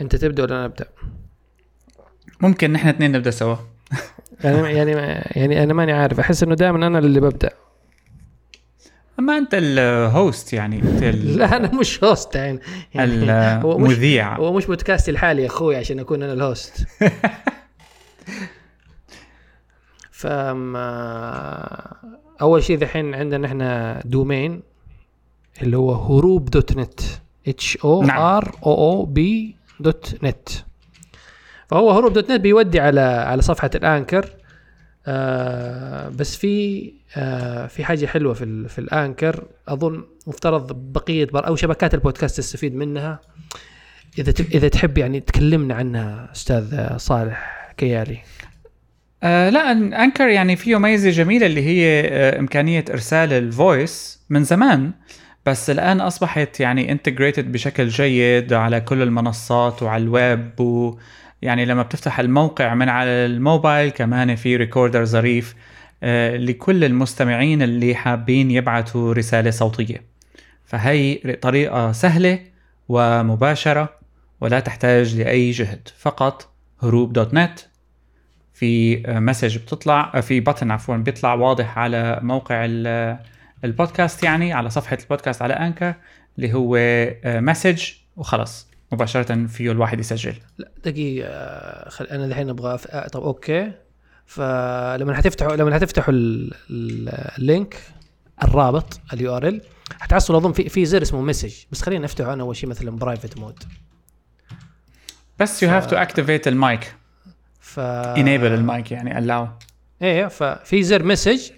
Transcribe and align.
انت 0.00 0.16
تبدأ 0.16 0.42
ولا 0.42 0.54
أنا 0.56 0.64
أبدأ؟ 0.64 0.86
ممكن 2.40 2.72
نحن 2.72 2.88
اثنين 2.88 3.12
نبدأ 3.12 3.30
سوا. 3.30 3.56
يعني 4.44 4.72
يعني 4.72 4.90
يعني 5.36 5.62
أنا 5.62 5.74
ماني 5.74 5.92
عارف. 5.92 6.20
أحس 6.20 6.42
إنه 6.42 6.54
دائما 6.54 6.86
أنا 6.86 6.98
اللي 6.98 7.20
ببدأ. 7.20 7.50
أما 9.18 9.38
أنت 9.38 9.50
ال 9.54 9.74
host 9.74 10.52
يعني 10.52 10.82
أنت 10.82 11.02
ال- 11.02 11.36
لا 11.38 11.56
أنا 11.56 11.74
مش 11.74 12.04
host 12.04 12.34
يعني. 12.34 12.60
يعني 12.94 13.12
المذيع 13.64 14.36
هو 14.40 14.52
مش 14.52 14.66
بودكاستي 14.66 15.10
الحالي 15.10 15.42
يا 15.42 15.46
أخوي 15.46 15.76
عشان 15.76 15.98
أكون 15.98 16.22
أنا 16.22 16.32
ال 16.32 16.43
host 16.43 16.86
فما 20.56 21.96
أول 22.40 22.62
شيء 22.62 22.78
ذحين 22.78 23.14
عندنا 23.14 23.46
إحنا 23.46 24.00
دومين 24.04 24.62
اللي 25.62 25.76
هو 25.76 25.92
هروب 25.94 26.50
dot 26.50 26.76
net 26.76 27.00
H 27.48 27.76
O 27.84 28.02
R 28.02 28.56
O 28.66 28.74
O 28.74 29.04
B 29.04 29.55
dot 29.80 30.18
net. 30.22 30.48
فهو 31.68 31.90
هروب 31.90 32.12
dot 32.12 32.30
net 32.30 32.40
بيودي 32.40 32.80
على 32.80 33.00
على 33.00 33.42
صفحة 33.42 33.70
ال 33.74 33.81
Anchor. 33.81 34.30
آه 35.06 36.08
بس 36.08 36.36
في 36.36 36.92
آه 37.16 37.66
في 37.66 37.84
حاجة 37.84 38.06
حلوة 38.06 38.34
في 38.34 38.68
في 38.68 38.78
ال 38.78 38.86
Anchor. 38.86 39.44
أظن 39.68 40.04
مفترض 40.26 40.92
بقية 40.92 41.24
بر 41.24 41.46
أو 41.46 41.56
شبكات 41.56 41.94
البودكاست 41.94 42.36
تستفيد 42.36 42.74
منها. 42.74 43.20
إذا 44.18 44.34
إذا 44.54 44.68
تحب 44.68 44.98
يعني 44.98 45.20
تكلمنا 45.20 45.74
عنها 45.74 46.28
أستاذ 46.32 46.96
صالح 46.96 47.72
كيالي. 47.76 48.18
آه 49.22 49.50
هلأ 49.50 49.72
Anchor 50.04 50.28
يعني 50.28 50.56
فيه 50.56 50.78
ميزة 50.78 51.10
جميلة 51.10 51.46
اللي 51.46 51.62
هي 51.62 52.08
آه 52.08 52.38
إمكانية 52.38 52.84
إرسال 52.90 53.32
ال 53.32 53.47
voice 53.47 54.20
من 54.30 54.44
زمان. 54.44 54.92
بس 55.46 55.70
الآن 55.70 56.00
أصبحت 56.00 56.60
يعني 56.60 56.92
integrated 56.92 57.52
بشكل 57.52 57.88
جيد 57.88 58.52
على 58.52 58.80
كل 58.80 59.02
المنصات 59.02 59.82
وعلى 59.82 60.02
الويب 60.02 60.60
و 60.60 60.98
يعني 61.42 61.64
لما 61.64 61.82
بتفتح 61.82 62.20
الموقع 62.20 62.74
من 62.74 62.88
على 62.88 63.10
الموبايل 63.10 63.90
كمان 63.90 64.36
في 64.36 64.56
recorder 64.56 65.04
ظريف 65.04 65.54
آه 66.02 66.36
لكل 66.36 66.84
المستمعين 66.84 67.62
اللي 67.62 67.94
حابين 67.94 68.50
يبعثوا 68.50 69.12
رسالة 69.12 69.50
صوتية. 69.50 70.02
فهي 70.64 71.14
طريقة 71.14 71.92
سهلة 71.92 72.38
ومباشرة 72.88 73.88
ولا 74.40 74.60
تحتاج 74.60 75.16
لأي 75.16 75.50
جهد. 75.50 75.88
فقط 75.98 76.52
هروب 76.82 77.12
dot 77.12 77.34
net 77.34 77.60
في 78.54 79.02
message 79.06 79.58
بتطلع 79.58 80.20
في 80.20 80.40
button 80.40 80.70
عفوا 80.70 80.96
بيطلع 80.96 81.34
واضح 81.34 81.78
على 81.78 82.20
موقع 82.22 82.66
البودكاست 83.64 84.22
يعني 84.22 84.52
على 84.52 84.70
صفحة 84.70 84.98
البودكاست 85.02 85.42
على 85.42 85.54
Anchor 85.54 85.94
اللي 86.38 86.54
هو 86.54 86.78
message 87.24 87.92
وخلص 88.16 88.68
مباشرة 88.92 89.46
فيه 89.46 89.72
الواحد 89.72 90.00
يسجل. 90.00 90.34
لا 90.58 90.70
دقيقة 90.84 91.28
آه، 91.28 91.88
خل... 91.88 92.04
أنا 92.04 92.24
الحين 92.24 92.48
أبغى. 92.48 92.78
آه، 92.90 93.08
طب 93.08 93.22
okay. 93.22 93.72
فلما 94.26 95.14
حتفتحوا 95.14 95.56
لما. 95.56 95.80
ال... 96.08 96.52
ال 97.38 97.46
link 97.46 97.76
الرابط 98.44 99.00
ال 99.12 99.36
URL 99.36 99.60
حتحصلوا 100.00 100.38
أظن 100.38 100.52
في 100.52 100.68
في 100.68 100.84
زر 100.84 101.02
اسمه 101.02 101.20
message 101.20 101.54
بس 101.72 101.82
خلينا 101.82 102.04
نفتحه 102.04 102.32
أنا 102.32 102.42
اول 102.42 102.56
شيء 102.56 102.68
مثلا 102.68 102.90
private 102.90 103.38
mode 103.38 103.62
بس 105.38 105.64
you 105.64 105.68
have 105.68 105.86
to 105.86 105.94
activate 105.94 106.46
المايك 106.46 106.94
ف 107.60 107.80
enable 108.14 108.18
المايك 108.18 108.92
يعني 108.92 109.14
allow. 109.14 109.48
إيه 110.02 110.26
ففي 110.26 110.82
زر 110.82 111.02
مسج 111.02 111.50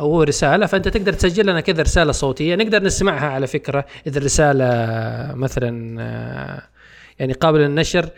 أو 0.00 0.06
هو 0.06 0.22
رسالة 0.22 0.66
فأنت 0.66 0.88
تقدر 0.88 1.12
تسجل 1.12 1.46
لنا 1.46 1.60
كذا 1.60 1.82
رسالة 1.82 2.12
صوتية. 2.12 2.56
نقدر 2.56 2.82
نسمعها 2.82 3.26
على 3.26 3.46
فكرة. 3.46 3.84
إذا 4.06 4.18
الرسالة 4.18 4.64
مثلا 5.34 6.02
آه، 6.02 6.62
يعني 7.18 7.32
قابلة 7.32 7.66
للنشر 7.66 8.08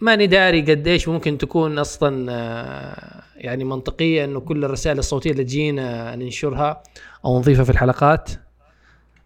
ماني 0.00 0.26
داري 0.26 0.60
قد 0.60 0.86
إيش 0.86 1.08
ممكن 1.08 1.38
تكون 1.38 1.78
أصلا 1.78 2.32
آه، 2.32 3.22
يعني 3.36 3.64
منطقية 3.64 4.24
إنه 4.24 4.40
كل 4.40 4.64
الرسائل 4.64 4.98
الصوتية 4.98 5.30
اللي 5.30 5.44
تجينا 5.44 6.16
ننشرها 6.16 6.82
أو 7.24 7.38
نضيفها 7.38 7.64
في 7.64 7.70
الحلقات 7.70 8.30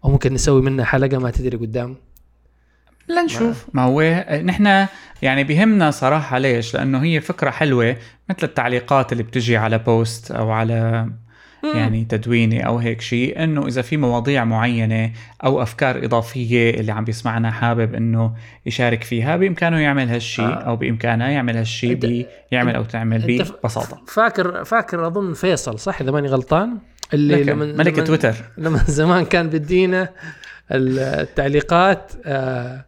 أو 0.05 0.09
ممكن 0.09 0.33
نسوي 0.33 0.61
منها 0.61 0.85
حلقة 0.85 1.17
ما 1.17 1.31
تدري 1.31 1.57
قدام. 1.57 1.95
لنشوف 3.09 3.67
ما 3.73 3.83
هو 3.83 4.25
نحن 4.43 4.87
يعني 5.21 5.43
بهمنا 5.43 5.91
صراحة 5.91 6.37
ليش؟ 6.37 6.73
لأنه 6.73 7.03
هي 7.03 7.21
فكرة 7.21 7.49
حلوة 7.49 7.97
مثل 8.29 8.43
التعليقات 8.43 9.11
اللي 9.11 9.23
بتجي 9.23 9.57
على 9.57 9.77
بوست 9.77 10.31
أو 10.31 10.51
على 10.51 11.09
يعني 11.63 12.05
تدوينه 12.09 12.61
أو 12.61 12.77
هيك 12.77 13.01
شيء 13.01 13.43
إنه 13.43 13.67
إذا 13.67 13.81
في 13.81 13.97
مواضيع 13.97 14.45
معينة 14.45 15.11
أو 15.43 15.61
أفكار 15.61 16.05
إضافية 16.05 16.69
اللي 16.69 16.91
عم 16.91 17.03
بيسمعنا 17.05 17.51
حابب 17.51 17.95
إنه 17.95 18.33
يشارك 18.65 19.03
فيها 19.03 19.37
بإمكانه 19.37 19.79
يعمل 19.79 20.09
هالشيء 20.09 20.45
آه. 20.45 20.49
أو 20.53 20.75
بامكانها 20.75 21.29
يعمل 21.29 21.57
هالشيء 21.57 22.27
يعمل 22.51 22.75
أو 22.75 22.83
تعمل 22.83 23.39
ببساطة. 23.63 24.01
فاكر 24.07 24.63
فاكر 24.65 25.07
أظن 25.07 25.33
فيصل 25.33 25.79
صح؟ 25.79 26.01
إذا 26.01 26.11
ماني 26.11 26.27
غلطان؟ 26.27 26.77
اللي 27.13 27.35
لكن 27.35 27.51
لما 27.51 27.65
ملك 27.65 27.93
لما- 27.97 28.05
تويتر. 28.05 28.35
لما 28.57 28.77
زمان 29.01 29.25
كان 29.25 29.49
بيدينا 29.49 30.09
التعليقات 30.71 32.11
آه 32.25 32.85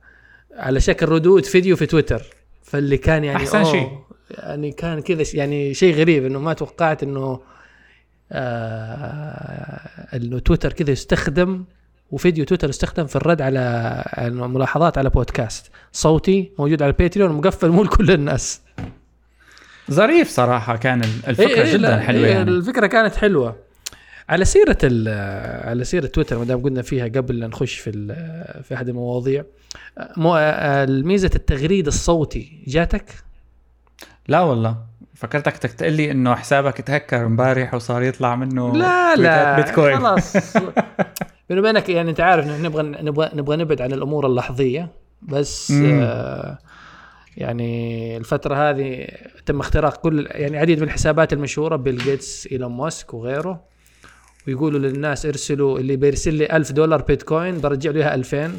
على 0.57 0.79
شكل 0.79 1.05
ردود 1.09 1.45
فيديو 1.45 1.75
في 1.75 1.85
تويتر. 1.85 2.21
فاللي 2.63 2.97
كان 2.97 3.23
يعني 3.23 3.47
أوه، 3.53 3.63
شيء. 3.63 3.87
يعني 4.31 4.71
كان 4.71 4.99
كذا 5.01 5.23
يعني 5.33 5.73
شيء 5.73 5.95
غريب 5.95 6.25
إنه 6.25 6.39
ما 6.39 6.53
توقعت 6.53 7.03
إنه 7.03 7.39
إنه 10.13 10.39
تويتر 10.39 10.73
كذا 10.73 10.91
يستخدم 10.91 11.63
وفيديو 12.11 12.45
تويتر 12.45 12.69
يستخدم 12.69 13.05
في 13.05 13.15
الرد 13.15 13.41
على 13.41 13.59
على 14.07 14.47
ملاحظات 14.47 14.97
على 14.97 15.09
بودكاست. 15.09 15.71
صوتي 15.91 16.51
موجود 16.59 16.81
على 16.81 16.89
الباتريون 16.89 17.31
ومقفل 17.31 17.69
مو 17.69 17.83
لكل 17.83 18.11
الناس. 18.11 18.61
ظريف 19.91 20.29
صراحة 20.29 20.77
كان 20.77 21.01
الفكرة 21.01 21.47
إيه 21.47 21.63
إيه 21.63 21.77
جدا 21.77 21.99
حلوة 21.99 22.25
إيه 22.25 22.31
يعني. 22.31 22.49
الفكرة 22.51 22.87
كانت 22.87 23.15
حلوة. 23.15 23.55
على 24.29 24.45
سيرة 24.45 24.77
على 25.69 25.83
سيرة 25.83 26.05
تويتر 26.05 26.37
ما 26.37 26.45
دام 26.45 26.61
قلنا 26.61 26.81
فيها 26.81 27.05
قبل 27.05 27.39
لا 27.39 27.47
نخش 27.47 27.75
في 27.75 27.91
في 28.63 28.73
أحد 28.73 28.89
المواضيع 28.89 29.43
مو 30.17 30.37
الميزه 30.37 31.31
التغريد 31.35 31.87
الصوتي 31.87 32.63
جاتك؟ 32.67 33.05
لا 34.27 34.39
والله. 34.39 34.77
فكرتك 35.23 35.53
بدك 35.57 35.71
تقول 35.71 35.93
لي 35.93 36.11
إنه 36.11 36.35
حسابك 36.35 36.81
تهكر 36.81 37.25
امبارح 37.25 37.73
وصار 37.73 38.03
يطلع 38.03 38.35
منه 38.35 38.73
لا 38.73 39.15
لا 39.15 39.55
بيتكوين. 39.55 39.97
خلاص. 39.97 40.37
بيني 41.49 41.61
وبينك 41.61 41.89
يعني 41.89 42.09
أنت 42.09 42.19
عارف 42.19 42.47
نبغى 42.47 42.83
نبغى 42.83 43.29
نبغى 43.33 43.57
نبعد 43.57 43.81
عن 43.81 43.93
الأمور 43.93 44.25
اللحظية 44.27 44.89
بس 45.21 45.71
مم. 45.71 45.99
آه 46.03 46.57
يعني 47.37 48.17
الفترة 48.17 48.69
هذه 48.69 49.07
تم 49.45 49.59
اختراق 49.59 49.97
كل 49.97 50.27
يعني 50.31 50.57
عديد 50.57 50.77
من 50.77 50.83
الحسابات 50.83 51.33
المشهورة 51.33 51.75
بيل 51.75 51.97
جيتس 51.97 52.47
إيلون 52.51 52.71
ماسك 52.71 53.13
وغيره 53.13 53.63
ويقولوا 54.47 54.79
للناس 54.79 55.25
ارسلوا 55.25 55.79
اللي 55.79 55.95
بيرسل 55.95 56.33
لي 56.33 56.55
1000 56.55 56.71
دولار 56.71 57.01
بيتكوين 57.01 57.61
برجع 57.61 57.91
له 57.91 57.99
اياها 57.99 58.15
2000 58.15 58.51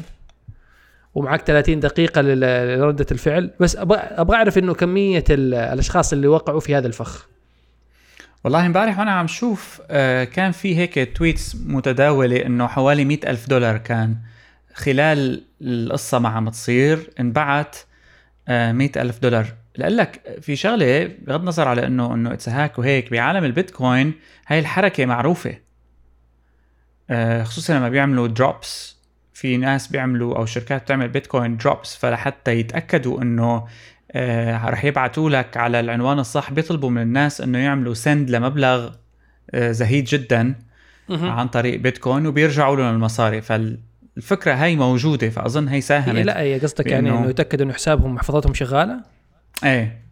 ومعك 1.15 1.41
30 1.41 1.79
دقيقة 1.79 2.21
لردة 2.21 3.05
الفعل. 3.11 3.51
بس 3.59 3.75
أبغى 3.75 3.97
أبغى 3.97 4.37
أعرف 4.37 4.57
إنه 4.57 4.73
كمية 4.73 5.23
ال- 5.29 5.53
الأشخاص 5.53 6.13
اللي 6.13 6.27
وقعوا 6.27 6.59
في 6.59 6.75
هذا 6.75 6.87
الفخ. 6.87 7.27
والله 8.43 8.65
امبارح 8.65 8.99
وأنا 8.99 9.11
عم 9.11 9.27
شوف 9.27 9.81
آه، 9.89 10.23
كان 10.23 10.51
في 10.51 10.77
هيك 10.77 11.17
tweets 11.17 11.55
متداولة 11.65 12.45
إنه 12.45 12.67
حوالي 12.67 13.05
مئة 13.05 13.29
ألف 13.29 13.49
دولار 13.49 13.77
كان 13.77 14.15
خلال 14.73 15.43
القصة 15.61 16.19
ما 16.19 16.29
عم 16.29 16.49
تصير. 16.49 17.09
انبعت 17.19 17.75
مئة 18.49 19.01
ألف 19.01 19.19
دولار. 19.19 19.45
لك 19.77 20.37
في 20.41 20.55
شغلة 20.55 21.11
بغض 21.27 21.39
النظر 21.39 21.67
على 21.67 21.87
انه 21.87 22.13
إنه 22.13 22.33
it's 22.33 22.49
hack 22.49 22.79
وهيك 22.79 23.11
بعالم 23.11 23.43
البيتكوين 23.43 24.13
هاي 24.47 24.59
الحركة 24.59 25.05
معروفة. 25.05 25.57
آه، 27.09 27.43
خصوصا 27.43 27.73
لما 27.73 27.89
بيعملوا 27.89 28.27
drops 28.27 28.94
في 29.35 29.57
ناس 29.57 29.87
بيعملوا 29.87 30.37
أو 30.37 30.45
شركات 30.45 30.83
بتعمل 30.83 31.07
بيتكوين 31.07 31.57
drops 31.57 31.95
فلحتى 31.95 32.59
يتأكدوا 32.59 33.21
إنه 33.21 33.65
آه 34.11 34.69
رح 34.69 34.85
يبعتوا 34.85 35.29
لك 35.29 35.57
على 35.57 35.79
العنوان 35.79 36.19
الصح 36.19 36.51
بيطلبوا 36.51 36.89
من 36.89 37.01
الناس 37.01 37.41
إنه 37.41 37.57
يعملوا 37.57 37.93
send 37.93 38.29
لمبلغ 38.29 38.89
آه 39.51 39.71
زهيد 39.71 40.03
جدا 40.03 40.55
عن 41.09 41.47
طريق 41.47 41.79
بيتكوين 41.79 42.27
وبيرجعوا 42.27 42.75
لهم 42.75 42.95
المصاري. 42.95 43.41
فالفكرة 43.41 44.53
هاي 44.53 44.75
موجودة 44.75 45.29
فأظن 45.29 45.67
هي 45.67 45.81
ساهمت 45.81 46.25
لا 46.25 46.39
هي 46.39 46.59
قصدك 46.59 46.87
يعني 46.87 47.09
إنه 47.09 47.29
يتاكد 47.29 47.61
إنه 47.61 47.73
حسابهم 47.73 48.15
محفظتهم 48.15 48.53
شغالة؟ 48.53 49.03
إيه. 49.63 50.04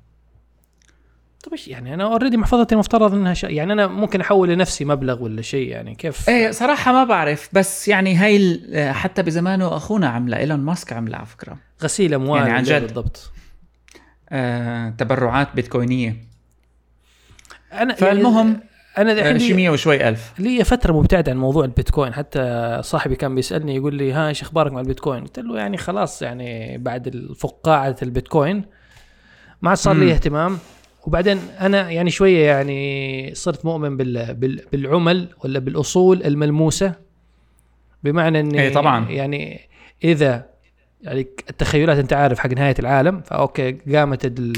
طيب 1.43 1.53
إيش 1.53 1.67
يعني؟ 1.67 1.93
أنا 1.93 2.03
already 2.03 2.37
محفظتي 2.37 2.75
المفترض 2.75 3.13
إنها 3.13 3.33
ش... 3.33 3.43
يعني 3.43 3.73
أنا 3.73 3.87
ممكن 3.87 4.21
أحول 4.21 4.49
لنفسي 4.49 4.85
مبلغ 4.85 5.23
ولا 5.23 5.41
شيء 5.41 5.67
يعني 5.67 5.95
كيف؟ 5.95 6.29
إيه 6.29 6.51
صراحة 6.51 6.91
ما 6.91 7.03
بعرف 7.03 7.49
بس 7.53 7.87
يعني 7.87 8.17
آه، 8.73 8.91
حتى 8.91 9.23
بزمانه 9.23 9.77
أخونا 9.77 10.07
عمله 10.07 10.37
إيلون 10.37 10.59
ماسك 10.59 10.93
عمله 10.93 11.17
على 11.17 11.25
فكرة. 11.25 11.57
غسيل 11.83 12.13
أموال 12.13 12.41
يعني 12.41 12.53
عن 12.53 12.63
جد. 12.63 12.81
بالضبط 12.81 13.31
آه 14.29 14.89
تبرعات 14.89 15.47
بيتكوينية. 15.55 16.15
أنا 17.73 17.93
فالمهم 17.93 18.47
يعني 18.47 19.11
أنا 19.11 19.11
الحين 19.11 19.39
شي 19.39 19.53
100 19.53 19.69
وشوي 19.69 20.09
ألف. 20.09 20.33
لي 20.39 20.63
فترة 20.63 20.93
مبتعد 20.93 21.29
عن 21.29 21.37
موضوع 21.37 21.65
البيتكوين 21.65 22.13
حتى 22.13 22.79
صاحبي 22.83 23.15
كان 23.15 23.35
بيسألني 23.35 23.75
يقول 23.75 23.95
لي 23.95 24.13
ها 24.13 24.27
إيش 24.27 24.41
أخبارك 24.41 24.71
مع 24.71 24.79
البيتكوين؟ 24.79 25.23
قلت 25.23 25.39
له 25.39 25.57
يعني 25.57 25.77
خلاص 25.77 26.21
يعني 26.21 26.77
بعد 26.77 27.33
فقاعه 27.39 27.95
البيتكوين 28.01 28.65
ما 29.61 29.69
عاد 29.69 29.77
صار 29.77 29.95
لي 29.95 30.11
اهتمام. 30.11 30.59
وبعدين 31.07 31.39
أنا 31.59 31.91
يعني 31.91 32.09
شوية 32.09 32.45
يعني 32.45 33.35
صرت 33.35 33.65
مؤمن 33.65 33.97
بال 33.97 34.35
بالعمل 34.71 35.27
ولا 35.43 35.59
بالأصول 35.59 36.23
الملموسة. 36.23 36.93
بمعنى 38.03 38.39
إني 38.39 38.61
اي 38.61 38.69
طبعا. 38.69 39.09
يعني 39.09 39.69
إذا 40.03 40.45
يعني 41.01 41.27
التخيلات 41.49 41.97
أنت 41.97 42.13
عارف 42.13 42.39
حق 42.39 42.49
نهاية 42.49 42.75
العالم 42.79 43.21
ف 43.21 43.31
okay 43.31 43.71
قامت 43.71 44.25
ال... 44.25 44.53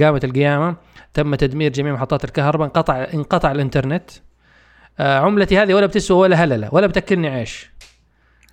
قامت 0.00 0.24
القيامة 0.24 0.76
تم 1.14 1.34
تدمير 1.34 1.72
جميع 1.72 1.92
محطات 1.92 2.24
الكهرباء 2.24 2.66
انقطع 2.66 3.06
انقطع 3.14 3.52
الإنترنت. 3.52 4.10
آه 4.98 5.18
عملتي 5.18 5.58
هذه 5.58 5.74
ولا 5.74 5.86
بتسوى 5.86 6.18
ولا 6.18 6.36
هللة 6.36 6.68
ولا 6.72 6.86
بتأكلني 6.86 7.28
عيش. 7.28 7.70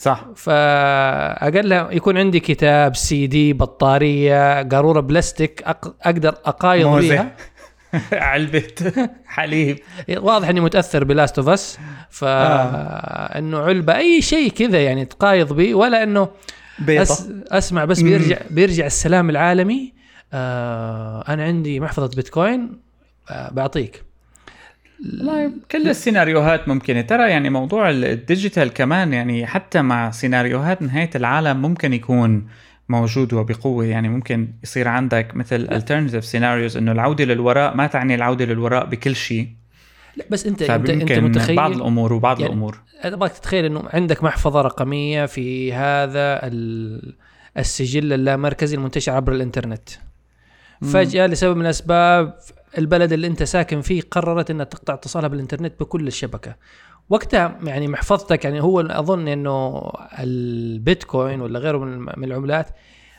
صح. 0.01 0.25
فاقلها 0.35 1.91
يكون 1.91 2.17
عندي 2.17 2.39
كتاب 2.39 2.95
سي 2.95 3.27
دي 3.27 3.53
بطارية 3.53 4.63
قارورة 4.63 4.99
بلاستيك 4.99 5.63
أق... 5.65 5.95
أقدر 6.01 6.35
أقايض 6.45 6.99
بيها. 6.99 7.35
علبه 8.13 8.63
حليب. 9.25 9.79
واضح 10.09 10.49
إني 10.49 10.59
متأثر 10.59 11.03
ب 11.03 11.11
Last 11.11 11.39
of 11.39 11.49
Us. 11.49 11.79
فانه 12.09 13.57
آه. 13.57 13.65
علبة 13.65 13.97
أي 13.97 14.21
شيء 14.21 14.51
كذا 14.51 14.83
يعني 14.83 15.05
تقايض 15.05 15.53
به 15.53 15.75
ولا 15.75 16.03
إنه 16.03 16.27
أس... 16.89 17.29
أسمع 17.51 17.85
بس 17.85 18.01
بيرجع 18.01 18.37
بيرجع 18.49 18.85
السلام 18.85 19.29
العالمي. 19.29 19.93
آه 20.33 21.23
أنا 21.27 21.43
عندي 21.43 21.79
محفظة 21.79 22.15
بيتكوين. 22.15 22.79
آه 23.29 23.49
بعطيك. 23.51 24.03
والله 25.05 25.51
كل 25.71 25.89
السيناريوهات 25.89 26.67
ممكنة 26.67 27.01
ترى 27.01 27.29
يعني 27.29 27.49
موضوع 27.49 27.89
ال 27.89 28.00
digital 28.00 28.73
كمان 28.73 29.13
يعني 29.13 29.47
حتى 29.47 29.81
مع 29.81 30.11
سيناريوهات 30.11 30.81
نهاية 30.81 31.09
العالم 31.15 31.61
ممكن 31.61 31.93
يكون 31.93 32.47
موجود 32.89 33.33
وبقوة. 33.33 33.85
يعني 33.85 34.09
ممكن 34.09 34.47
يصير 34.63 34.87
عندك 34.87 35.35
مثل 35.35 35.67
alternative 35.67 36.25
scenarios 36.25 36.77
إنه 36.77 36.91
العودة 36.91 37.25
للوراء 37.25 37.75
ما 37.75 37.87
تعني 37.87 38.15
العودة 38.15 38.45
للوراء 38.45 38.85
بكل 38.85 39.15
شيء. 39.15 39.49
لا 40.15 40.25
بس 40.29 40.45
انت 40.45 40.61
انت 40.61 40.89
أنت 40.89 41.11
متخيل 41.11 41.55
بعض 41.55 41.71
الأمور 41.71 42.13
وبعض 42.13 42.39
يعني 42.39 42.53
الأمور. 42.53 42.79
أبغاك 43.01 43.31
تتخيل 43.31 43.65
إنه 43.65 43.83
عندك 43.93 44.23
محفظة 44.23 44.61
رقمية 44.61 45.25
في 45.25 45.73
هذا 45.73 46.39
السجل 47.57 48.13
اللامركزي 48.13 48.75
المنتشر 48.75 49.11
عبر 49.11 49.33
الإنترنت. 49.33 49.89
فجأة 50.81 51.27
لسبب 51.27 51.57
من 51.57 51.65
الأسباب 51.65 52.33
البلد 52.77 53.13
اللي 53.13 53.27
انت 53.27 53.43
ساكن 53.43 53.81
فيه 53.81 54.01
قررت 54.11 54.51
إنها 54.51 54.65
تقطع 54.65 54.93
اتصالها 54.93 55.27
بالإنترنت 55.27 55.79
بكل 55.79 56.07
الشبكة. 56.07 56.55
وقتها 57.09 57.59
يعني 57.63 57.87
محفظتك 57.87 58.45
يعني 58.45 58.61
هو 58.61 58.81
أظن 58.81 59.27
إنه 59.27 59.91
البيتكوين 60.19 61.41
ولا 61.41 61.59
غيره 61.59 61.77
من 62.17 62.23
العملات 62.23 62.67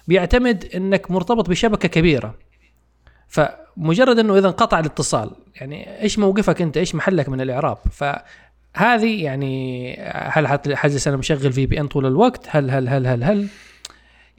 بيعتمد 0.08 0.68
إنك 0.74 1.10
مرتبط 1.10 1.50
بشبكة 1.50 1.88
كبيرة. 1.88 2.34
فمجرد 3.28 4.18
إنه 4.18 4.38
إذا 4.38 4.46
انقطع 4.46 4.78
الاتصال 4.78 5.30
يعني 5.54 6.00
إيش 6.00 6.18
موقفك 6.18 6.62
أنت؟ 6.62 6.76
إيش 6.76 6.94
محلك 6.94 7.28
من 7.28 7.40
الإعراب؟ 7.40 7.78
فهذه 7.90 9.24
يعني 9.24 9.96
هل 10.06 10.46
حجلس 10.76 11.08
أنا 11.08 11.16
مشغل 11.16 11.52
VPN 11.52 11.86
طول 11.86 12.06
الوقت؟ 12.06 12.46
هل 12.48 12.70
هل 12.70 12.88
هل 12.88 13.06
هل 13.06 13.24
هل؟ 13.24 13.48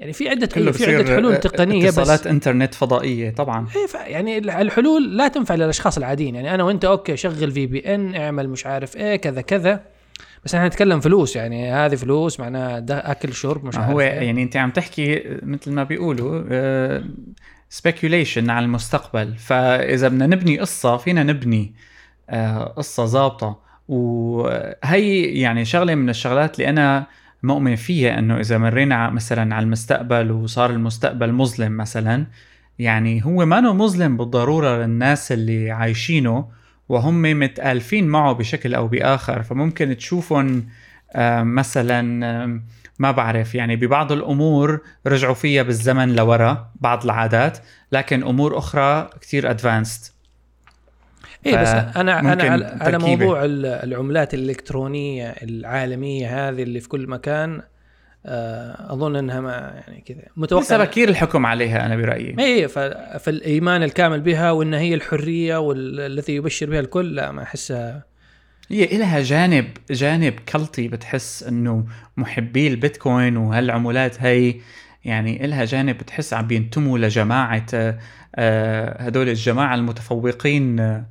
يعني 0.03 0.13
في 0.13 0.29
عدة 0.29 0.71
في 0.71 0.95
عدة 0.95 1.15
حلول 1.15 1.38
تقنية 1.38 1.88
بس 1.88 1.97
اتصالات 1.97 2.27
إنترنت 2.27 2.73
فضائية 2.73 3.29
طبعا. 3.29 3.67
إيه 3.75 4.11
يعني 4.11 4.38
الحلول 4.38 5.17
لا 5.17 5.27
تنفع 5.27 5.55
للأشخاص 5.55 5.97
العاديين. 5.97 6.35
يعني 6.35 6.55
أنا 6.55 6.63
وأنت 6.63 6.85
okay 6.85 7.17
شغل 7.17 7.51
VPN 7.51 8.15
اعمل 8.15 8.50
مش 8.50 8.65
عارف 8.65 8.97
إيه 8.97 9.15
كذا 9.15 9.41
كذا. 9.41 9.83
بس 10.45 10.55
إحنا 10.55 10.67
نتكلم 10.67 11.00
فلوس 11.00 11.35
يعني 11.35 11.71
هذه 11.71 11.95
فلوس 11.95 12.39
معناها 12.39 12.85
أكل 12.89 13.33
شرب 13.33 13.65
مش 13.65 13.77
عارف 13.77 13.89
هو 13.89 14.01
إيه. 14.01 14.07
يعني 14.07 14.44
أنت 14.44 14.57
عم 14.57 14.71
تحكي 14.71 15.23
مثل 15.44 15.71
ما 15.71 15.83
بيقولوا 15.83 16.44
سبيكيوليشن 17.69 18.50
على 18.50 18.65
المستقبل. 18.65 19.33
فإذا 19.38 20.07
بدنا 20.07 20.27
نبني 20.27 20.59
قصة 20.59 20.97
فينا 20.97 21.23
نبني 21.23 21.73
آه، 22.29 22.63
قصة 22.63 23.05
ظابطة. 23.05 23.59
وهي 23.88 25.23
يعني 25.23 25.65
شغلة 25.65 25.95
من 25.95 26.09
الشغلات 26.09 26.59
اللي 26.59 26.69
أنا 26.69 27.07
مؤمن 27.43 27.75
فيها 27.75 28.19
إنه 28.19 28.39
إذا 28.39 28.57
مرينا 28.57 29.09
مثلا 29.09 29.55
على 29.55 29.63
المستقبل 29.63 30.31
وصار 30.31 30.69
المستقبل 30.69 31.31
مظلم 31.31 31.77
مثلا 31.77 32.25
يعني 32.79 33.25
هو 33.25 33.45
ما 33.45 33.61
مظلم 33.61 34.17
بالضرورة 34.17 34.77
للناس 34.77 35.31
اللي 35.31 35.71
عايشينه 35.71 36.49
وهم 36.89 37.21
متألفين 37.21 38.07
معه 38.07 38.33
بشكل 38.33 38.75
أو 38.75 38.87
بآخر. 38.87 39.43
فممكن 39.43 39.97
تشوفهم 39.97 40.65
آه، 41.15 41.43
مثلا 41.43 42.25
آه، 42.25 42.59
ما 42.99 43.11
بعرف 43.11 43.55
يعني 43.55 43.75
ببعض 43.75 44.11
الأمور 44.11 44.81
رجعوا 45.07 45.33
فيها 45.33 45.63
بالزمن 45.63 46.15
لورا 46.15 46.71
بعض 46.75 47.03
العادات 47.03 47.57
لكن 47.91 48.23
أمور 48.23 48.57
أخرى 48.57 49.09
كثير 49.21 49.49
ادفانسد 49.49 50.12
إيه 51.45 51.62
بس 51.62 51.68
أنا 51.68 52.19
أنا 52.19 52.44
على, 52.44 52.77
على 52.81 52.97
موضوع 52.97 53.41
العملات 53.45 54.33
الإلكترونية 54.33 55.27
العالمية 55.30 56.50
هذه 56.50 56.63
اللي 56.63 56.80
في 56.80 56.89
كل 56.89 57.07
مكان 57.07 57.62
آه، 58.25 58.94
أظن 58.94 59.15
إنها 59.15 59.39
ما 59.41 59.83
يعني 59.88 60.03
كذا 60.06 60.21
متوقع 60.38 60.63
لسه 60.63 60.77
بكير 60.77 61.09
الحكم 61.09 61.45
عليها 61.45 61.85
أنا 61.85 61.95
برأيي. 61.95 62.35
اي 62.39 62.68
فالإيمان 63.19 63.83
الكامل 63.83 64.21
بها 64.21 64.51
وإن 64.51 64.74
هي 64.74 64.94
الحرية 64.94 65.57
والتي 65.57 66.35
يبشر 66.35 66.69
بها 66.69 66.80
الكل 66.80 67.15
لا 67.15 67.31
ما 67.31 67.44
أحسها. 67.44 68.03
هي 68.69 68.83
إلها 68.83 69.21
جانب 69.21 69.65
جانب 69.91 70.33
كلطي 70.53 70.88
بتحس 70.88 71.44
إنه 71.44 71.86
محبي 72.18 72.68
البيتكوين 72.68 73.38
وهالعملات 73.38 74.21
هي 74.21 74.56
يعني 75.05 75.45
إلها 75.45 75.65
جانب 75.65 75.97
بتحس 75.97 76.33
عم 76.33 76.47
بينتموا 76.47 76.97
لجماعة 76.97 77.65
آه، 78.35 79.01
هدول 79.03 79.29
الجماعة 79.29 79.75
المتفوقين 79.75 81.03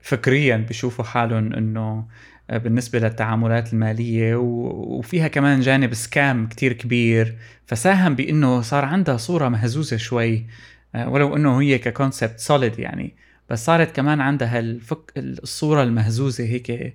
فكريا 0.00 0.56
بيشوفوا 0.56 1.04
حالهم 1.04 1.52
إنه 1.52 2.06
آه، 2.50 2.58
بالنسبة 2.58 2.98
للتعاملات 2.98 3.72
المالية 3.72 4.36
وفيها 4.36 5.28
كمان 5.28 5.60
جانب 5.60 5.94
سكام 5.94 6.46
كتير 6.46 6.72
كبير 6.72 7.38
فساهم 7.66 8.14
بإنه 8.14 8.60
صار 8.60 8.84
عندها 8.84 9.16
صورة 9.16 9.48
مهزوزة 9.48 9.96
شوي 9.96 10.46
آه، 10.94 11.08
ولو 11.08 11.36
إنه 11.36 11.60
هي 11.60 11.78
ك 11.78 11.86
concept 11.86 12.38
solid 12.40 12.78
يعني 12.78 13.16
بس 13.50 13.64
صارت 13.66 13.96
كمان 13.96 14.20
عندها 14.20 14.58
الفك 14.58 15.12
الصورة 15.16 15.82
المهزوزة 15.82 16.44
هيك 16.44 16.70
آه، 16.70 16.92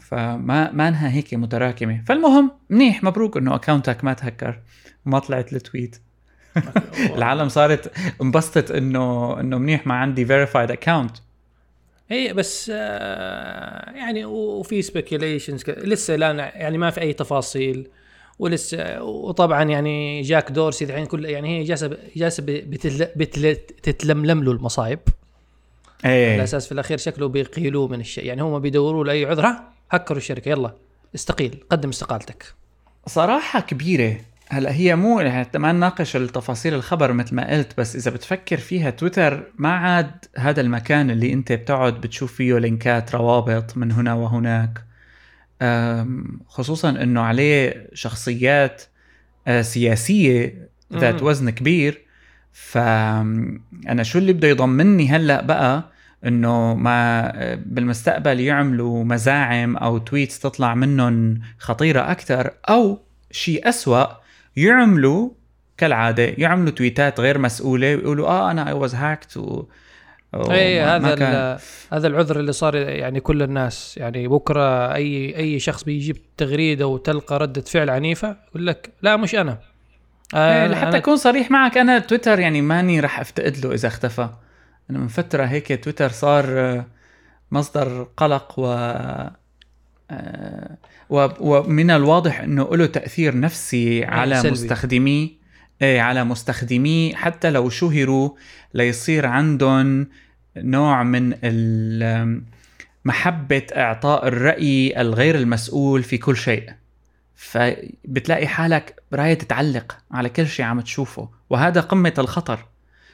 فما 0.00 0.72
ما 0.72 0.88
انها 0.88 1.10
هيك 1.10 1.34
متراكمة. 1.34 2.02
فالمهم 2.06 2.50
منيح 2.70 3.04
مبروك 3.04 3.36
انه 3.36 3.54
اكونتك 3.54 4.04
ما 4.04 4.12
تهكر 4.12 4.58
وما 5.06 5.18
طلعت 5.18 5.52
ال 5.52 5.59
tweet 5.59 5.96
العالم 7.16 7.48
صارت 7.48 7.92
انبسطت 8.22 8.70
انه 8.70 9.40
انه 9.40 9.58
منيح 9.58 9.86
ما 9.86 9.94
عندي 9.94 10.26
verified 10.26 10.70
account 10.70 11.16
اي 12.12 12.32
بس 12.32 12.70
آه 12.74 13.90
يعني 13.90 14.24
وفي 14.24 14.82
speculations 14.82 15.64
لسه 15.70 16.16
لا 16.16 16.32
يعني 16.32 16.78
ما 16.78 16.90
في 16.90 17.00
أي 17.00 17.12
تفاصيل. 17.12 17.88
ولسه 18.38 19.02
وطبعا 19.02 19.62
يعني 19.62 20.22
جاك 20.22 20.50
دورسي 20.50 20.84
الحين 20.84 21.06
كل 21.06 21.24
يعني 21.24 21.58
هي 21.58 21.64
جالسة 21.64 21.96
جالسة 22.16 22.42
بتتلملم 23.16 24.44
له 24.44 24.52
المصايب. 24.52 24.98
إيه. 26.04 26.32
على 26.32 26.42
أساس 26.42 26.66
في 26.66 26.72
الأخير 26.72 26.98
شكله 26.98 27.28
بيقيلوه 27.28 27.88
من 27.88 28.00
الشيء. 28.00 28.24
يعني 28.24 28.42
هم 28.42 28.58
بيدوروا 28.58 29.04
له 29.04 29.12
اي 29.12 29.24
عذر 29.24 29.54
هكروا 29.90 30.18
الشركة. 30.18 30.48
يلا 30.48 30.74
استقيل 31.14 31.64
قدم 31.70 31.88
استقالتك. 31.88 32.54
صراحة 33.06 33.60
كبيرة. 33.60 34.16
هلا 34.50 34.72
هي 34.72 34.96
مو 34.96 35.30
حتى 35.30 35.58
ما 35.58 35.72
نناقش 35.72 36.16
التفاصيل 36.16 36.74
الخبر 36.74 37.12
مثل 37.12 37.34
ما 37.34 37.50
قلت 37.50 37.78
بس 37.78 37.96
إذا 37.96 38.10
بتفكر 38.10 38.56
فيها 38.56 38.90
تويتر 38.90 39.52
ما 39.58 39.72
عاد 39.72 40.10
هذا 40.36 40.60
المكان 40.60 41.10
اللي 41.10 41.32
أنت 41.32 41.52
بتقعد 41.52 42.00
بتشوف 42.00 42.34
فيه 42.34 42.58
لينكات 42.58 43.14
روابط 43.14 43.76
من 43.76 43.92
هنا 43.92 44.14
وهناك. 44.14 44.84
خصوصا 46.46 46.90
إنه 46.90 47.20
عليه 47.20 47.90
شخصيات 47.94 48.82
آه، 49.46 49.62
سياسية 49.62 50.68
ذات 50.92 51.22
وزن 51.22 51.50
كبير. 51.50 52.02
فانا 52.52 54.02
شو 54.02 54.18
اللي 54.18 54.32
بده 54.32 54.48
يضمني 54.48 55.08
هلأ 55.08 55.42
بقى؟ 55.42 55.92
إنه 56.26 56.74
ما 56.74 57.32
آه، 57.34 57.58
بالمستقبل 57.66 58.40
يعملوا 58.40 59.04
مزاعم 59.04 59.76
أو 59.76 59.98
tweets 59.98 60.38
تطلع 60.38 60.74
منهم 60.74 61.40
خطيرة 61.58 62.10
أكثر 62.10 62.50
أو 62.68 62.98
شيء 63.30 63.68
أسوأ 63.68 64.06
يعملوا 64.56 65.30
كالعادة 65.76 66.34
يعملوا 66.38 66.70
تويتات 66.70 67.20
غير 67.20 67.38
مسؤولة 67.38 67.96
ويقولوا 67.96 68.28
آه 68.28 68.50
أنا 68.50 68.68
I 68.68 68.72
was 68.72 68.94
hacked 68.94 69.36
و 69.36 69.64
اي 70.34 70.80
هذا 70.80 71.14
كان... 71.14 71.58
هذا 71.92 72.06
العذر 72.06 72.40
اللي 72.40 72.52
صار 72.52 72.74
يعني 72.74 73.20
كل 73.20 73.42
الناس. 73.42 73.96
يعني 73.96 74.28
بكرة 74.28 74.94
أي 74.94 75.36
أي 75.36 75.58
شخص 75.58 75.84
بيجيب 75.84 76.16
تغريدة 76.36 76.86
وتلقى 76.86 77.38
ردة 77.38 77.60
فعل 77.60 77.90
عنيفة 77.90 78.36
يقول 78.50 78.66
لك 78.66 78.90
لا 79.02 79.16
مش 79.16 79.34
أنا. 79.34 79.58
آه 80.34 80.62
إيه 80.62 80.68
لحتى 80.68 80.88
أنا... 80.88 80.96
أكون 80.96 81.16
صريح 81.16 81.50
معك 81.50 81.78
أنا 81.78 81.98
تويتر 81.98 82.38
يعني 82.38 82.62
ماني 82.62 83.00
راح 83.00 83.20
أفتقد 83.20 83.56
له 83.64 83.74
إذا 83.74 83.88
اختفى. 83.88 84.28
أنا 84.90 84.98
من 84.98 85.08
فترة 85.08 85.44
هيك 85.44 85.84
تويتر 85.84 86.08
صار 86.08 86.84
مصدر 87.50 88.08
قلق 88.16 88.58
و 88.58 88.66
آه، 90.10 90.76
ومن 91.40 91.90
الواضح 91.90 92.40
إنه 92.40 92.76
له 92.76 92.86
تأثير 92.86 93.40
نفسي 93.40 94.04
على 94.04 94.36
سلبي. 94.36 94.50
مستخدمي. 94.52 95.38
إيه 95.82 96.00
على 96.00 96.24
مستخدمي. 96.24 97.12
حتى 97.14 97.50
لو 97.50 97.68
شهروا 97.68 98.30
ليصير 98.74 99.26
عندهم 99.26 100.08
نوع 100.56 101.02
من 101.02 101.34
محبة 103.04 103.66
إعطاء 103.76 104.28
الرأي 104.28 105.00
الغير 105.00 105.34
المسؤول 105.34 106.02
في 106.02 106.18
كل 106.18 106.36
شيء. 106.36 106.72
فبتلاقي 107.36 108.46
حالك 108.46 109.02
راية 109.12 109.34
تتعلق 109.34 109.96
على 110.10 110.28
كل 110.28 110.46
شيء 110.46 110.64
عم 110.64 110.80
تشوفه 110.80 111.28
وهذا 111.50 111.80
قمة 111.80 112.14
الخطر. 112.18 112.66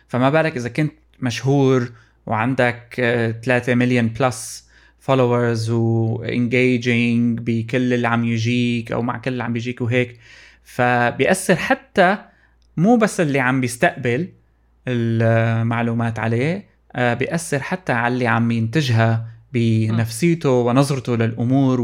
فما 0.09 0.31
بالك 0.31 0.57
إذا 0.57 0.69
كنت 0.69 0.93
مشهور 1.21 1.93
وعندك 2.27 2.95
3 3.45 3.75
مليون 3.75 4.09
plus 4.09 4.69
followers 4.99 5.71
و 5.71 5.90
engaging 5.90 7.41
بكل 7.43 7.95
اللي 7.95 8.09
عم 8.09 8.25
يجيك 8.25 8.93
أو 8.93 9.03
مع 9.03 9.19
كل 9.19 9.33
اللي 9.33 9.45
عم 9.45 9.53
بيجيك 9.53 9.81
وهيك. 9.81 10.19
فبيأثر 10.65 11.57
حتى 11.57 12.19
مو 12.77 12.97
بس 12.97 13.21
اللي 13.21 13.41
عم 13.41 13.61
بيستقبل 13.61 14.29
المعلومات 14.89 16.19
عليه 16.19 16.67
آه، 16.97 17.15
بيأثر 17.15 17.61
حتى 17.61 17.93
على 17.93 18.15
اللي 18.15 18.27
عم 18.27 18.51
ينتجها 18.51 19.29
بنفسيته 19.53 20.51
ونظرته 20.51 21.17
للأمور 21.17 21.81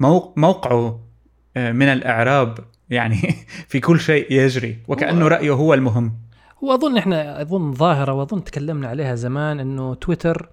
وموقعه 0.00 1.00
آه، 1.56 1.72
من 1.72 1.86
الإعراب. 1.86 2.58
يعني 2.90 3.34
في 3.68 3.80
كل 3.80 4.00
شيء 4.00 4.32
يجري 4.32 4.78
وكأنه 4.88 5.28
رأيه 5.28 5.52
هو 5.52 5.74
المهم. 5.74 6.12
وأظن 6.64 6.96
إحنا 6.96 7.42
أظن 7.42 7.72
ظاهرة 7.72 8.12
وأظن 8.12 8.44
تكلمنا 8.44 8.88
عليها 8.88 9.14
زمان 9.14 9.60
إنه 9.60 9.94
تويتر 9.94 10.48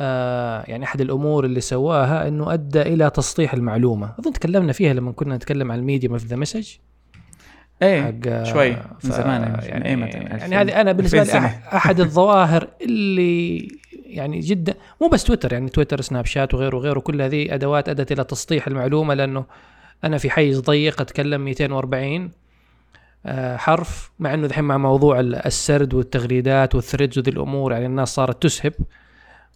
آه 0.00 0.64
يعني 0.68 0.84
أحد 0.84 1.00
الأمور 1.00 1.44
اللي 1.44 1.60
سواها 1.60 2.28
إنه 2.28 2.52
أدى 2.52 2.82
إلى 2.82 3.10
تسطيح 3.10 3.54
المعلومة. 3.54 4.14
أظن 4.18 4.32
تكلمنا 4.32 4.72
فيها 4.72 4.94
لما 4.94 5.12
كنا 5.12 5.36
نتكلم 5.36 5.72
عن 5.72 5.78
الميديا 5.78 6.18
في 6.18 6.26
the 6.26 6.36
message 6.36 6.68
إيه 7.82 8.44
شوي 8.44 8.70
من 9.04 9.10
زمان 9.10 9.42
يعني 9.62 9.88
يعني, 9.88 10.10
يعني 10.10 10.56
هذه 10.56 10.80
أنا 10.80 10.92
بالنسبة 10.92 11.22
لي 11.22 11.38
أحد 11.72 12.00
الظواهر 12.00 12.68
اللي 12.82 13.68
يعني 13.92 14.40
جدا 14.40 14.74
مو 15.00 15.08
بس 15.08 15.24
تويتر 15.24 15.52
يعني 15.52 15.68
تويتر 15.68 16.00
سناب 16.00 16.26
شات 16.26 16.54
وغيره 16.54 16.76
وغيره 16.76 17.00
كل 17.00 17.22
هذه 17.22 17.54
أدوات 17.54 17.88
أدت 17.88 18.12
إلى 18.12 18.24
تسطيح 18.24 18.66
المعلومة 18.66 19.14
لأنه 19.14 19.44
أنا 20.04 20.18
في 20.18 20.30
حيز 20.30 20.60
ضيق 20.60 21.00
أتكلم 21.00 21.40
240 21.40 22.22
آه، 22.24 22.30
حرف 23.56 24.10
مع 24.18 24.34
إنه 24.34 24.46
دحين 24.46 24.64
مع 24.64 24.76
موضوع 24.78 25.20
السرد 25.20 25.94
والتغريدات 25.94 26.74
والثريدز 26.74 27.18
وذي 27.18 27.30
الأمور 27.30 27.72
يعني 27.72 27.86
الناس 27.86 28.08
صارت 28.14 28.42
تسهب. 28.42 28.72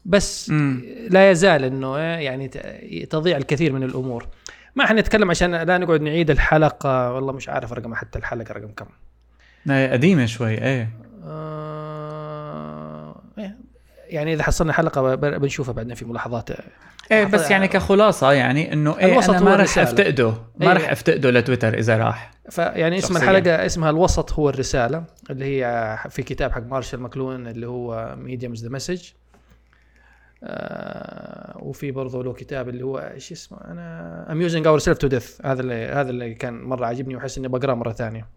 بس 0.04 0.50
م. 0.50 0.82
لا 1.10 1.30
يزال 1.30 1.64
إنه 1.64 1.96
آه، 1.96 2.18
يعني 2.18 2.48
تضيع 3.10 3.36
الكثير 3.36 3.72
من 3.72 3.82
الأمور. 3.82 4.26
ما 4.76 4.86
حنتكلم 4.86 5.30
عشان 5.30 5.54
لا 5.54 5.78
نقعد 5.78 6.00
نعيد 6.00 6.30
الحلقة. 6.30 7.12
والله 7.12 7.32
مش 7.32 7.48
عارف 7.48 7.72
رقم 7.72 7.94
حتى 7.94 8.18
الحلقة 8.18 8.52
رقم 8.52 8.68
كم. 8.68 8.86
قديمة 9.92 10.26
شوي 10.26 10.50
إيه. 10.62 10.90
آه 11.24 13.22
إيه، 13.38 13.56
يعني 14.06 14.34
إذا 14.34 14.42
حصلنا 14.42 14.72
حلقة 14.72 15.14
بنشوفها 15.14 15.74
بعدين 15.74 15.94
في 15.94 16.04
ملاحظات. 16.04 16.50
إيه 17.10 17.24
بس 17.24 17.50
يعني 17.50 17.68
كخلاصة 17.68 18.32
يعني 18.32 18.72
إنه 18.72 18.98
إيه 18.98 19.24
أنا 19.24 19.40
ما 19.40 19.56
راح 19.56 19.78
أفتقده 19.78 20.34
ما 20.60 20.72
راح 20.72 20.82
إيه. 20.82 20.92
أفتقده 20.92 21.30
لتويتر 21.30 21.78
إذا 21.78 21.96
راح. 21.96 22.30
فيعني 22.50 22.98
اسم 22.98 23.16
الحلقة 23.16 23.66
اسمها 23.66 23.90
الوسط 23.90 24.32
هو 24.32 24.48
الرسالة 24.48 25.04
اللي 25.30 25.44
هي 25.44 25.98
في 26.10 26.22
كتاب 26.22 26.52
حق 26.52 26.62
مارشال 26.66 27.00
ماكلون 27.00 27.46
اللي 27.46 27.66
هو 27.66 28.16
medium 28.18 28.53
is 28.53 28.64
the 28.64 28.70
message 28.70 29.10
وفي 31.56 31.90
برضه 31.90 32.24
له 32.24 32.32
كتاب 32.32 32.68
اللي 32.68 32.84
هو 32.84 32.98
إيش 32.98 33.32
اسمه 33.32 33.58
أنا 33.64 34.26
amusing 34.32 34.66
ourselves 34.66 34.98
to 34.98 35.06
death 35.06 35.46
هذا 35.46 35.60
اللي 35.60 35.86
هذا 35.86 36.10
اللي 36.10 36.34
كان 36.34 36.62
مرة 36.62 36.86
عاجبني 36.86 37.16
وأحس 37.16 37.38
إني 37.38 37.48
بقرأه 37.48 37.74
مرة 37.74 37.92
ثانية. 37.92 38.28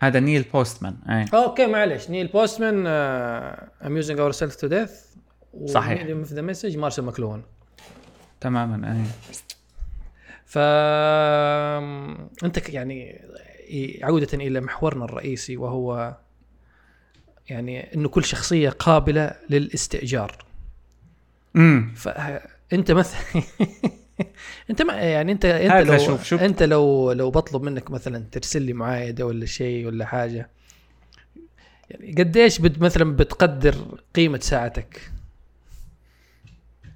هذا 0.00 0.20
نيل 0.20 0.42
بوستمان 0.42 0.96
أي. 1.08 1.24
أوكي 1.34 1.66
معلش 1.66 2.10
نيل 2.10 2.26
بوستمان 2.26 2.86
amusing 3.86 4.18
ourselves 4.20 4.54
to 4.54 4.66
death 4.66 4.90
صحيح. 5.66 6.02
في 6.04 6.34
the 6.34 6.42
message 6.42 6.76
مارشال 6.76 7.04
ماكلون. 7.04 7.42
تماما 8.40 8.92
اي 8.92 9.04
ف 10.46 10.58
أنت 12.44 12.68
يعني 12.68 13.20
عودة 14.02 14.28
إلى 14.34 14.60
محورنا 14.60 15.04
الرئيسي 15.04 15.56
وهو 15.56 16.16
يعني 17.48 17.94
إنه 17.94 18.08
كل 18.08 18.24
شخصية 18.24 18.70
قابلة 18.70 19.34
للاستئجار. 19.50 20.44
امم 21.56 21.94
فانت 21.94 22.90
مثلا 22.90 23.20
انت 24.70 24.82
ما 24.82 24.92
يعني 24.94 25.32
انت 25.32 25.44
انت 25.44 25.88
لو 25.88 25.98
شوف 25.98 26.24
شوف. 26.24 26.42
انت 26.42 26.62
لو 26.62 27.12
لو 27.12 27.30
بطلب 27.30 27.62
منك 27.62 27.90
مثلا 27.90 28.24
ترسل 28.32 28.62
لي 28.62 28.72
معايدة 28.72 29.26
ولا 29.26 29.46
شيء 29.46 29.86
ولا 29.86 30.06
حاجة 30.06 30.50
يعني 31.90 32.14
قديش 32.18 32.58
بت 32.58 32.78
مثلا 32.82 33.16
بتقدر 33.16 33.74
قيمة 34.14 34.38
ساعتك؟ 34.38 35.00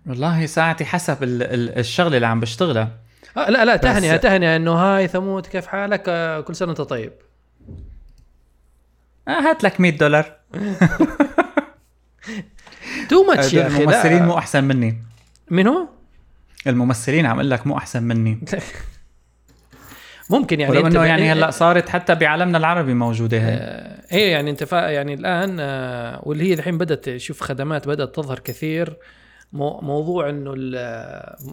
والله 0.06 0.46
ساعتي 0.46 0.84
حسب 0.84 1.22
ال 1.22 1.42
ال 1.42 1.78
الشغلة 1.78 2.16
اللي 2.16 2.26
عم 2.26 2.40
بشتغلها. 2.40 2.96
آه 3.36 3.50
لا 3.50 3.64
لا 3.64 3.76
تهنئه 3.76 4.16
تهنئه 4.16 4.56
إنه 4.56 4.72
هاي 4.72 5.08
ثمود 5.08 5.46
كيف 5.46 5.66
حالك؟ 5.66 6.04
آه 6.08 6.40
كل 6.40 6.56
سنة 6.56 6.68
وأنت 6.68 6.80
طيب. 6.80 7.12
آه 9.28 9.30
هات 9.40 9.64
لك 9.64 9.80
100 9.80 9.98
دولار. 9.98 10.36
too 13.10 13.22
much 13.22 13.54
يا 13.54 13.66
أخي 13.66 13.82
الممثلين 13.82 14.22
مو 14.22 14.38
أحسن 14.38 14.64
مني. 14.64 15.02
من 15.50 15.66
هو؟ 15.66 15.88
الممثلين 16.66 17.26
عم 17.26 17.36
أقول 17.36 17.50
لك 17.50 17.66
مو 17.66 17.76
أحسن 17.76 18.02
مني. 18.02 18.38
ممكن 20.30 20.60
يعني 20.60 20.78
إنه 20.78 21.04
يعني 21.04 21.32
هلأ 21.32 21.50
صارت 21.50 21.88
حتى 21.88 22.14
بعالمنا 22.14 22.58
العربي 22.58 22.94
موجودة 22.94 23.38
هي. 23.38 23.52
آه 23.52 24.14
إيه 24.14 24.32
يعني 24.32 24.50
انت 24.50 24.72
يعني 24.72 25.14
الآن 25.14 25.56
آه 25.60 26.20
واللي 26.22 26.48
هي 26.48 26.54
الحين 26.54 26.78
بدأت 26.78 27.16
شوف 27.16 27.40
خدمات 27.40 27.88
بدأت 27.88 28.14
تظهر 28.14 28.38
كثير. 28.38 28.96
موضوع 29.52 30.28
إنه 30.28 30.54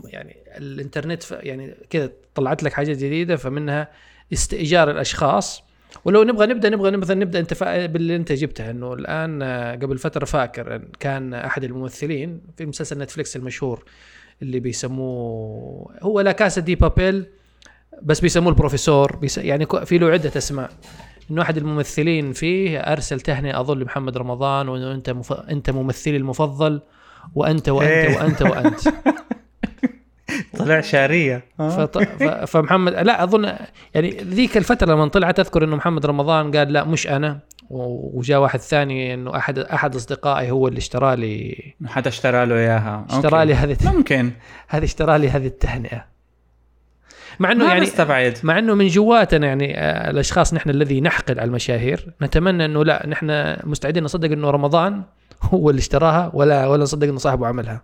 يعني 0.06 0.38
الإنترنت 0.58 1.24
يعني 1.32 1.76
كذا 1.90 2.12
طلعت 2.36 2.64
لك 2.64 2.74
حاجات 2.74 2.98
جديدة 2.98 3.36
فمنها 3.36 3.88
استئجار 4.34 4.92
الأشخاص. 4.92 5.64
ولو 6.06 6.24
نبغى 6.24 6.48
نبدأ 6.48 6.70
نبغى 6.70 6.98
مثلا 6.98 7.16
نبدأ 7.16 7.40
أنت 7.40 7.64
باللي 7.64 8.16
أنت 8.16 8.32
جبته 8.32 8.70
إنه 8.70 8.94
الآن 8.94 9.42
آه، 9.42 9.76
قبل 9.76 9.98
فترة 9.98 10.26
فاكر 10.26 10.82
كان 11.00 11.34
أحد 11.34 11.64
الممثلين 11.64 12.42
في 12.58 12.66
مسلسل 12.66 13.00
نتفليكس 13.00 13.36
المشهور 13.36 13.84
اللي 14.42 14.60
بيسموه 14.60 15.92
هو 16.02 16.22
لا 16.22 16.32
كاسا 16.32 16.62
دي 16.62 16.76
بابيل 16.76 17.26
بس 18.02 18.20
بيسموه 18.20 18.50
البروفيسور. 18.50 19.16
بيس 19.16 19.38
يعني 19.38 19.68
في 19.86 19.98
له 19.98 20.08
عدة 20.10 20.32
أسماء. 20.38 20.70
إنه 21.32 21.42
احد 21.42 21.58
الممثلين 21.58 22.34
فيه 22.34 22.80
أرسل 22.80 23.20
تهنئة 23.20 23.60
اظن 23.60 23.80
لمحمد 23.80 24.18
رمضان 24.18 24.70
وإنه 24.70 24.92
أنت 24.92 25.10
مف... 25.10 25.34
أنت 25.34 25.70
ممثلي 25.70 26.18
المفضل 26.18 26.82
وأنت 27.36 27.70
وأنت 27.70 27.90
إيه. 27.90 28.18
وأنت 28.18 28.42
وأنت. 28.42 28.80
طلع 30.58 30.82
شعرية. 30.82 31.44
فط... 31.58 31.98
ف... 31.98 32.24
فمحمد 32.24 32.94
لا 32.94 33.24
أظن 33.24 33.54
يعني 33.94 34.10
ذيك 34.24 34.58
الفترة 34.58 34.94
لما 34.94 35.08
طلعت 35.08 35.40
أذكر 35.40 35.64
إنه 35.64 35.76
محمد 35.76 36.06
رمضان 36.06 36.56
قال 36.56 36.74
لا 36.74 36.84
مش 36.84 37.08
أنا. 37.08 37.40
وجاء 37.70 38.40
واحد 38.40 38.60
ثاني 38.60 39.14
إنه 39.14 39.38
احد 39.38 39.60
أحد 39.60 39.96
أصدقائي 39.96 40.52
هو 40.52 40.68
اللي 40.68 40.78
اشترى 40.78 41.16
لي 41.16 41.64
حدا 41.86 42.10
اشترى 42.10 42.46
له 42.46 42.56
إياها. 42.56 43.06
اشترى 43.10 43.46
لي 43.46 43.54
هذه 43.54 43.78
ممكن. 43.84 44.32
هذه 44.68 44.84
اشترى 44.84 45.18
لي 45.18 45.30
هذه 45.30 45.48
التهنئة. 45.48 46.06
مع 47.40 47.52
إنه 47.52 47.68
يعني 47.68 47.82
مستبعد. 47.82 48.38
مع 48.44 48.60
إنه 48.60 48.74
من 48.76 48.88
جواتنا 48.88 49.48
يعني 49.48 49.80
آه، 49.80 50.10
الأشخاص 50.10 50.54
نحن 50.54 50.70
الذي 50.70 51.02
نحقد 51.02 51.40
على 51.40 51.48
المشاهير 51.48 52.14
نتمنى 52.22 52.66
إنه 52.66 52.84
لا 52.86 53.08
نحن 53.08 53.56
مستعدين 53.64 54.04
نصدق 54.04 54.32
إنه 54.32 54.50
رمضان 54.50 55.04
هو 55.54 55.70
اللي 55.70 55.80
اشتراها 55.80 56.32
ولا 56.34 56.68
ولا 56.68 56.84
نصدق 56.84 57.08
إنه 57.08 57.18
صاحبه 57.18 57.48
عملها. 57.48 57.82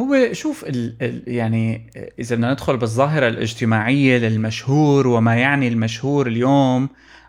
هو 0.00 0.32
شوف 0.32 0.64
ال 0.64 0.96
ال 1.02 1.22
يعني 1.26 1.90
إذا 2.18 2.36
بدنا 2.36 2.52
ندخل 2.52 2.76
بالظاهرة 2.76 3.28
الاجتماعية 3.28 4.18
للمشهور 4.18 5.08
وما 5.08 5.36
يعني 5.36 5.68
المشهور 5.68 6.26
اليوم 6.26 6.88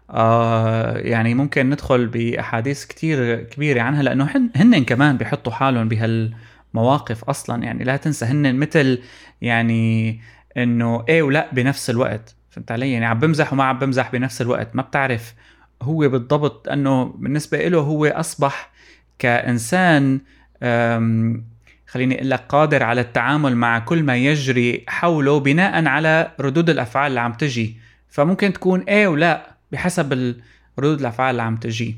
آه 0.10 0.98
يعني 0.98 1.34
ممكن 1.34 1.70
ندخل 1.70 2.08
بأحاديث 2.08 2.86
كتير 2.86 3.44
كبيرة 3.44 3.82
عنها 3.82 4.04
لأنه 4.04 4.24
هن, 4.36 4.50
هن 4.56 4.84
كمان 4.84 5.18
بيحطوا 5.18 5.52
حالهم 5.52 5.90
بهالمواقف 5.90 7.24
أصلا. 7.24 7.64
يعني 7.64 7.84
لا 7.84 7.98
تنسى 7.98 8.26
هن 8.26 8.56
مثل 8.56 9.02
يعني 9.42 10.20
إنه 10.58 11.04
إيه 11.10 11.22
ولا 11.22 11.50
بنفس 11.52 11.90
الوقت. 11.90 12.36
فهمت 12.50 12.72
علي؟ 12.72 12.92
يعني 12.92 13.06
عم 13.06 13.20
بمزح 13.20 13.54
وما 13.54 13.64
عم 13.64 13.80
بمزح 13.80 14.12
بنفس 14.12 14.42
الوقت. 14.42 14.76
ما 14.76 14.82
بتعرف 14.82 15.34
هو 15.82 16.10
بالضبط 16.10 16.70
إنه 16.70 17.04
بالنسبة 17.04 17.68
له 17.68 17.80
هو 17.80 18.06
أصبح 18.06 18.72
كإنسان 19.20 20.20
خليني 21.88 22.16
أقول 22.16 22.30
لك 22.30 22.44
قادر 22.50 22.84
على 22.84 23.02
التعامل 23.02 23.56
مع 23.56 23.80
كل 23.80 24.04
ما 24.04 24.16
يجري 24.16 24.86
حوله 24.88 25.40
بناء 25.40 25.86
على 25.86 26.32
ردود 26.40 26.70
الأفعال 26.70 27.08
اللي 27.08 27.20
عم 27.20 27.34
تجي. 27.34 27.78
فممكن 28.10 28.54
تكون 28.54 28.82
إيه 28.82 29.08
ولا 29.08 29.57
بحسب 29.71 30.36
ردود 30.79 31.00
الأفعال 31.00 31.31
اللي 31.31 31.41
عم 31.41 31.57
تجي. 31.57 31.97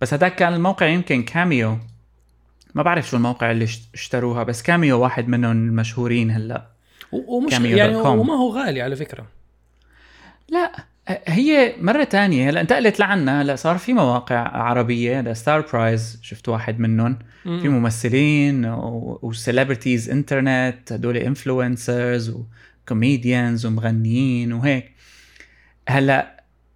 بس 0.00 0.14
هذاك 0.14 0.34
كان 0.34 0.54
الموقع 0.54 0.86
يمكن 0.86 1.22
كاميو 1.22 1.78
ما 2.74 2.82
بعرف 2.82 3.08
شو 3.08 3.16
الموقع 3.16 3.50
اللي 3.50 3.68
اشتروها 3.94 4.42
بس 4.42 4.62
كاميو 4.62 5.00
واحد 5.00 5.28
منهم 5.28 5.68
المشهورين 5.68 6.30
هلأ. 6.30 6.66
ومش 7.12 7.52
يعني 7.52 7.96
وما 7.96 8.34
هو 8.34 8.50
غالي 8.50 8.82
على 8.82 8.96
فكرة. 8.96 9.26
لا 10.48 10.84
هي 11.26 11.74
مرة 11.80 12.04
تانية. 12.04 12.50
هلأ 12.50 12.60
انتقلت 12.60 13.00
لعنا. 13.00 13.42
هلأ 13.42 13.56
صار 13.56 13.78
في 13.78 13.92
مواقع 13.92 14.36
عربية 14.36 15.20
هذا 15.20 15.32
ستار 15.32 15.60
برايز 15.72 16.18
شفت 16.22 16.48
واحد 16.48 16.80
منهم. 16.80 17.18
في 17.44 17.68
ممثلين 17.68 18.64
و 19.22 19.29
celebrities 19.29 20.10
انترنت 20.10 20.92
هدول 20.92 21.16
influencers 21.16 22.34
و 22.84 22.92
comedians 22.92 23.66
ومغنيين 23.66 24.52
وهيك. 24.52 24.92
هلأ 25.88 26.33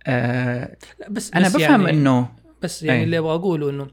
آه 0.08 0.76
لا 1.00 1.08
بس 1.10 1.32
أنا 1.34 1.48
بس 1.48 1.56
بفهم 1.56 1.86
يعني 1.86 1.90
انه 1.90 2.28
بس 2.62 2.82
يعني 2.82 3.04
اللي 3.04 3.18
أبغى 3.18 3.34
أقوله 3.34 3.70
إنه 3.70 3.86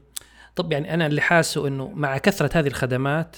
طب 0.56 0.72
يعني 0.72 0.94
أنا 0.94 1.06
اللي 1.06 1.20
حاسه 1.20 1.68
إنه 1.68 1.92
مع 1.94 2.18
كثرة 2.18 2.50
هذه 2.54 2.66
الخدمات 2.66 3.36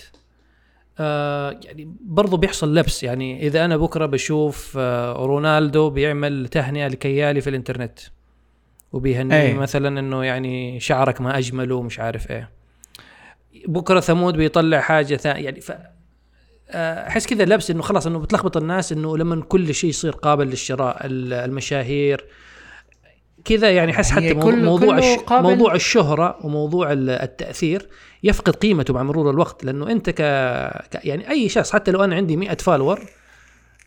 آه 0.99 1.61
يعني 1.65 1.95
برضو 2.01 2.37
بيحصل 2.37 2.75
لبس. 2.75 3.03
يعني 3.03 3.47
إذا 3.47 3.65
أنا 3.65 3.77
بكرة 3.77 4.07
بشوف 4.07 4.75
آه 4.79 5.13
رونالدو 5.13 5.91
بيعمل 5.91 6.49
تهنئة 6.49 6.89
لكيالي 6.89 7.41
في 7.41 7.51
الإنترنت 7.51 7.99
وبيهنيه 8.93 9.55
مثلا 9.55 10.01
إنه 10.01 10.25
يعني 10.25 10.81
شعرك 10.81 11.21
ما 11.21 11.39
أجمله 11.39 11.75
ومش 11.75 12.01
عارف 12.01 12.31
إيه. 12.31 12.51
بكرة 13.67 14.01
ثمود 14.01 14.37
بيطلع 14.37 14.81
حاجة 14.81 15.17
ثانية 15.17 15.45
يعني 15.45 15.61
ف 15.61 15.73
آه، 16.71 17.09
أحس 17.09 17.27
كذا 17.27 17.45
لبس 17.45 17.71
إنه 17.71 17.83
خلاص 17.83 18.07
إنه 18.07 18.19
بتلخبط 18.19 18.57
الناس 18.57 18.93
إنه 18.93 19.17
لما 19.17 19.43
كل 19.43 19.75
شيء 19.75 19.91
يصير 19.91 20.13
قابل 20.13 20.47
للشراء 20.47 20.99
المشاهير 21.05 22.27
كذا 23.49 23.71
يعني 23.71 23.93
أحس 23.93 24.11
حتى 24.11 24.35
كل 24.35 24.65
موضوع 24.65 24.99
الش... 24.99 25.19
موضوع 25.31 25.75
الشهرة 25.75 26.39
وموضوع 26.47 26.93
التأثير 26.93 27.89
يفقد 28.23 28.57
قيمته 28.57 28.95
مع 28.95 29.03
مرور 29.03 29.31
الوقت 29.31 29.65
لأنه 29.65 29.91
أنت 29.91 30.11
ك... 30.11 30.23
ك... 30.91 31.05
يعني 31.05 31.31
أي 31.31 31.49
شخص 31.49 31.73
حتى 31.73 31.91
لو 31.91 32.05
أنا 32.05 32.17
عندي 32.17 32.37
100 32.37 32.55
follower 32.55 33.01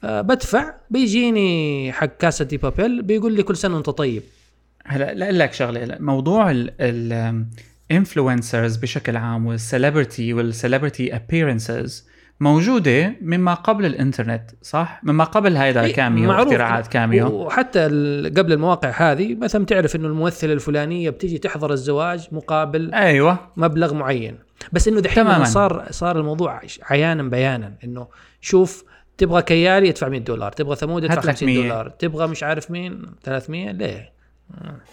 أه 0.03 0.21
بدفع 0.21 0.73
بيجيني 0.89 1.91
حق 1.91 2.17
كاسا 2.19 2.45
دي 2.45 2.57
بابيل 2.57 3.01
بيقول 3.01 3.33
لي 3.33 3.43
كل 3.43 3.57
سنة 3.57 3.75
وأنت 3.75 3.89
طيب. 3.89 4.23
هلا 4.85 5.13
لا 5.13 5.31
لك 5.31 5.53
شغلة 5.53 5.97
موضوع 5.99 6.51
ال 7.91 7.98
influencers 7.98 8.75
بشكل 8.75 9.17
عام 9.17 9.45
وال 9.45 9.61
celebrity 9.61 10.33
وال 10.33 10.48
celebrity 10.48 11.15
appearances 11.15 12.10
موجودة 12.41 13.15
مما 13.21 13.53
قبل 13.53 13.85
الإنترنت 13.85 14.51
صح؟ 14.61 15.01
مما 15.03 15.23
قبل 15.23 15.57
هيدا 15.57 15.83
إيه 15.83 15.93
كاميو 15.93 16.31
اختراعات 16.31 16.87
كاميو. 16.87 17.27
وحتى 17.27 17.83
قبل 18.37 18.53
المواقع 18.53 18.89
هذه 18.89 19.35
مثلا 19.35 19.65
تعرف 19.65 19.95
إنه 19.95 20.07
الممثلة 20.07 20.53
الفلانية 20.53 21.09
بتيجي 21.09 21.37
تحضر 21.37 21.73
الزواج 21.73 22.27
مقابل 22.31 22.93
أيوه. 22.93 23.39
مبلغ 23.57 23.93
معين. 23.93 24.37
بس 24.71 24.87
إنه 24.87 25.01
دحين 25.01 25.45
صار 25.45 25.85
صار 25.89 26.19
الموضوع 26.19 26.61
عيانا 26.83 27.23
بيانا. 27.23 27.73
إنه 27.83 28.07
شوف 28.41 28.83
تبغى 29.17 29.41
كيالي 29.41 29.87
يدفع 29.87 30.09
100 30.09 30.19
دولار 30.19 30.51
تبغى 30.51 30.75
ثمود 30.75 31.03
يدفع 31.03 31.21
50 31.21 31.53
دولار 31.53 31.89
تبغى 31.89 32.27
مش 32.27 32.43
عارف 32.43 32.71
مين 32.71 33.01
300 33.23 33.71
ليه؟ 33.71 34.11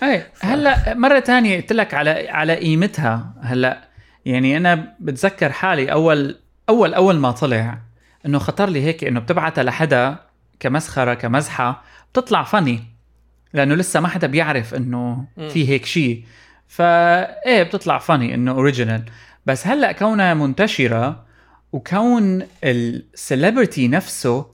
أي 0.03 0.27
ف... 0.35 0.45
هلأ 0.45 0.95
مرة 0.95 1.21
ثانية 1.21 1.61
قلت 1.61 1.73
لك 1.73 1.95
على 1.95 2.29
على 2.29 2.55
قيمتها 2.55 3.35
هلأ. 3.43 3.89
يعني 4.25 4.57
أنا 4.57 4.95
بتذكر 5.01 5.53
حالي 5.53 5.93
أول 5.93 6.37
اول 6.69 6.95
أول 6.95 7.17
ما 7.17 7.31
طلع 7.31 7.79
إنه 8.27 8.39
خطر 8.39 8.69
لي 8.69 8.83
هيك 8.83 9.05
إنه 9.05 9.21
بتبعتها 9.21 9.65
لحدا 9.65 10.17
كمسخرة 10.61 11.15
كمزحة 11.15 11.85
بتطلع 12.13 12.43
فني 12.43 12.85
لأنه 13.53 13.75
لسه 13.75 14.01
ما 14.01 14.09
حدا 14.09 14.27
بيعرف 14.27 14.75
إنه 14.75 15.25
في 15.49 15.69
هيك 15.69 15.85
شيء 15.85 16.25
فايه 16.69 17.63
بتطلع 17.63 17.99
فني 17.99 18.35
إنه 18.35 18.51
original 18.51 19.05
بس 19.47 19.67
هلأ 19.67 19.93
كونها 19.93 20.35
منتشرة 20.35 21.25
وكون 21.73 22.43
ال 22.65 22.77
celebrity 22.77 23.89
نفسه 23.89 24.47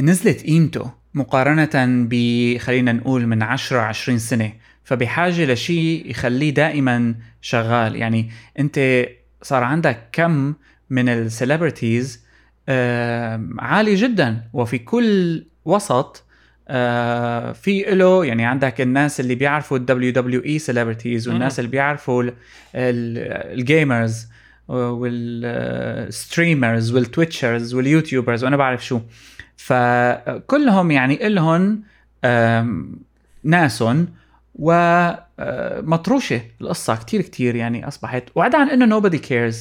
نزلت 0.00 0.42
قيمته 0.42 0.90
مقارنة 1.14 1.70
ب 2.08 2.14
خلينا 2.58 2.92
نقول 2.92 3.26
من 3.26 3.42
10 3.42 3.80
20 3.80 4.18
سنة. 4.18 4.52
فبحاجة 4.84 5.52
لشيء 5.52 6.10
يخليه 6.10 6.50
دائما 6.50 7.14
شغال. 7.40 7.96
يعني 7.96 8.30
أنت 8.58 9.06
صار 9.44 9.64
عندك 9.64 10.08
كم 10.12 10.54
من 10.90 11.08
ال 11.08 11.18
celebrities 11.18 12.24
عالي 13.58 13.94
جدا. 13.94 14.42
وفي 14.52 14.78
كل 14.78 15.44
وسط 15.64 16.24
آه 16.68 17.52
في 17.52 17.82
له 17.82 18.24
يعني 18.24 18.46
عندك 18.46 18.80
الناس 18.80 19.20
اللي 19.20 19.34
بيعرفوا 19.34 19.76
ال 19.76 20.12
WWE 20.12 20.44
celebrities 20.44 21.28
والناس 21.28 21.58
اللي 21.58 21.70
بيعرفوا 21.70 22.24
الجيمرز 22.74 24.26
والستريمرز 24.68 26.92
والتويتشرز 26.92 27.74
واليوتيوبرز 27.74 28.44
وأنا 28.44 28.56
بعرف 28.56 28.86
شو. 28.86 29.00
فكلهم 29.56 30.90
يعني 30.90 31.26
إلهم 31.26 31.82
ناسهم. 33.44 34.08
ومطروشه 35.38 36.42
القصة 36.60 36.96
كتير 36.96 37.22
كتير 37.22 37.54
يعني 37.54 37.88
أصبحت. 37.88 38.24
وعدا 38.34 38.58
عن 38.58 38.68
إنه 38.70 39.00
nobody 39.00 39.16
cares 39.18 39.56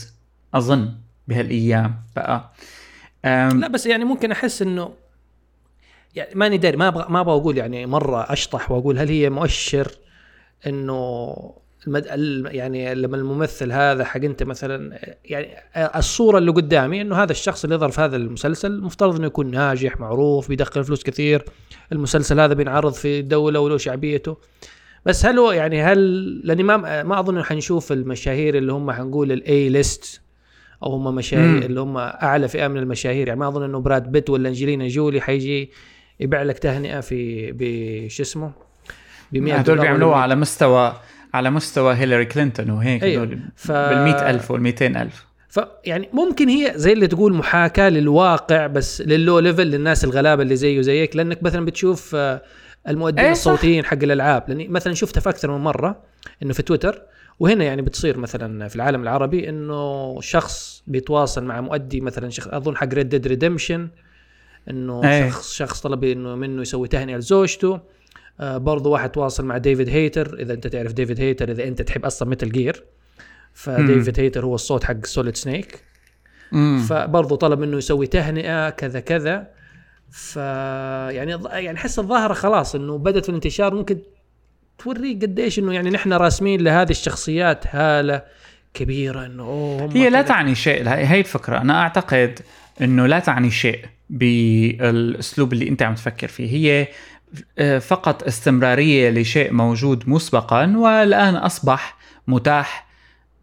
أظن 0.54 0.92
بهالأيام 1.28 1.96
بقى. 2.16 2.54
لا 3.26 3.68
بس 3.68 3.86
يعني 3.86 4.04
ممكن 4.04 4.32
أحس 4.32 4.62
إنه 4.62 4.94
يعني 6.16 6.36
ماني 6.36 6.58
داري 6.58 6.78
ما 6.78 6.88
أبغى 6.88 7.06
ما 7.10 7.20
أبغى 7.20 7.36
أقول 7.36 7.58
يعني 7.58 7.86
مرة 7.86 8.34
أشطح 8.34 8.72
وأقول 8.72 9.00
هل 9.00 9.10
هي 9.10 9.30
مؤشر 9.30 9.92
إنه 10.68 11.36
المد... 11.88 12.06
يعني 12.52 12.96
لما 12.96 13.18
الممثل 13.18 13.72
هذا 13.72 14.04
حق 14.06 14.22
أنت 14.24 14.44
مثلا 14.44 15.00
يعني 15.26 15.48
الصورة 15.76 16.38
اللي 16.38 16.52
قدامي 16.52 17.02
إنه 17.02 17.16
هذا 17.24 17.32
الشخص 17.32 17.64
اللي 17.64 17.76
يظهر 17.76 17.90
في 17.90 18.02
هذا 18.02 18.16
المسلسل 18.16 18.82
مفترض 18.82 19.16
إنه 19.16 19.26
يكون 19.28 19.52
ناجح 19.52 20.00
معروف 20.00 20.50
بيدخل 20.50 20.84
فلوس 20.84 21.04
كثير 21.04 21.46
المسلسل 21.92 22.40
هذا 22.40 22.54
بينعرض 22.54 22.94
في 22.94 23.22
دولة 23.22 23.60
وله 23.60 23.78
شعبيته. 23.78 24.38
بس 25.06 25.26
هل 25.26 25.40
هو 25.40 25.52
يعني 25.52 25.82
هل 25.82 26.24
لأني 26.48 26.64
ما 26.64 27.04
ما 27.04 27.20
أظن 27.20 27.44
حنشوف 27.44 27.92
المشاهير 27.92 28.58
اللي 28.58 28.74
هم 28.74 28.92
حنقول 28.92 29.32
ال 29.32 29.70
A-list 29.70 30.22
أو 30.84 30.96
هم 30.96 31.16
مشاهير 31.16 31.66
اللي 31.66 31.82
هم 31.82 31.98
أعلى 31.98 32.48
فئة 32.48 32.68
من 32.68 32.78
المشاهير. 32.78 33.28
يعني 33.28 33.40
ما 33.40 33.48
أظن 33.48 33.64
إنه 33.64 33.80
براد 33.80 34.12
بيت 34.12 34.30
ولا 34.30 34.50
أنجلينا 34.50 34.88
جولي 34.88 35.22
حيجي 35.22 35.72
يبيع 36.20 36.44
لك 36.44 36.60
تهنئة 36.60 37.00
في 37.00 37.52
بشو 37.52 38.24
اسمه؟ 38.24 38.52
ب 39.32 39.38
100 39.38 39.56
هدول 39.56 39.80
بيعملوها 39.80 40.18
على 40.18 40.36
مستوى 40.36 40.94
على 41.34 41.52
مستوى 41.52 41.96
هيلاري 41.96 42.26
كلينتون 42.26 42.70
وهيك 42.70 43.04
أيوه. 43.04 43.24
هدول 43.24 43.40
ف... 43.56 43.72
بال 43.72 44.14
ألف 44.14 44.52
وال 44.52 44.62
200 44.62 44.88
ألف 44.88 45.26
فيعني 45.50 46.10
ممكن 46.14 46.50
هي 46.50 46.74
زي 46.76 46.94
اللي 46.94 47.08
تقول 47.08 47.34
محاكاة 47.34 47.90
للواقع 47.90 48.68
بس 48.68 49.02
لل 49.02 49.40
low 49.40 49.50
level 49.50 49.68
للناس 49.68 50.04
الغلابة 50.04 50.44
اللي 50.44 50.56
زيه 50.56 50.82
زيك 50.82 51.16
لأنك 51.16 51.44
مثلا 51.44 51.66
بتشوف 51.66 52.16
آه، 52.16 52.42
المؤدين 52.88 53.26
أيه 53.26 53.32
الصوتيين 53.32 53.86
حق 53.86 54.04
الألعاب. 54.04 54.44
لأني 54.48 54.68
مثلا 54.68 54.94
شفتها 54.94 55.22
في 55.22 55.30
أكثر 55.30 55.52
من 55.52 55.64
مرة 55.64 56.02
إنه 56.44 56.54
في 56.54 56.62
تويتر 56.62 57.02
وهنا 57.40 57.64
يعني 57.64 57.82
بتصير 57.82 58.18
مثلا 58.18 58.68
في 58.68 58.76
العالم 58.76 59.02
العربي 59.02 59.50
إنه 59.50 60.22
شخص 60.22 60.84
بيتواصل 60.88 61.44
مع 61.44 61.62
مؤدي 61.62 62.02
مثلا 62.02 62.30
شخص 62.30 62.48
أظن 62.48 62.78
حق 62.78 62.94
ريد 62.94 63.10
ديد 63.10 63.28
ريدمشن 63.28 63.90
إنه 64.70 65.04
أيه. 65.04 65.30
شخص 65.30 65.54
شخص 65.54 65.82
طلب 65.82 66.04
إنه 66.04 66.36
منه 66.36 66.62
يسوي 66.62 66.88
تهنئة 66.88 67.16
لزوجته. 67.18 67.80
آه 68.40 68.58
برضو 68.58 68.92
واحد 68.92 69.12
تواصل 69.12 69.46
مع 69.46 69.58
ديفيد 69.58 69.90
هيتر 69.90 70.40
إذا 70.40 70.54
أنت 70.54 70.68
تعرف 70.68 70.94
ديفيد 70.94 71.20
هيتر 71.20 71.52
إذا 71.52 71.64
أنت 71.64 71.82
تحب 71.82 72.06
أصلا 72.06 72.30
ميتال 72.30 72.52
جير 72.52 72.84
فديفيد 73.54 74.20
هيتر 74.20 74.46
هو 74.46 74.56
الصوت 74.56 74.84
حق 74.84 75.06
سوليد 75.06 75.36
سنيك 75.36 75.84
فبرضه 76.90 77.36
طلب 77.36 77.60
منه 77.60 77.78
يسوي 77.78 78.08
تهنئة 78.08 78.70
كذا 78.70 79.00
كذا. 79.00 79.48
ف 80.14 80.36
يعني 80.36 81.40
يعني 81.46 81.78
أحس 81.78 82.00
الظاهرة 82.00 82.34
خلاص 82.34 82.76
إنه 82.76 82.98
بدأت 82.98 83.24
في 83.24 83.30
الانتشار. 83.30 83.74
ممكن 83.74 83.98
توريك 84.78 85.22
قديش 85.22 85.60
إنه 85.60 85.74
يعني 85.74 85.90
نحن 85.90 86.14
راسمين 86.14 86.62
لهذه 86.62 86.90
الشخصيات 86.90 87.64
هالة 87.68 88.24
كبيرة 88.74 89.26
إنه 89.26 89.44
أوه 89.44 89.90
هي 89.94 90.10
لا 90.10 90.22
تعني 90.22 90.56
شيء. 90.56 90.90
هي 90.90 91.20
الفكرة. 91.20 91.58
أنا 91.58 91.82
أعتقد 91.82 92.40
إنه 92.82 93.08
لا 93.08 93.20
تعني 93.20 93.52
شيء 93.52 93.86
بالأسلوب 94.10 95.54
اللي 95.54 95.70
أنت 95.70 95.82
عم 95.82 95.96
تفكر 95.96 96.28
فيه. 96.28 96.52
هي 96.52 96.88
آه، 97.60 97.80
فقط 97.80 98.24
استمرارية 98.24 99.10
لشيء 99.10 99.54
موجود 99.54 100.10
مسبقا 100.10 100.78
والآن 100.78 101.36
أصبح 101.36 101.98
متاح 102.28 102.88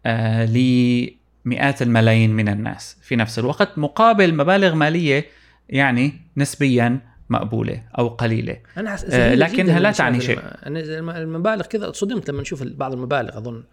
آه، 0.05 0.45
لمئات 0.45 1.81
الملايين 1.81 2.29
من 2.29 2.49
الناس 2.49 2.97
في 3.01 3.15
نفس 3.15 3.39
الوقت 3.39 3.77
مقابل 3.77 4.35
مبالغ 4.35 4.75
مالية 4.75 5.40
يعني 5.69 6.21
نسبيا 6.37 6.99
مقبولة 7.29 7.83
أو 7.99 8.07
قليلة. 8.07 8.57
أنا 8.77 8.97
آه 9.09 9.35
لكنها 9.35 9.79
لا 9.79 9.91
تعني 9.91 10.21
شيء؟ 10.21 10.39
أنا 10.65 10.79
المبالغ 11.17 11.65
كذا 11.65 11.91
صدمت 11.91 12.29
لما 12.29 12.41
نشوف 12.41 12.63
بعض 12.63 12.93
المبالغ 12.93 13.37
أظن 13.37 13.63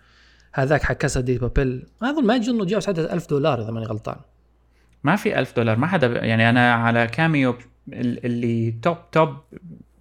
هذاك 0.53 0.83
حق 0.83 0.95
كاسا 0.95 1.21
دي 1.21 1.39
بابيل. 1.39 1.87
اظن 2.03 2.27
ما 2.27 2.37
يجوز 2.37 2.49
إنه 2.49 2.65
تجاوز 2.65 2.87
حتى 2.87 3.01
1000 3.01 3.31
دولار 3.31 3.63
إذا 3.63 3.71
ماني 3.71 3.87
غلطان. 3.87 4.17
ما 5.05 5.17
في 5.17 5.39
1000 5.39 5.57
دولار 5.57 5.77
ما 5.77 5.87
حدا 5.87 6.07
يعني 6.07 6.51
أنا 6.51 6.75
على 6.75 7.07
كاميو 7.07 7.55
اللي 7.93 8.75
top 8.83 9.11
top 9.13 9.37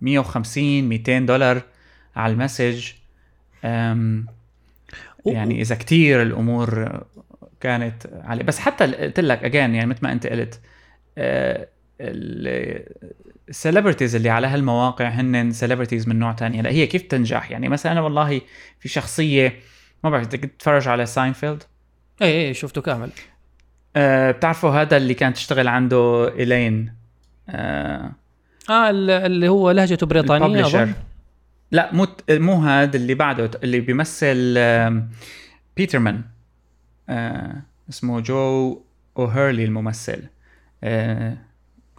150 0.02 0.84
200 0.84 1.20
دولار 1.20 1.62
على 2.16 2.34
ال 2.34 2.41
message 2.41 2.92
يعني 5.26 5.62
إذا 5.62 5.76
كتير 5.76 6.22
الأمور 6.22 7.02
كانت 7.60 8.08
عليه 8.24 8.44
بس 8.44 8.60
حتى 8.60 8.86
قلت 8.86 9.20
لك 9.20 9.44
again 9.44 9.76
يعني 9.76 9.86
مثل 9.86 10.00
ما 10.04 10.12
أنت 10.12 10.28
قلت 10.28 10.60
ال 13.50 13.55
celebrities 13.55 14.16
اللي 14.16 14.30
على 14.30 14.48
هالمواقع 14.48 15.08
هن 15.08 15.52
celebrities 15.52 16.08
من 16.08 16.20
نوع 16.20 16.32
تاني. 16.32 16.60
هلا 16.60 16.70
هي 16.70 16.88
كيف 16.88 17.02
تنجح؟ 17.02 17.52
يعني 17.52 17.70
مثلا 17.70 17.92
أنا 17.92 18.02
والله 18.02 18.42
في 18.80 18.90
شخصية 18.90 19.60
ما 20.04 20.10
بعرف 20.10 20.28
بدك 20.28 20.40
تتفرج 20.40 20.88
على 20.88 21.06
ساينفيلد 21.06 21.64
اي 22.22 22.48
اي 22.48 22.54
شفته 22.54 22.82
كامل. 22.82 23.10
أه 23.96 24.32
بتعرفوا 24.32 24.70
هذا 24.70 24.98
اللي 24.98 25.14
كانت 25.14 25.36
تشتغل 25.36 25.68
عنده 25.68 26.28
إلين 26.28 26.94
آه, 27.50 28.12
آه 28.70 28.90
اللي 28.90 29.48
هو 29.48 29.72
لهجته 29.72 30.06
بريطانية 30.06 30.66
أظن. 30.66 30.94
لا 31.72 31.94
مو 31.94 32.08
مو 32.30 32.56
هذا 32.56 32.98
اللي 32.98 33.14
بعده 33.14 33.52
اللي 33.64 33.80
بيمثل 33.80 34.54
بيترمان 35.78 36.22
آه 37.10 37.62
اسمه 37.90 38.20
جو 38.20 38.82
اوهيرلي 39.18 39.66
الممثل. 39.66 40.24
آه 40.84 41.38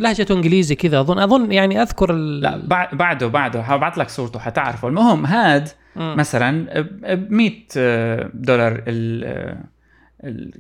لهجته 0.00 0.34
إنجليزي 0.34 0.74
كذا. 0.74 1.00
اظن 1.00 1.18
أظن 1.18 1.52
يعني 1.52 1.82
أذكر 1.82 2.10
ال... 2.10 2.40
لا 2.40 2.88
بعده 2.92 3.26
بعده. 3.26 3.60
هبعث 3.60 3.98
لك 3.98 4.08
صورته 4.08 4.38
حتعرفه. 4.38 4.88
المهم 4.88 5.26
هاد 5.26 5.68
م. 5.96 6.16
مثلا 6.16 6.80
ب 7.14 7.32
100 7.32 7.52
دولار 8.34 8.82
ال 8.86 9.64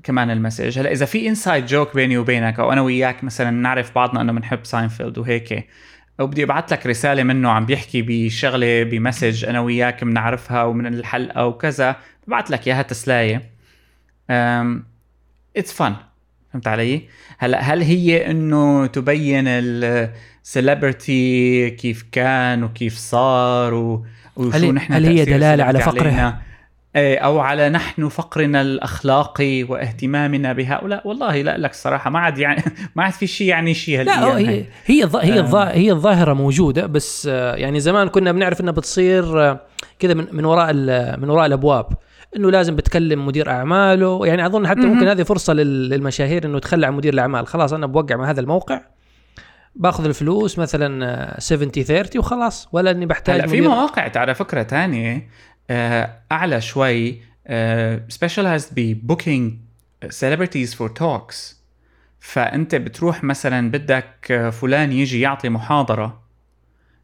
كمان 0.02 0.30
ال 0.30 0.36
message. 0.36 0.78
هلا 0.78 0.92
إذا 0.92 1.06
في 1.06 1.28
inside 1.28 1.66
joke 1.66 1.94
بيني 1.94 2.18
وبينك 2.18 2.60
أو 2.60 2.72
أنا 2.72 2.80
وياك 2.80 3.24
مثلا 3.24 3.50
نعرف 3.50 3.94
بعضنا 3.94 4.20
إنه 4.20 4.32
بنحب 4.32 4.60
ساينفيلد 4.62 5.18
وهيك 5.18 5.68
أو 6.20 6.26
بدي 6.26 6.44
أبعث 6.44 6.72
لك 6.72 6.86
رسالة 6.86 7.22
منه 7.22 7.50
عم 7.50 7.66
بيحكي 7.66 8.02
بشغلة 8.02 8.82
ب 8.82 8.90
message 8.90 9.44
أنا 9.44 9.60
وياك 9.60 10.04
بنعرفها 10.04 10.64
ومن 10.64 10.86
الحلقة 10.86 11.46
وكذا. 11.46 11.96
ببعث 12.26 12.50
لك 12.50 12.66
إياها 12.66 12.82
تسلاية. 12.82 13.50
it's 15.56 15.72
fun 15.72 15.94
فهمت 16.52 16.68
علي؟ 16.68 17.02
هلا 17.38 17.60
هل 17.60 17.82
هي 17.82 18.30
إنه 18.30 18.86
تبين 18.86 19.44
ال 20.44 20.57
celebrity 20.57 21.70
كيف 21.70 22.04
كان 22.12 22.64
وكيف 22.64 22.96
صار 22.96 23.74
و... 23.74 24.04
وشو 24.36 24.72
نحن 24.72 24.92
هل 24.92 25.06
هي 25.06 25.24
دلالة 25.24 25.64
على 25.64 25.80
فقره 25.80 26.38
إيه، 26.96 27.18
أو 27.18 27.40
على 27.40 27.68
نحن 27.68 28.08
فقرنا 28.08 28.60
الأخلاقي 28.60 29.62
واهتمامنا 29.62 30.52
بهؤلاء؟ 30.52 31.08
والله 31.08 31.42
لا 31.42 31.58
لك 31.58 31.70
الصراحه 31.70 32.10
ما 32.10 32.18
عاد 32.18 32.38
يعني 32.38 32.62
ما 32.96 33.02
عاد 33.02 33.12
في 33.12 33.26
شيء 33.26 33.46
يعني 33.46 33.74
شيء 33.74 34.02
لا 34.02 34.38
هي 34.38 34.64
هي 34.86 35.04
الظ... 35.04 35.16
هي 35.16 35.40
الظ... 35.40 35.54
هي 35.56 35.92
الظاهرة 35.92 36.32
موجودة 36.32 36.86
بس 36.86 37.28
آه، 37.30 37.54
يعني 37.54 37.80
زمان 37.80 38.08
كنا 38.08 38.32
بنعرف 38.32 38.60
إنها 38.60 38.72
بتصير 38.72 39.50
آه، 39.50 39.60
كذا 39.98 40.14
من 40.14 40.26
من 40.32 40.44
وراء 40.44 40.72
من 41.16 41.30
وراء 41.30 41.46
الأبواب. 41.46 41.86
إنه 42.36 42.50
لازم 42.50 42.76
بتكلم 42.76 43.26
مدير 43.26 43.50
أعماله. 43.50 44.26
يعني 44.26 44.46
أظن 44.46 44.66
حتى 44.68 44.80
ممكن 44.80 45.08
هذه 45.08 45.22
فرصة 45.22 45.52
للمشاهير 45.52 46.44
إنه 46.44 46.58
تخلى 46.58 46.86
عن 46.86 46.92
مدير 46.92 47.12
الأعمال. 47.12 47.46
خلاص 47.46 47.72
أنا 47.72 47.86
بوقع 47.86 48.16
مع 48.16 48.30
هذا 48.30 48.40
الموقع 48.40 48.80
باخذ 49.74 50.04
الفلوس 50.04 50.58
مثلا 50.58 51.40
70 51.40 51.70
30 51.70 52.18
وخلاص 52.20 52.68
ولا 52.72 52.90
إني 52.90 53.06
بحتاج 53.06 53.40
هلا 53.40 53.46
في 53.46 53.60
مواقع 53.60 54.10
على 54.16 54.34
فكرة 54.34 54.62
ثانية 54.62 55.28
آه، 55.70 56.22
أعلى 56.32 56.60
شوي 56.60 57.20
specialized 58.08 58.68
ب 58.76 58.86
booking 58.86 59.54
celebrities 60.08 60.74
for 60.74 60.88
talks 60.88 61.62
فأنت 62.20 62.74
بتروح 62.74 63.24
مثلا 63.24 63.70
بدك 63.70 64.50
فلان 64.52 64.92
يجي 64.92 65.20
يعطي 65.20 65.48
محاضرة 65.48 66.22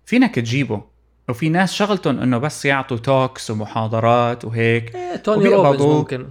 فينك 0.04 0.34
تجيبه؟ 0.34 0.84
وفي 1.28 1.48
ناس 1.48 1.72
شغلتهم 1.72 2.20
إنه 2.20 2.38
بس 2.38 2.64
يعطوا 2.64 2.96
talks 2.96 3.50
ومحاضرات 3.50 4.44
وهيك. 4.44 4.94
إيه 4.96 5.16
توني 5.16 5.48
روبنز 5.48 5.82
ممكن. 5.82 6.26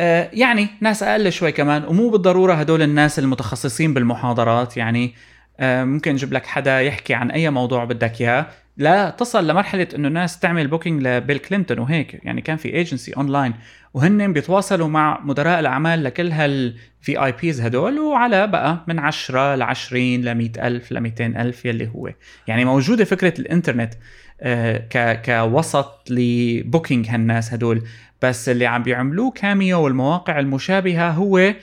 آه 0.00 0.30
يعني 0.32 0.68
ناس 0.80 1.02
أقل 1.02 1.32
شوي 1.32 1.52
كمان. 1.52 1.84
ومو 1.84 2.10
بالضرورة 2.10 2.54
هدول 2.54 2.82
الناس 2.82 3.18
المتخصصين 3.18 3.94
بالمحاضرات. 3.94 4.76
يعني 4.76 5.14
آه 5.60 5.84
ممكن 5.84 6.12
نجيب 6.12 6.32
لك 6.32 6.46
حدا 6.46 6.80
يحكي 6.80 7.14
عن 7.14 7.30
أي 7.30 7.50
موضوع 7.50 7.84
بدك 7.84 8.20
إياه. 8.20 8.46
لا 8.76 9.10
تصل 9.10 9.46
لمرحلة 9.46 9.88
إنه 9.94 10.08
الناس 10.08 10.38
تعمل 10.38 10.66
booking 10.66 11.02
لبيل 11.02 11.38
كلينتون 11.38 11.78
وهيك. 11.78 12.20
يعني 12.24 12.40
كان 12.40 12.56
في 12.56 12.74
agency 12.74 13.12
online 13.12 13.54
وهن 13.94 14.32
بيتواصلوا 14.32 14.88
مع 14.88 15.20
مدراء 15.24 15.60
الأعمال 15.60 16.04
لكل 16.04 16.32
هال 16.32 17.24
VIPs 17.24 17.60
هدول 17.60 17.98
وعلى 17.98 18.46
بقى 18.46 18.84
من 18.88 18.98
10 18.98 19.54
ل 19.54 19.62
20 19.62 20.02
ل 20.20 20.34
100000 20.34 20.92
ل 20.92 21.00
200000 21.00 21.64
يلي 21.66 21.88
هو. 21.88 22.12
يعني 22.46 22.64
موجودة 22.64 23.04
فكرة 23.04 23.40
الإنترنت 23.40 23.94
آه، 24.40 24.76
ك 24.90 25.22
كوسط 25.24 26.10
ل 26.10 26.22
booking 26.22 27.08
هالناس 27.08 27.52
هدول. 27.52 27.82
بس 28.22 28.48
اللي 28.48 28.66
عم 28.66 28.82
بيعملوه 28.82 29.30
كاميو 29.30 29.82
والمواقع 29.82 30.38
المشابهة 30.38 31.10
هو 31.10 31.54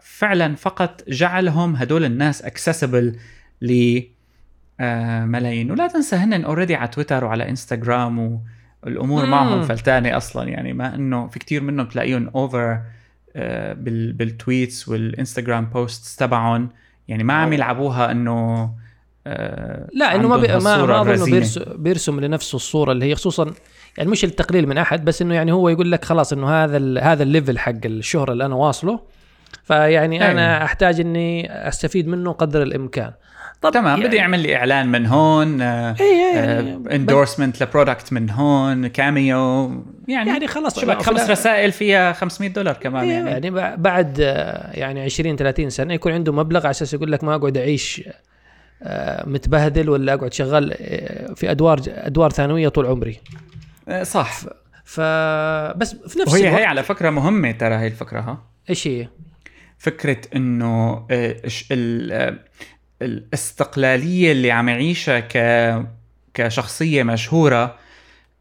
فعلا 0.00 0.54
فقط 0.54 1.02
جعلهم 1.08 1.76
هدول 1.76 2.04
الناس 2.04 2.42
accessible 2.42 3.16
ل 3.62 4.00
آه، 4.80 5.24
ملايين. 5.24 5.70
ولا 5.70 5.86
تنسى 5.86 6.16
هن 6.16 6.44
already 6.44 6.74
على 6.74 6.88
تويتر 6.88 7.24
وعلى 7.24 7.48
إنستغرام 7.48 8.40
والامور 8.86 9.24
مم. 9.24 9.30
معهم 9.30 9.62
فلتانة 9.62 10.16
أصلا. 10.16 10.48
يعني 10.48 10.72
ما 10.72 10.94
إنه 10.94 11.26
في 11.26 11.38
كتير 11.38 11.62
منهم 11.62 11.86
تلاقيهم 11.86 12.30
over 12.34 12.80
بال 14.12 14.31
tweets 14.31 14.88
والانستغرام 14.88 15.64
posts 15.64 16.16
تبعهم. 16.16 16.68
يعني 17.08 17.24
ما 17.24 17.34
عم 17.34 17.52
يلعبوها 17.52 18.10
إنه 18.10 18.70
آه، 19.26 19.88
لا 19.92 20.14
إنه 20.14 20.28
ما 20.28 20.36
بي 20.36 20.48
ما 20.48 20.58
ما 20.58 21.00
أظن 21.00 21.30
بيرسم, 21.30 21.62
بيرسم 21.76 22.20
لنفسه 22.20 22.56
الصورة 22.56 22.92
اللي 22.92 23.06
هي 23.06 23.14
خصوصا 23.14 23.52
يعني 23.98 24.10
مش 24.10 24.24
التقليل 24.24 24.66
من 24.66 24.78
أحد 24.78 25.04
بس 25.04 25.22
إنه 25.22 25.34
يعني 25.34 25.52
هو 25.52 25.68
يقول 25.68 25.92
لك 25.92 26.04
خلاص 26.04 26.32
إنه 26.32 26.50
هذا 26.50 27.00
هذا 27.00 27.22
ال 27.22 27.28
level 27.28 27.58
حق 27.58 27.72
الشهرة 27.84 28.32
اللي 28.32 28.46
أنا 28.46 28.54
واصله. 28.54 29.00
فيعني 29.64 30.22
أيوة. 30.22 30.32
أنا 30.32 30.64
أحتاج 30.64 31.00
إني 31.00 31.52
أستفيد 31.68 32.08
منه 32.08 32.32
قدر 32.32 32.62
الإمكان. 32.62 33.12
طب 33.62 33.70
تمام 33.70 33.86
يعني 33.86 34.04
بدي 34.04 34.16
يعمل 34.16 34.40
لي 34.40 34.56
إعلان 34.56 34.88
من 34.88 35.06
هون 35.06 35.60
endorsement 36.92 37.62
ل 37.62 37.68
product 37.68 38.12
من 38.12 38.30
هون 38.30 38.86
كاميو 38.86 39.70
يعني 40.08 40.30
يعني 40.30 40.46
خلص 40.46 40.80
شبك 40.80 41.02
خمس 41.02 41.30
رسائل 41.30 41.72
فيها 41.72 42.12
500 42.12 42.50
دولار 42.50 42.74
كمان 42.74 43.04
إيه، 43.04 43.12
يعني. 43.12 43.30
يعني 43.30 43.76
بعد 43.76 44.20
آه، 44.20 44.70
يعني 44.72 45.02
20 45.02 45.36
30 45.36 45.70
سنة 45.70 45.94
يكون 45.94 46.12
عنده 46.12 46.32
مبلغ 46.32 46.60
على 46.60 46.70
أساس 46.70 46.94
يقول 46.94 47.12
لك 47.12 47.24
ما 47.24 47.34
أقعد 47.34 47.56
أعيش 47.56 48.02
آه، 48.82 49.28
متبهدل 49.28 49.90
ولا 49.90 50.14
أقعد 50.14 50.32
شغال 50.32 50.76
آه، 50.80 51.34
في 51.34 51.50
أدوار 51.50 51.80
أدوار 51.86 52.30
ثانوية 52.30 52.68
طول 52.68 52.86
عمري. 52.86 53.20
صح. 54.02 54.32
ف 54.84 55.00
بس 55.76 55.94
في 55.94 56.18
نفس 56.18 56.32
وهي 56.32 56.48
الوقت... 56.48 56.60
هي 56.60 56.64
على 56.64 56.82
فكرة 56.82 57.10
مهمة 57.10 57.50
ترى 57.50 57.74
هي 57.74 57.86
الفكرة 57.86 58.20
ها؟ 58.20 58.42
إيش 58.70 58.86
هي؟ 58.86 59.08
فكرة 59.78 60.18
إنه 60.36 61.06
الاستقلالية 63.02 64.32
اللي 64.32 64.50
عم 64.50 64.68
يعيشها 64.68 65.20
ك 65.20 65.36
كشخصية 66.34 67.02
مشهورة 67.02 67.78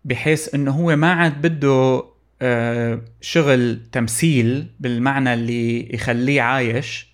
بحيث 0.05 0.55
إنه 0.55 0.71
هو 0.71 0.95
ما 0.95 1.13
عاد 1.13 1.41
بده 1.41 2.03
آه، 2.41 3.01
شغل 3.21 3.79
تمثيل 3.91 4.67
بالمعنى 4.79 5.33
اللي 5.33 5.93
يخليه 5.93 6.41
عايش 6.41 7.07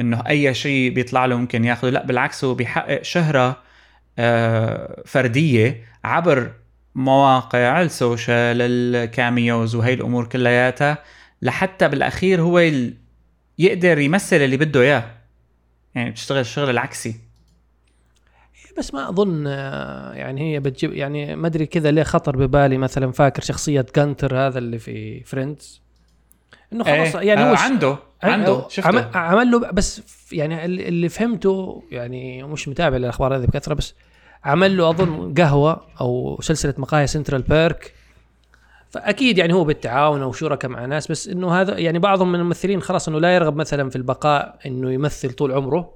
إنه 0.00 0.22
أي 0.28 0.54
شيء 0.54 0.90
بيطلع 0.90 1.26
له 1.26 1.36
ممكن 1.36 1.64
ياخذه 1.64 1.90
لا 1.90 2.06
بالعكس 2.06 2.44
هو 2.44 2.54
بيحقق 2.54 3.02
شهرة 3.02 3.62
آه، 4.18 5.02
فردية 5.06 5.84
عبر 6.04 6.52
مواقع 6.94 7.82
ال 7.82 7.93
social 7.93 8.62
ال 8.62 8.78
Cameos 8.78 9.74
وهي 9.74 9.94
الأمور 9.94 10.26
كلياتها 10.26 10.98
لحتى 11.42 11.88
بالأخير 11.88 12.40
هو 12.40 12.70
يقدر 13.58 13.98
يمثل 13.98 14.36
اللي 14.36 14.56
بده 14.56 14.80
إياه. 14.80 15.17
يعني 15.94 16.10
بتشتغل 16.10 16.40
الشغل 16.40 16.70
العكسي. 16.70 17.20
بس 18.78 18.94
ما 18.94 19.08
أظن 19.08 19.44
آه، 19.46 20.12
يعني 20.12 20.54
هي 20.54 20.60
بتجيب 20.60 20.92
يعني 20.92 21.36
ما 21.36 21.46
أدري 21.46 21.66
كذا 21.66 21.90
ليه 21.90 22.02
خطر 22.02 22.36
ببالي 22.36 22.78
مثلا 22.78 23.12
فاكر 23.12 23.42
شخصية 23.42 23.86
جانتر 23.96 24.36
هذا 24.36 24.58
اللي 24.58 24.78
في 24.78 25.24
فريندز 25.24 25.82
إنه 26.72 26.84
خلاص 26.84 27.16
إيه 27.16 27.28
يعني 27.28 27.42
هو 27.42 27.54
آه 27.54 27.58
عنده 27.58 27.96
عنده 28.22 28.68
شفته. 28.68 29.18
عمل 29.18 29.50
له 29.50 29.58
بس 29.58 30.02
يعني 30.32 30.64
اللي 30.64 31.08
فهمته 31.08 31.82
يعني 31.90 32.42
مش 32.42 32.68
متابع 32.68 32.96
الاخبار 32.96 33.36
هذه 33.36 33.44
بكثرة 33.44 33.74
بس 33.74 33.94
عمل 34.44 34.76
له 34.76 34.90
أظن 34.90 35.34
قهوة 35.34 35.86
أو 36.00 36.38
سلسلة 36.42 36.74
مقاهي 36.78 37.06
سنترال 37.06 37.42
بيرك 37.42 37.94
فأكيد 38.90 39.38
يعني 39.38 39.52
هو 39.52 39.64
بالتعاون 39.64 40.22
أو 40.22 40.32
شركاء 40.32 40.70
مع 40.70 40.84
ناس 40.84 41.10
بس 41.10 41.28
إنه 41.28 41.60
هذا 41.60 41.78
يعني 41.78 41.98
بعضهم 41.98 42.32
من 42.32 42.40
الممثلين 42.40 42.82
خلاص 42.82 43.08
إنه 43.08 43.20
لا 43.20 43.34
يرغب 43.34 43.56
مثلا 43.56 43.90
في 43.90 43.96
البقاء 43.96 44.58
إنه 44.66 44.92
يمثل 44.92 45.30
طول 45.32 45.52
عمره. 45.52 45.90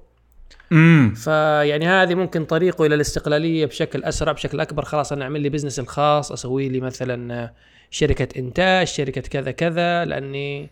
امم 0.71 1.13
فيعني 1.13 1.87
هذه 1.87 2.15
ممكن 2.15 2.45
طريقه 2.45 2.85
إلى 2.85 2.95
الاستقلالية 2.95 3.65
بشكل 3.65 4.03
أسرع 4.03 4.31
بشكل 4.31 4.59
أكبر. 4.59 4.85
خلاص 4.85 5.11
أنا 5.11 5.23
أعمل 5.23 5.41
لي 5.41 5.49
business 5.49 5.79
الخاص 5.79 6.31
أسوي 6.31 6.69
لي 6.69 6.79
مثلا 6.79 7.53
شركة 7.91 8.39
إنتاج 8.39 8.87
شركة 8.87 9.21
كذا 9.21 9.51
كذا 9.51 10.05
لأني 10.05 10.69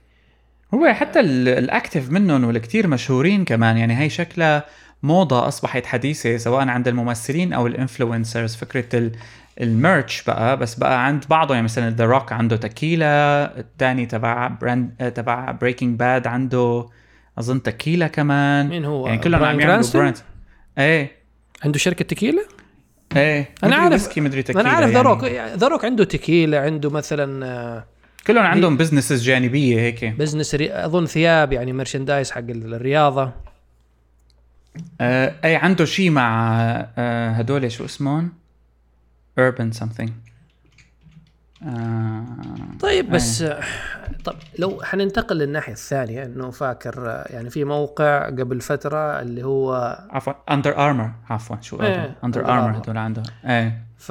هو 0.73 0.93
حتى 0.93 1.19
ال 1.19 1.32
active 1.32 2.11
منهم 2.11 2.43
والكثير 2.43 2.87
مشهورين 2.87 3.45
كمان. 3.45 3.77
يعني 3.77 3.99
هي 3.99 4.09
شكلها 4.09 4.65
موضة 5.03 5.47
أصبحت 5.47 5.85
حديثة 5.85 6.37
سواء 6.37 6.67
عند 6.67 6.87
الممثلين 6.87 7.53
أو 7.53 7.67
ال 7.67 7.74
influencers 7.74 8.55
فكرة 8.55 9.11
ال 9.61 9.71
merch 9.71 10.23
بقى 10.23 10.57
بس 10.57 10.75
بقى 10.75 11.05
عند 11.05 11.25
بعضه 11.29 11.53
يعني 11.53 11.63
مثلا 11.63 11.89
ذا 11.89 12.05
روك 12.05 12.31
عنده 12.33 12.55
تكيلا 12.55 13.59
الثاني 13.59 14.05
تبع 14.05 14.47
brand 14.47 15.11
تبع 15.15 15.51
بريكنج 15.51 15.99
باد 15.99 16.27
عنده 16.27 16.85
أظن 17.39 17.63
تكيلا 17.63 18.07
كمان 18.07 18.67
مين 18.69 18.85
هو؟ 18.85 19.07
يعني 19.07 19.19
كلهم 19.19 19.43
عم 19.43 19.59
يعملوا؟ 19.59 19.89
brand 19.93 20.17
إيه 20.77 21.11
عنده 21.63 21.79
شركة 21.79 22.05
تكيلا 22.05 22.43
إيه 23.15 23.49
أنا 23.63 23.75
عارف 23.75 24.17
مدري 24.17 24.43
تكيلا 24.43 24.61
أنا 24.61 24.69
عارف 24.69 24.89
ذا. 24.91 25.01
روك 25.01 25.23
ذا 25.55 25.67
روك 25.67 25.85
عنده 25.85 26.03
تكيلا 26.03 26.59
عنده 26.59 26.89
مثلا 26.89 27.45
آه، 27.45 27.85
كلهم 28.27 28.45
عندهم 28.45 28.77
businesses 28.77 29.23
جانبية 29.23 29.79
هيك 29.81 30.05
business 30.05 30.55
ري... 30.55 30.85
أظن 30.85 31.05
ثياب 31.05 31.53
يعني 31.53 31.73
merchandise 31.73 32.31
حق 32.31 32.43
الرياضة 32.49 33.31
آه 35.01 35.33
اي 35.43 35.55
عنده 35.55 35.85
شيء 35.85 36.09
مع 36.09 36.51
آه 36.97 37.29
هدول 37.29 37.71
شو 37.71 37.85
اسمهم؟ 37.85 38.40
Urban 39.39 39.77
something. 39.79 40.09
آه 41.67 42.25
طيب 42.79 43.09
بس 43.09 43.41
آه، 43.41 43.59
طب 44.25 44.35
لو 44.59 44.81
حننتقل 44.83 45.35
للناحية 45.37 45.73
الثانية 45.73 46.23
إنه 46.25 46.51
فاكر 46.51 47.23
يعني 47.29 47.49
في 47.49 47.63
موقع 47.63 48.25
قبل 48.25 48.61
فترة 48.61 49.21
اللي 49.21 49.43
هو 49.43 49.97
عفوا 50.09 50.33
اندر 50.53 50.77
ارمر 50.77 51.11
عفوا 51.29 51.55
شو 51.61 51.81
إيه، 51.81 52.15
اندر 52.23 52.43
Under 52.45 52.49
Armour. 52.49 52.77
هدول 52.77 52.97
عندهم. 52.97 53.25
إيه. 53.45 53.85
ف 53.97 54.09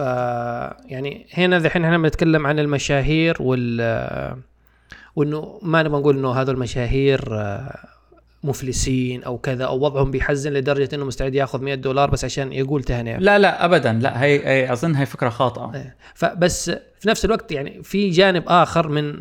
يعني 0.87 1.27
هنا 1.35 1.59
ذحين 1.59 1.85
إحنا 1.85 1.99
بنتكلم 1.99 2.47
عن 2.47 2.59
المشاهير 2.59 3.37
وال 3.41 4.37
وإنه 5.17 5.59
ما 5.63 5.83
نبغى 5.83 6.01
نقول 6.01 6.19
إنه 6.19 6.33
هذول 6.33 6.55
المشاهير 6.55 7.29
آه، 7.33 7.79
مفلسين 8.45 9.23
أو 9.25 9.39
كذا 9.39 9.65
أو 9.65 9.79
وضعهم 9.85 10.11
بيحزن 10.11 10.53
لدرجة 10.53 10.89
إنه 10.95 11.05
مستعد 11.05 11.35
ياخذ 11.35 11.63
100 11.63 11.75
دولار 11.75 12.11
بس 12.11 12.25
عشان 12.25 12.53
يقول 12.53 12.83
تهنئة. 12.85 13.19
لا 13.19 13.39
لا 13.39 13.65
ابدا. 13.65 13.93
لا 13.93 14.23
هي, 14.23 14.47
هي 14.47 14.73
أظن 14.73 14.95
هي 14.95 15.07
فكرة 15.07 15.29
خاطئة. 15.29 15.73
إيه. 15.75 15.97
فبس 16.15 16.71
في 16.71 17.09
نفس 17.09 17.25
الوقت 17.25 17.53
يعني 17.53 17.83
في 17.83 18.11
جانب 18.11 18.45
آخر 18.49 18.89
من 18.89 19.15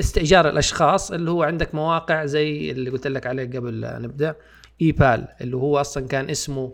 استئجار 0.00 0.48
الأشخاص 0.48 1.10
اللي 1.12 1.30
هو 1.30 1.42
عندك 1.42 1.74
مواقع 1.74 2.24
زي 2.24 2.70
اللي 2.70 2.90
قلت 2.90 3.06
لك 3.06 3.26
عليه 3.26 3.44
قبل 3.46 3.80
لا 3.80 3.98
نبدأ 3.98 4.34
اي 4.82 4.92
بال 4.92 5.28
اللي 5.40 5.56
هو 5.56 5.80
أصلا 5.80 6.06
كان 6.06 6.30
اسمه 6.30 6.72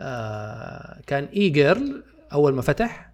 آه 0.00 1.00
كان 1.06 1.24
E-Girl 1.24 2.02
أول 2.32 2.54
ما 2.54 2.62
فتح. 2.62 3.10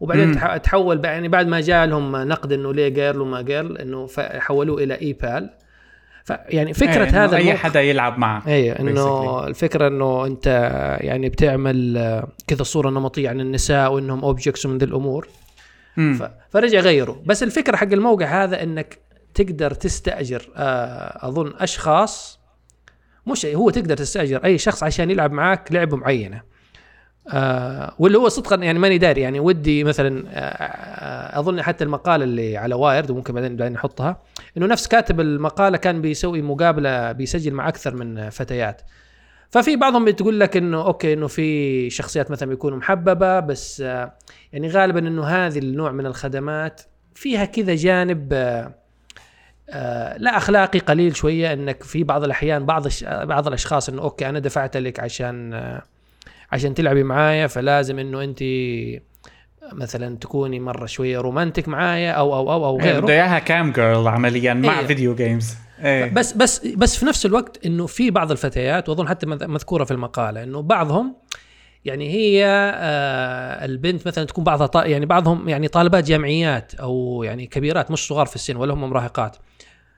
وبعدين 0.00 0.28
مم. 0.28 0.34
تح- 0.34 0.56
تحول 0.56 1.04
يعني 1.04 1.28
بعد 1.28 1.46
ما 1.46 1.60
جاء 1.60 1.86
لهم 1.86 2.16
نقد 2.16 2.52
إنه 2.52 2.74
ليه 2.74 2.88
girl 2.88 3.20
وما 3.20 3.42
girl 3.42 3.78
إنه 3.78 4.08
حولوه 4.18 4.82
إلى 4.82 4.94
E-Pal 4.94 6.38
فيعني 6.48 6.74
فكرة 6.74 7.08
إنه 7.08 7.24
هذا 7.24 7.36
أي 7.36 7.54
حدا 7.54 7.82
يلعب 7.82 8.18
معك 8.18 8.48
اي 8.48 8.72
إنه. 8.72 9.46
الفكرة 9.46 9.88
إنه 9.88 10.26
أنت 10.26 10.46
يعني 11.00 11.28
بتعمل 11.28 11.96
آه، 11.96 12.28
كذا 12.46 12.62
صورة 12.62 12.90
نمطية 12.90 13.28
عن 13.28 13.40
النساء 13.40 13.92
وإنهم 13.92 14.24
objects 14.24 14.66
ومن 14.66 14.78
ذي 14.78 14.84
الأمور. 14.84 15.28
ف... 15.96 16.22
فرجع 16.50 16.80
غيروا 16.80 17.16
بس 17.26 17.42
الفكرة 17.42 17.76
حق 17.76 17.92
الموقع 17.92 18.44
هذا 18.44 18.62
إنك 18.62 18.98
تقدر 19.34 19.74
تستأجر 19.74 20.48
آه 20.56 21.28
أظن 21.28 21.52
أشخاص 21.58 22.40
مش 23.26 23.46
هو 23.46 23.70
تقدر 23.70 23.96
تستأجر 23.96 24.44
أي 24.44 24.58
شخص 24.58 24.82
عشان 24.82 25.10
يلعب 25.10 25.32
معاك 25.32 25.72
لعبة 25.72 25.96
معينة 25.96 26.42
آه 27.32 27.94
واللي 27.98 28.18
هو 28.18 28.28
صدقا 28.28 28.56
يعني 28.56 28.78
ماني 28.78 28.98
داري 28.98 29.20
يعني 29.20 29.40
ودي 29.40 29.84
مثلا 29.84 30.24
آه 30.28 30.38
آه 30.38 31.38
أظن 31.40 31.62
حتى 31.62 31.84
المقالة 31.84 32.24
اللي 32.24 32.56
على 32.56 32.74
Wired 32.74 33.10
وممكن 33.10 33.34
بعدين 33.34 33.56
بعدين 33.56 33.72
نحطها 33.72 34.22
إنه 34.56 34.66
نفس 34.66 34.86
كاتب 34.88 35.20
المقالة 35.20 35.76
كان 35.76 36.00
بيسوي 36.00 36.42
مقابلة 36.42 37.12
بيسجل 37.12 37.54
مع 37.54 37.68
أكثر 37.68 37.94
من 37.94 38.30
فتيات. 38.30 38.82
ففي 39.50 39.76
بعضهم 39.76 40.04
بتقول 40.04 40.40
لك 40.40 40.56
إنه 40.56 40.84
okay 40.86 41.12
إنه 41.12 41.26
في 41.26 41.90
شخصيات 41.90 42.30
مثلا 42.30 42.48
بيكونوا 42.48 42.78
محببة 42.78 43.40
بس 43.40 43.80
آه 43.80 44.12
يعني 44.52 44.68
غالبا 44.68 44.98
إنه 44.98 45.24
هذه 45.24 45.58
النوع 45.58 45.92
من 45.92 46.06
الخدمات 46.06 46.80
فيها 47.14 47.44
كذا 47.44 47.74
جانب 47.74 48.28
آه 48.32 48.74
آه 49.70 50.16
لا 50.18 50.36
أخلاقي 50.36 50.78
قليل 50.78 51.16
شوية 51.16 51.52
إنك 51.52 51.82
في 51.82 52.04
بعض 52.04 52.24
الأحيان 52.24 52.66
بعض 52.66 52.86
بعض 53.10 53.46
الأشخاص 53.46 53.88
إنه 53.88 54.02
okay 54.02 54.28
أنا 54.28 54.38
دفعت 54.38 54.76
لك 54.76 55.00
عشان 55.00 55.54
آه 55.54 55.82
عشان 56.52 56.74
تلعبي 56.74 57.02
معايا 57.02 57.46
فلازم 57.46 57.98
إنه 57.98 58.22
انت 58.24 58.42
مثلا 59.72 60.16
تكوني 60.16 60.60
مرة 60.60 60.86
شوية 60.86 61.18
romantic 61.18 61.68
معايا 61.68 62.12
أو 62.12 62.34
أو 62.36 62.52
أو 62.52 62.64
أو 62.66 62.80
إيه، 62.80 62.84
غيره 62.84 63.00
بده 63.00 63.12
إياها 63.12 63.38
cam 63.38 63.72
girl 63.72 64.08
عمليا 64.08 64.54
مع 64.54 64.80
إيه. 64.80 64.86
video 64.86 65.14
games 65.14 65.54
إيه 65.84 66.10
بس 66.14 66.32
بس 66.32 66.66
بس 66.66 66.96
في 66.96 67.06
نفس 67.06 67.26
الوقت 67.26 67.66
إنه 67.66 67.86
في 67.86 68.10
بعض 68.10 68.30
الفتيات 68.30 68.88
وأظن 68.88 69.08
حتى 69.08 69.26
مذ- 69.26 69.46
مذكورة 69.46 69.84
في 69.84 69.90
المقالة 69.90 70.42
إنه 70.42 70.62
بعضهم 70.62 71.16
يعني 71.84 72.10
هي 72.10 72.44
آه 72.74 73.64
البنت 73.64 74.06
مثلا 74.06 74.24
تكون 74.24 74.44
بعضها 74.44 74.66
طا 74.66 74.84
يعني 74.84 75.06
بعضهم 75.06 75.48
يعني 75.48 75.68
طالبات 75.68 76.04
جامعيات 76.04 76.74
أو 76.74 77.22
يعني 77.24 77.46
كبيرات 77.46 77.90
مش 77.90 78.06
صغار 78.06 78.26
في 78.26 78.34
السن 78.36 78.56
ولا 78.56 78.74
هم 78.74 78.90
مراهقات. 78.90 79.36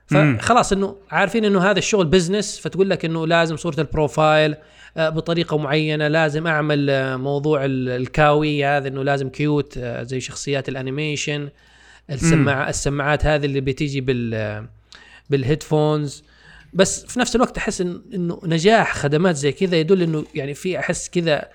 فخلاص 0.07 0.73
إنه 0.73 0.95
عارفين 1.11 1.45
إنه 1.45 1.63
هذا 1.71 1.77
الشغل 1.79 2.05
business 2.05 2.59
فتقول 2.59 2.89
لك 2.89 3.05
إنه 3.05 3.27
لازم 3.27 3.57
صورة 3.57 3.75
ال 3.79 3.88
profile 3.88 4.55
بطريقة 4.97 5.57
معينة 5.57 6.07
لازم 6.07 6.47
أعمل 6.47 6.89
آه، 6.89 7.15
موضوع 7.15 7.65
ال- 7.65 7.89
ال 7.89 8.00
kawaii 8.00 8.65
هذا 8.65 8.87
إنه 8.87 9.03
لازم 9.03 9.29
cute 9.29 9.77
آه، 9.77 10.03
زي 10.03 10.19
شخصيات 10.19 10.69
ال 10.69 10.77
animation 10.77 11.49
السماعة 12.09 12.69
السماعات 12.69 13.25
هذه 13.25 13.45
اللي 13.45 13.61
بتيجي 13.61 14.01
بال 14.01 14.33
آه، 14.33 14.65
بال 15.29 15.43
headphones. 15.43 16.23
بس 16.73 17.05
في 17.05 17.19
نفس 17.19 17.35
الوقت 17.35 17.57
أحس 17.57 17.81
إنه 17.81 18.39
نجاح 18.45 18.95
خدمات 18.95 19.35
زي 19.35 19.51
كذا 19.51 19.75
يدل 19.77 20.01
إنه 20.01 20.25
يعني 20.35 20.53
في 20.53 20.79
أحس 20.79 21.09
كذا 21.09 21.45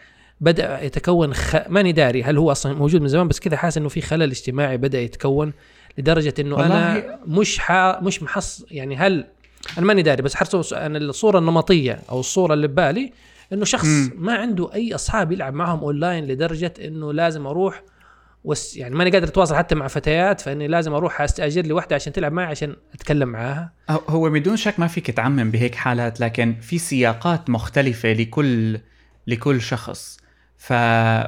بدأ 0.40 0.82
يتكون 0.82 1.34
خ... 1.34 1.56
ماني 1.68 1.92
داري 1.92 2.22
هل 2.22 2.36
هو 2.38 2.52
أصلا 2.52 2.72
موجود 2.74 3.00
من 3.00 3.08
زمان 3.08 3.28
بس 3.28 3.40
كذا 3.40 3.56
حاسس 3.56 3.78
إنه 3.78 3.88
في 3.88 4.00
خلل 4.00 4.30
اجتماعي 4.30 4.76
بدأ 4.76 5.00
يتكون 5.00 5.52
لدرجة 5.98 6.34
إنه 6.38 6.66
أنا 6.66 7.18
مش 7.26 7.58
ح... 7.58 7.72
مش 8.02 8.22
محص 8.22 8.64
يعني 8.70 8.96
هل 8.96 9.24
أنا 9.78 9.86
ماني 9.86 10.02
داري 10.02 10.22
بس 10.22 10.34
حرص 10.34 10.72
أنا 10.72 10.98
الصورة 10.98 11.38
النمطية 11.38 12.00
أو 12.10 12.20
الصورة 12.20 12.54
اللي 12.54 12.68
ببالي 12.68 13.12
إنه 13.52 13.64
شخص. 13.64 13.86
ما 14.14 14.34
عنده 14.34 14.74
أي 14.74 14.94
أصحاب 14.94 15.32
يلعب 15.32 15.54
معهم 15.54 15.78
اونلاين 15.80 16.24
لدرجة 16.26 16.74
إنه 16.84 17.12
لازم 17.12 17.46
أروح 17.46 17.82
وس 18.44 18.76
يعني 18.76 18.94
ماني 18.94 19.10
قادر 19.10 19.28
أتواصل 19.28 19.54
حتى 19.54 19.74
مع 19.74 19.88
فتيات 19.88 20.40
فإني 20.40 20.68
لازم 20.68 20.92
أروح 20.94 21.20
أستأجر 21.20 21.62
لي 21.62 21.72
واحدة 21.72 21.94
عشان 21.96 22.12
تلعب 22.12 22.32
معي 22.32 22.46
عشان 22.46 22.76
أتكلم 22.94 23.28
معاها 23.28 23.72
هو- 23.90 24.30
بدون 24.30 24.56
شك 24.56 24.80
ما 24.80 24.86
فيك 24.86 25.10
تعمم 25.10 25.50
بهيك 25.50 25.74
حالات 25.74 26.20
لكن 26.20 26.56
في 26.60 26.78
سياقات 26.78 27.50
مختلفة 27.50 28.12
لكل 28.12 28.78
لكل 29.26 29.60
شخص 29.60 30.18
ف 30.58 30.72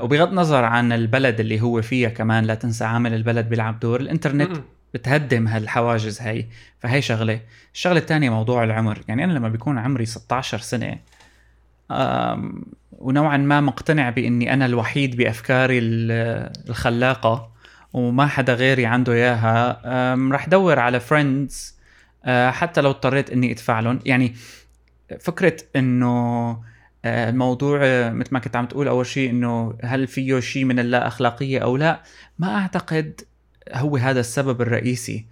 وبغض 0.03 0.29
النظر 0.29 0.65
عن 0.65 0.93
البلد 0.93 1.41
اللي 1.41 1.61
هو 1.61 1.83
فيها 1.83 2.09
كمان 2.09 2.45
لا 2.45 2.55
تنسى 2.55 2.85
عامل 2.85 3.15
البلد 3.15 3.49
بيلعب 3.49 3.81
دور 3.81 4.01
الإنترنت 4.01 4.51
م-م. 4.51 4.65
بتهدم 4.95 5.49
هالحواجز 5.49 6.21
هاي. 6.21 6.47
فهي 6.79 7.03
شغلة. 7.03 7.41
الشغلة 7.75 7.99
الثانية 7.99 8.31
موضوع 8.31 8.65
العمر. 8.65 8.99
يعني 9.09 9.25
أنا 9.25 9.33
لما 9.33 9.49
بيكون 9.49 9.79
عمري 9.79 10.07
16 10.07 10.59
سنة 10.59 10.99
أم، 11.91 12.63
ونوعا 12.93 13.37
ما 13.37 13.61
مقتنع 13.61 14.11
بإني 14.11 14.53
أنا 14.55 14.67
الوحيد 14.67 15.17
بأفكاري 15.17 15.79
ال- 15.79 16.51
الخلاقة 16.69 17.51
وما 17.93 18.27
حدا 18.27 18.55
غيري 18.55 18.87
عنده 18.87 19.13
إياها 19.13 19.81
أم، 20.13 20.33
رح 20.33 20.49
دور 20.49 20.79
على 20.79 21.01
فريندز 21.01 21.75
حتى 22.51 22.81
لو 22.81 22.91
اضطريت 22.91 23.31
إني 23.31 23.53
أدفع 23.53 23.81
لهم. 23.81 23.99
يعني 24.07 24.35
فكرة 25.21 25.57
إنه 25.77 26.51
آه، 27.05 27.31
الموضوع 27.31 27.81
آه، 27.83 28.11
مثل 28.13 28.29
ما 28.33 28.39
كنت 28.39 28.57
عم 28.57 28.67
تقول 28.67 28.89
أول 28.89 29.07
شيء 29.07 29.31
إنه 29.31 29.75
هل 29.85 30.07
فيه 30.07 30.41
شيء 30.41 30.65
من 30.65 30.79
اللا 30.79 31.07
أخلاقية 31.07 31.59
أو 31.59 31.77
لا 31.77 32.03
ما 32.39 32.57
أعتقد 32.59 33.21
هو 33.75 33.97
هذا 33.97 34.21
السبب 34.21 34.63
الرئيسي. 34.63 35.25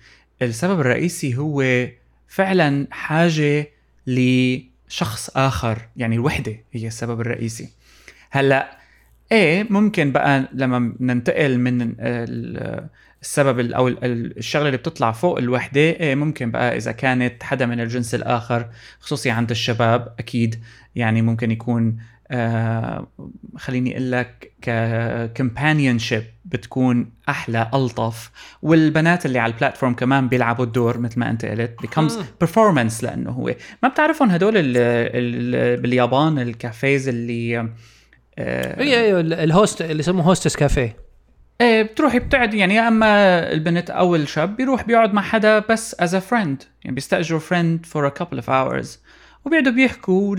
السبب 0.43 0.81
الرئيسي 0.81 1.37
هو 1.37 1.87
فعلا 2.29 2.87
حاجة 2.91 3.69
لشخص 4.07 5.31
آخر 5.37 5.79
يعني 5.97 6.15
الوحدة 6.17 6.57
هي 6.73 6.87
السبب 6.87 7.21
الرئيسي. 7.21 7.69
هلأ 8.31 8.79
إيه 9.33 9.67
ممكن 9.71 10.13
بقى 10.13 10.49
لما 10.53 10.93
ننتقل 11.01 11.59
من 11.59 11.83
ال- 12.01 12.89
السبب 13.23 13.61
ال- 13.61 13.75
أو 13.75 13.89
ال- 13.89 14.39
الشغلة 14.39 14.67
اللي 14.67 14.77
بتطلع 14.77 15.13
فوق 15.13 15.39
الوحدة 15.39 15.81
إيه 15.81 16.15
ممكن 16.15 16.51
بقى 16.51 16.77
إذا 16.77 16.93
كانت 16.93 17.43
حدا 17.43 17.67
من 17.67 17.81
الجنس 17.81 18.15
الآخر 18.15 18.69
خصوصي 19.01 19.31
عند 19.31 19.51
الشباب 19.51 20.15
أكيد 20.19 20.61
يعني 20.97 21.23
ممكن 21.23 21.51
يكون 21.51 21.99
آه 22.31 23.07
خليني 23.57 23.93
أقول 23.97 24.13
لك 24.13 24.53
ك 24.63 24.74
companionship 24.74 26.23
بتكون 26.45 27.11
أحلى 27.29 27.71
ألطف. 27.75 28.31
والبنات 28.63 29.27
اللي 29.27 29.39
على 29.39 29.53
ال 29.53 29.58
platform 29.58 29.95
كمان 29.95 30.29
بيلعبوا 30.29 30.65
الدور 30.65 30.99
مثل 30.99 31.21
ما 31.21 31.31
أنت 31.31 31.45
قلت 31.45 31.75
becomes 31.87 32.13
مم. 32.13 32.25
performance 32.45 33.03
لأنه 33.05 33.31
هو. 33.31 33.55
ما 33.83 33.89
بتعرفهم 33.89 34.31
هدول 34.31 34.57
ال 34.57 34.77
ال 34.77 35.81
باليابان 35.81 36.39
ال 36.39 36.51
cafes 36.51 37.09
اللي 37.09 37.69
آه، 38.39 38.83
هي 38.83 39.21
ال- 39.21 39.33
ال 39.35 39.44
host 39.44 39.83
اللي 39.83 39.99
يسموه 40.01 40.25
hostess 40.25 40.57
cafe 40.57 40.97
إيه 41.61 41.83
بتروحي 41.83 42.19
بتقعد 42.19 42.55
يعني 42.55 42.75
يا 42.75 42.89
أما 42.89 43.07
البنت 43.53 43.91
أو 43.91 44.15
الشاب 44.17 44.57
بيروح 44.57 44.83
بيقعد 44.83 45.15
مع 45.15 45.23
حدا 45.23 45.59
بس 45.59 45.95
as 45.95 46.09
a 46.21 46.23
friend. 46.31 46.65
يعني 46.85 46.95
بيستأجروا 46.95 47.41
friend 47.41 47.87
for 47.89 48.11
a 48.11 48.23
couple 48.23 48.39
of 48.39 48.45
hours. 48.49 48.87
وبيقعدوا 49.49 49.73
بيحكوا 49.73 50.37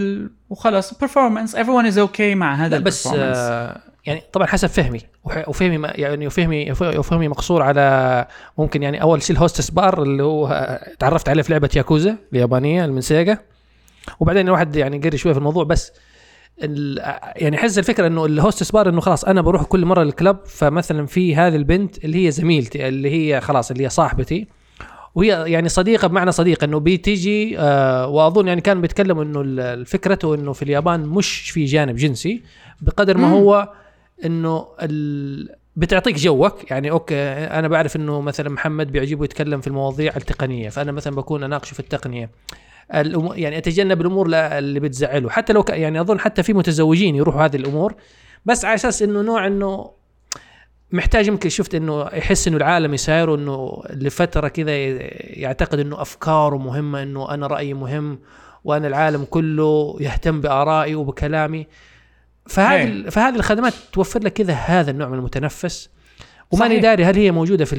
وخلص. 0.49 0.93
Performance 0.93 1.51
everyone 1.55 1.93
is 1.93 1.97
okay 1.97 2.35
مع 2.35 2.55
هذا 2.55 2.77
لا 2.77 2.83
بس 2.83 3.07
آه 3.15 3.81
يعني 4.05 4.21
طبعا 4.33 4.47
حسب 4.47 4.67
فهمي. 4.67 5.01
وفهمي 5.47 5.87
يعني 5.95 6.27
وفهمي 6.27 6.71
وفهمي 6.71 7.27
مقصور 7.27 7.61
على 7.61 8.27
ممكن 8.57 8.83
يعني 8.83 9.01
أول 9.01 9.23
شيء 9.23 9.35
ال 9.35 9.40
hostess 9.40 9.69
bar 9.69 10.03
اللي 10.03 10.23
هو 10.23 10.79
تعرفت 10.99 11.29
عليه 11.29 11.41
في 11.41 11.51
لعبة 11.51 11.69
ياكوزا 11.75 12.17
اليابانية 12.33 12.85
من 12.85 13.01
سيجا 13.01 13.37
وبعدين 14.19 14.47
الواحد 14.47 14.75
يعني 14.75 14.97
قري 14.97 15.17
شوية 15.17 15.33
في 15.33 15.39
الموضوع 15.39 15.63
بس 15.63 15.91
يعني 17.35 17.57
حس 17.57 17.77
الفكرة 17.79 18.07
إنه 18.07 18.25
ال 18.25 18.31
hostess 18.31 18.71
bar 18.71 18.89
إنه 18.89 19.01
خلاص 19.01 19.25
أنا 19.25 19.41
بروح 19.41 19.63
كل 19.63 19.85
مرة 19.85 20.03
لل 20.03 20.15
club 20.15 20.37
فمثلا 20.45 21.05
في 21.05 21.35
هذه 21.35 21.55
البنت 21.55 22.05
اللي 22.05 22.25
هي 22.25 22.31
زميلتي 22.31 22.87
اللي 22.87 23.09
هي 23.11 23.41
خلاص 23.41 23.71
اللي 23.71 23.83
هي 23.83 23.89
صاحبتي. 23.89 24.47
وهي 25.15 25.51
يعني 25.51 25.69
صديقة 25.69 26.07
بمعنى 26.07 26.31
صديقه 26.31 26.65
إنه 26.65 26.79
بتيجي 26.79 27.59
آه 27.59 28.07
وأظن 28.07 28.47
يعني 28.47 28.61
كان 28.61 28.81
بيتكلم 28.81 29.19
إنه 29.19 29.83
فكرته 29.83 30.35
إنه 30.35 30.53
في 30.53 30.61
اليابان 30.61 30.99
مش 30.99 31.51
في 31.51 31.65
جانب 31.65 31.95
جنسي 31.95 32.43
بقدر 32.81 33.17
ما 33.17 33.31
هو 33.31 33.69
إنه 34.25 34.67
بتعطيك 35.75 36.15
جوك 36.15 36.71
يعني 36.71 36.91
أوكي 36.91 37.15
أنا 37.33 37.67
بعرف 37.67 37.95
إنه 37.95 38.21
مثلا 38.21 38.49
محمد 38.49 38.91
بيعجبه 38.91 39.23
يتكلم 39.23 39.61
في 39.61 39.67
المواضيع 39.67 40.15
التقنية 40.15 40.69
فأنا 40.69 40.91
مثلا 40.91 41.15
بكون 41.15 41.43
أناقشه 41.43 41.73
في 41.73 41.79
التقنية. 41.79 42.29
يعني 42.93 43.57
أتجنب 43.57 44.01
الأمور 44.01 44.27
اللي 44.33 44.79
بتزعله. 44.79 45.29
حتى 45.29 45.53
لو 45.53 45.65
يعني 45.69 46.01
أظن 46.01 46.19
حتى 46.19 46.43
في 46.43 46.53
متزوجين 46.53 47.15
يروحوا 47.15 47.45
هذه 47.45 47.55
الأمور 47.55 47.95
بس 48.45 48.65
على 48.65 48.75
أساس 48.75 49.01
إنه 49.01 49.21
نوع 49.21 49.47
إنه 49.47 49.91
محتاج 50.91 51.27
يمكن 51.27 51.49
شفت 51.49 51.75
إنه 51.75 52.01
يحس 52.13 52.47
إنه 52.47 52.57
العالم 52.57 52.93
يساير 52.93 53.35
إنه 53.35 53.83
لفترة 53.89 54.47
كذا 54.47 54.75
يعتقد 55.39 55.79
إنه 55.79 56.01
أفكاره 56.01 56.57
مهمة 56.57 57.03
إنه 57.03 57.33
أنا 57.33 57.47
رأيي 57.47 57.73
مهم 57.73 58.19
وأنا 58.63 58.87
العالم 58.87 59.23
كله 59.23 59.97
يهتم 59.99 60.41
بآرائي 60.41 60.95
وبكلامي. 60.95 61.67
فهذه 62.47 63.09
فهذه 63.09 63.35
الخدمات 63.35 63.73
توفر 63.93 64.23
لك 64.23 64.33
كذا 64.33 64.53
هذا 64.53 64.91
النوع 64.91 65.07
من 65.07 65.17
المتنفس. 65.17 65.89
وماني 66.51 66.79
داري 66.79 67.05
هل 67.05 67.15
هي 67.15 67.31
موجودة 67.31 67.65
في 67.65 67.75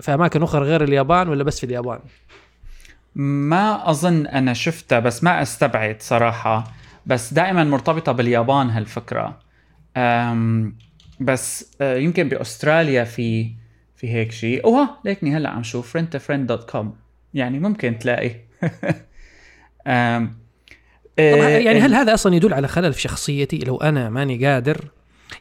في 0.00 0.14
أماكن 0.14 0.42
أخرى 0.42 0.64
غير 0.64 0.84
اليابان 0.84 1.28
ولا 1.28 1.44
بس 1.44 1.60
في 1.60 1.66
اليابان؟ 1.66 1.98
ما 3.14 3.90
أظن 3.90 4.26
أنا 4.26 4.52
شفتها 4.52 4.98
بس 4.98 5.24
ما 5.24 5.42
استبعد 5.42 5.96
صراحة. 6.02 6.64
بس 7.06 7.34
دائما 7.34 7.64
مرتبطة 7.64 8.12
باليابان 8.12 8.70
هالفكرة. 8.70 9.38
بس 11.20 11.72
آه، 11.80 11.96
يمكن 11.96 12.28
بأستراليا 12.28 13.04
في 13.04 13.50
في 13.96 14.10
هيك 14.12 14.32
شيء 14.32 14.64
اوه 14.64 14.88
ليكني 15.04 15.36
هلأ 15.36 15.48
عم 15.48 15.62
شوف 15.62 15.96
friend 15.96 16.34
dot 16.34 16.70
com 16.70 16.96
يعني 17.34 17.58
ممكن 17.58 17.98
تلاقي. 17.98 18.30
يعني 21.58 21.80
هل 21.80 21.94
هذا 21.94 22.14
أصلا 22.14 22.34
يدل 22.34 22.54
على 22.54 22.68
خلل 22.68 22.92
في 22.92 23.00
شخصيتي؟ 23.00 23.58
لو 23.58 23.76
أنا 23.76 24.10
ماني 24.10 24.46
قادر 24.46 24.90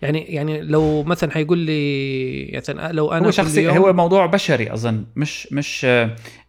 يعني 0.02 0.20
يعني 0.20 0.62
لو 0.62 1.04
مثلا 1.04 1.32
حيقول 1.32 1.58
لي 1.58 2.52
مثلا 2.56 2.92
لو 2.92 3.12
أنا 3.12 3.28
هو 3.28 3.32
شخصي 3.32 3.70
هو 3.70 3.94
موضوع 3.94 4.26
بشري 4.26 4.74
أظن 4.74 5.06
مش 5.16 5.48
مش 5.52 5.88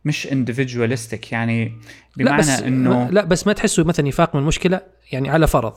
مش 0.05 0.33
individualistic 0.33 1.33
يعني 1.33 1.73
بمعنى 2.17 2.37
لا 2.37 2.39
بس 2.39 2.63
إنه 2.63 3.09
لا 3.11 3.25
بس 3.25 3.47
ما 3.47 3.53
تحسه 3.53 3.85
مثلا 3.85 4.09
يفاق 4.09 4.35
من 4.35 4.41
المشكلة 4.41 4.81
يعني 5.13 5.31
على 5.31 5.47
فرض. 5.47 5.73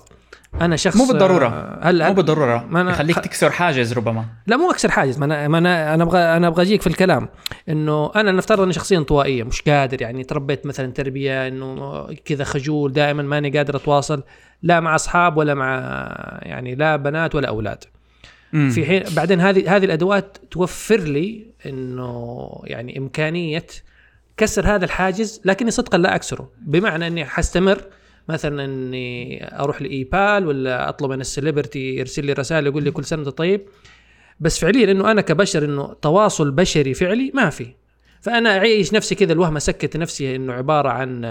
أنا 0.61 0.75
شخص 0.75 0.97
مو 0.97 1.05
بالضرورة. 1.05 1.79
هل 1.81 2.07
مو 2.07 2.13
بالضرورة. 2.13 2.65
ما 2.69 2.81
أنا 2.81 2.91
يخليك 2.91 3.19
تكسر 3.19 3.51
حاجز 3.51 3.93
ربما. 3.93 4.25
لا 4.47 4.57
مو 4.57 4.71
أكسر 4.71 4.91
حاجز 4.91 5.19
ما 5.19 5.25
أنا 5.25 5.47
ما 5.47 5.57
أنا 5.57 5.93
أنا 5.93 6.03
أبغى 6.03 6.19
أنا 6.19 6.47
أبغى 6.47 6.61
أجيك 6.61 6.81
في 6.81 6.87
الكلام. 6.87 7.29
إنه 7.69 8.11
أنا 8.15 8.31
نفترض 8.31 8.61
أني 8.61 8.73
شخصيه 8.73 8.97
انطوائيه 8.97 9.43
مش 9.43 9.61
قادر 9.61 10.01
يعني 10.01 10.23
تربيت 10.23 10.65
مثلا 10.65 10.91
تربية 10.91 11.47
إنه 11.47 12.07
كذا 12.25 12.43
خجول 12.43 12.93
دائما 12.93 13.23
ماني 13.23 13.49
قادر 13.49 13.75
أتواصل. 13.75 14.23
لا 14.63 14.79
مع 14.79 14.95
أصحاب 14.95 15.37
ولا 15.37 15.53
مع 15.53 15.79
يعني 16.41 16.75
لا 16.75 16.95
بنات 16.95 17.35
ولا 17.35 17.47
أولاد. 17.47 17.83
مم. 18.53 18.69
في 18.69 18.85
حين 18.85 19.03
بعدين 19.15 19.41
هذه 19.41 19.75
هذه 19.75 19.85
الأدوات 19.85 20.37
توفر 20.51 20.99
لي 20.99 21.45
إنه 21.65 22.49
يعني 22.63 22.97
إمكانية 22.97 23.65
كسر 24.37 24.75
هذا 24.75 24.85
الحاجز 24.85 25.41
لكني 25.45 25.71
صدقا 25.71 25.97
لا 25.97 26.15
أكسره. 26.15 26.51
بمعنى 26.61 27.07
إني 27.07 27.25
حستمر 27.25 27.81
مثلا 28.29 28.65
إني 28.65 29.59
أروح 29.59 29.81
لإيبال 29.81 30.47
ولا 30.47 30.89
أطلب 30.89 31.11
من 31.11 31.21
السليبرتي 31.21 31.95
يرسل 31.95 32.25
لي 32.25 32.33
رسائل 32.33 32.67
يقول 32.67 32.83
لي 32.83 32.91
كل 32.91 33.05
سنة 33.05 33.29
طيب. 33.29 33.61
بس 34.39 34.59
فعليا 34.59 34.91
إنه 34.91 35.11
أنا 35.11 35.21
كبشر 35.21 35.65
إنه 35.65 35.93
تواصل 36.01 36.51
بشري 36.51 36.93
فعلي 36.93 37.31
ما 37.33 37.49
في. 37.49 37.67
فأنا 38.21 38.57
أعيش 38.57 38.93
نفسي 38.93 39.15
كذا 39.15 39.33
الوهم 39.33 39.55
أسكت 39.55 39.97
نفسي 39.97 40.35
إنه 40.35 40.53
عبارة 40.53 40.89
عن 40.89 41.21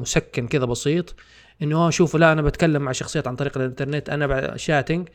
مسكن 0.00 0.46
كذا 0.46 0.64
بسيط. 0.64 1.14
إنه 1.62 1.90
شوفوا 1.90 2.20
لا 2.20 2.32
أنا 2.32 2.42
بتكلم 2.42 2.82
مع 2.82 2.92
شخصيات 2.92 3.26
عن 3.26 3.36
طريق 3.36 3.58
الإنترنت 3.58 4.08
أنا 4.10 4.56
شاتنج 4.56 5.08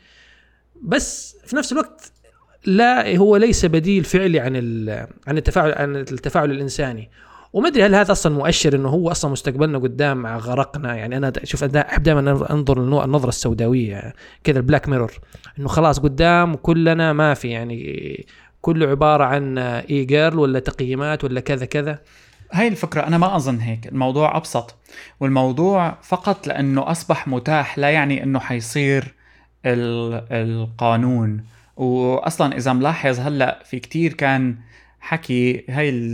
بس 0.82 1.38
في 1.46 1.56
نفس 1.56 1.72
الوقت 1.72 2.12
لا 2.66 3.18
هو 3.18 3.38
ليس 3.38 3.66
بديل 3.66 4.04
فعلي 4.04 4.40
عن 4.40 4.56
عن 5.28 5.38
التفاعل 5.38 5.72
عن 5.72 5.96
التفاعل 5.96 6.52
الإنساني. 6.52 7.10
وما 7.54 7.68
أدري 7.68 7.84
هل 7.86 7.96
هذا 7.96 8.12
أصلا 8.12 8.36
مؤشر 8.36 8.76
إنه 8.76 8.90
هو 8.90 9.12
أصلا 9.12 9.32
مستقبلنا 9.32 9.78
قدام 9.78 10.18
مع 10.18 10.38
غرقنا. 10.38 10.96
يعني 10.96 11.18
أنا 11.18 11.34
شوف 11.44 11.64
أحب 11.64 12.04
دائما 12.04 12.52
أنظر 12.52 13.04
النظرة 13.04 13.30
السوداوية 13.30 14.14
كذا 14.44 14.58
ال 14.58 14.63
Black 14.63 14.90
Mirror 14.90 15.12
إنه 15.60 15.68
خلاص 15.68 16.00
قدام 16.00 16.56
كلنا 16.56 17.14
ما 17.14 17.34
في 17.34 17.48
يعني 17.50 18.26
كله 18.62 18.88
عبارة 18.88 19.24
عن 19.24 19.58
E-Girl 19.58 20.40
ولا 20.40 20.60
تقييمات 20.60 21.24
ولا 21.24 21.40
كذا 21.40 21.66
كذا. 21.66 22.00
هاي 22.54 22.68
الفكرة 22.68 23.08
أنا 23.08 23.18
ما 23.18 23.36
أظن 23.36 23.60
هيك. 23.60 23.88
الموضوع 23.88 24.38
أبسط. 24.38 24.76
والموضوع 25.20 25.98
فقط 26.02 26.48
لأنه 26.48 26.92
أصبح 26.92 27.28
متاح 27.28 27.78
لا 27.80 27.90
يعني 27.90 28.24
أنه 28.24 28.40
حيصير 28.40 29.14
القانون. 29.66 31.44
وأصلا 31.78 32.58
إذا 32.58 32.74
ملاحظ 32.74 33.20
هلأ 33.20 33.64
في 33.66 33.80
كتير 33.80 34.14
كان 34.14 34.56
حكي 35.00 35.66
هاي 35.70 36.12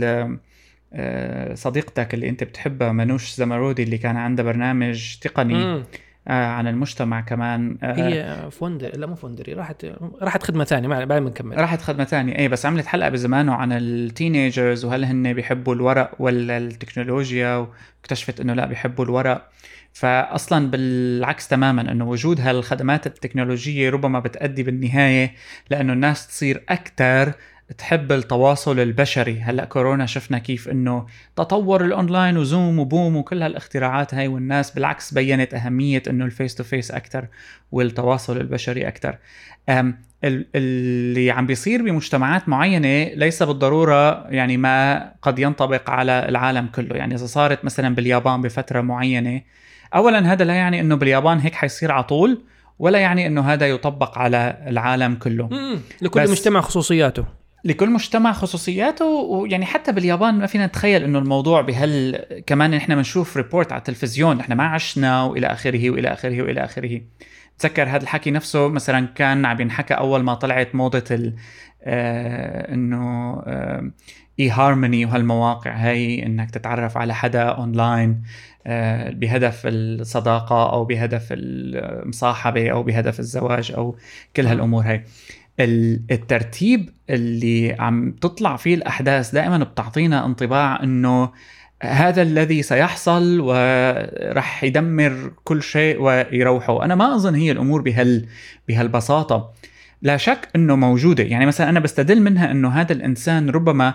آه، 0.92 1.54
صديقتك 1.54 2.14
اللي 2.14 2.28
أنت 2.28 2.44
بتحبها 2.44 2.92
منوش 2.92 3.34
زمرودي 3.34 3.82
اللي 3.82 3.98
كان 3.98 4.16
عندها 4.16 4.44
برنامج 4.44 5.16
تقني 5.20 5.82
عن 6.28 6.66
المجتمع 6.66 7.20
كمان. 7.20 7.78
آه 7.82 7.94
هي 7.94 8.50
فوندر 8.50 8.96
لا 8.96 9.06
مو 9.06 9.14
Wondery 9.14 9.52
راحت 9.52 9.86
راحت 10.22 10.42
خدمه 10.42 10.64
ثانية 10.64 10.88
بعد 10.88 11.22
ما 11.22 11.30
نكمل. 11.30 11.58
راحت 11.58 11.82
خدمه 11.82 12.04
ثانية. 12.04 12.38
اي 12.38 12.48
بس 12.48 12.66
عملت 12.66 12.86
حلقة 12.86 13.08
بزمانه 13.08 13.54
عن 13.54 13.72
ال 13.72 13.83
teenagers 13.83 14.84
وهل 14.84 15.04
هن 15.04 15.32
بيحبوا 15.32 15.74
الورق 15.74 16.10
ولا 16.18 16.58
التكنولوجيا 16.58 17.66
واكتشفت 18.00 18.40
إنه 18.40 18.54
لا 18.54 18.66
بيحبوا 18.66 19.04
الورق. 19.04 19.48
فأصلا 19.92 20.70
بالعكس 20.70 21.48
تماما 21.48 21.92
إنه 21.92 22.08
وجود 22.08 22.40
هالخدمات 22.40 23.06
التكنولوجية 23.06 23.90
ربما 23.90 24.20
بتأدي 24.20 24.62
بالنهاية 24.62 25.34
لأنه 25.70 25.92
الناس 25.92 26.26
تصير 26.26 26.64
أكثر 26.68 27.32
تحب 27.78 28.12
التواصل 28.12 28.80
البشري. 28.80 29.40
هلأ 29.40 29.64
كورونا 29.64 30.06
شفنا 30.06 30.38
كيف 30.38 30.68
إنه 30.68 31.06
تطور 31.36 31.84
الأونلاين 31.84 32.36
و 32.36 32.44
Zoom 32.44 32.78
وبوم 32.78 33.16
وكل 33.16 33.42
هالاختراعات 33.42 34.14
هاي 34.14 34.28
والناس 34.28 34.70
بالعكس 34.70 35.14
بينت 35.14 35.54
أهمية 35.54 36.02
إنه 36.10 36.24
ال 36.24 36.30
face 36.30 36.54
to 36.54 36.64
face 36.64 36.90
أكثر 36.90 37.26
والتواصل 37.72 38.36
البشري 38.36 38.88
أكثر 38.88 39.18
اللي 40.24 41.30
عم 41.30 41.46
بيصير 41.46 41.82
بمجتمعات 41.82 42.48
معينة 42.48 43.14
ليس 43.14 43.42
بالضرورة 43.42 44.26
يعني 44.30 44.56
ما 44.56 45.12
قد 45.22 45.38
ينطبق 45.38 45.90
على 45.90 46.28
العالم 46.28 46.66
كله. 46.66 46.96
يعني 46.96 47.14
إذا 47.14 47.26
صارت 47.26 47.64
مثلا 47.64 47.94
باليابان 47.94 48.42
بفترة 48.42 48.80
معينة 48.80 49.42
اولا 49.94 50.32
هذا 50.32 50.44
لا 50.44 50.54
يعني 50.54 50.80
إنه 50.80 50.94
باليابان 50.94 51.38
هيك 51.38 51.54
حيصير 51.54 51.92
على 51.92 52.04
طول 52.04 52.42
ولا 52.78 52.98
يعني 52.98 53.26
إنه 53.26 53.40
هذا 53.40 53.66
يطبق 53.68 54.18
على 54.18 54.64
العالم 54.66 55.14
كله. 55.14 55.48
لكل 56.02 56.30
مجتمع 56.30 56.60
خصوصياته. 56.60 57.24
لكل 57.64 57.90
مجتمع 57.90 58.32
خصوصياته 58.32 59.04
ويعني 59.04 59.66
حتى 59.66 59.92
باليابان 59.92 60.34
ما 60.34 60.46
فينا 60.46 60.66
نتخيل 60.66 61.04
إنه 61.04 61.18
الموضوع 61.18 61.60
بهال 61.60 62.24
كمان 62.46 62.74
إحنا 62.74 62.94
بنشوف 62.94 63.36
report 63.36 63.72
على 63.72 63.78
التلفزيون 63.78 64.40
إحنا 64.40 64.54
ما 64.54 64.64
عشنا 64.64 65.22
وإلى 65.22 65.46
آخره 65.46 65.90
وإلى 65.90 66.08
آخره 66.08 66.42
وإلى 66.42 66.64
آخره. 66.64 67.00
تذكر 67.58 67.88
هذا 67.88 68.02
الحكي 68.02 68.30
نفسه 68.30 68.68
مثلا 68.68 69.06
كان 69.06 69.44
عم 69.44 69.60
ينحكى 69.60 69.94
أول 69.94 70.22
ما 70.22 70.34
طلعت 70.34 70.74
موضة 70.74 71.04
ال 71.10 71.34
آه 71.82 72.74
إنه 72.74 73.32
آه 73.46 73.90
eHarmony 74.40 75.04
وهالمواقع 75.04 75.72
هاي 75.76 76.26
إنك 76.26 76.50
تتعرف 76.50 76.96
على 76.96 77.14
حدا 77.14 77.42
اونلاين 77.42 78.22
آه 78.66 79.10
بهدف 79.10 79.62
الصداقة 79.66 80.72
أو 80.72 80.84
بهدف 80.84 81.28
المصاحبة 81.30 82.70
أو 82.70 82.82
بهدف 82.82 83.20
الزواج 83.20 83.72
أو 83.72 83.96
كل 84.36 84.46
هالأمور 84.46 84.82
هاي. 84.84 85.04
الترتيب 85.60 86.90
اللي 87.10 87.76
عم 87.78 88.12
تطلع 88.12 88.56
فيه 88.56 88.74
الأحداث 88.74 89.30
دائما 89.30 89.58
بتعطينا 89.58 90.26
انطباع 90.26 90.82
إنه 90.82 91.32
هذا 91.82 92.22
الذي 92.22 92.62
سيحصل 92.62 93.40
ورح 93.40 94.64
يدمر 94.64 95.32
كل 95.44 95.62
شيء 95.62 96.00
ويروحه. 96.00 96.84
أنا 96.84 96.94
ما 96.94 97.14
أظن 97.14 97.34
هي 97.34 97.52
الأمور 97.52 97.82
بهال 97.82 98.26
بهالبساطة. 98.68 99.52
لا 100.02 100.16
شك 100.16 100.48
إنه 100.56 100.76
موجودة. 100.76 101.24
يعني 101.24 101.46
مثلا 101.46 101.68
أنا 101.68 101.80
بستدل 101.80 102.20
منها 102.22 102.50
إنه 102.50 102.68
هذا 102.68 102.92
الإنسان 102.92 103.50
ربما 103.50 103.94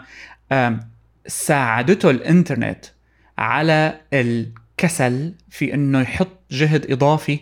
ساعدته 1.28 2.10
الإنترنت 2.10 2.86
على 3.38 4.02
الكسل 4.14 5.34
في 5.50 5.74
إنه 5.74 6.02
يحط 6.02 6.40
جهد 6.52 6.92
إضافي 6.92 7.40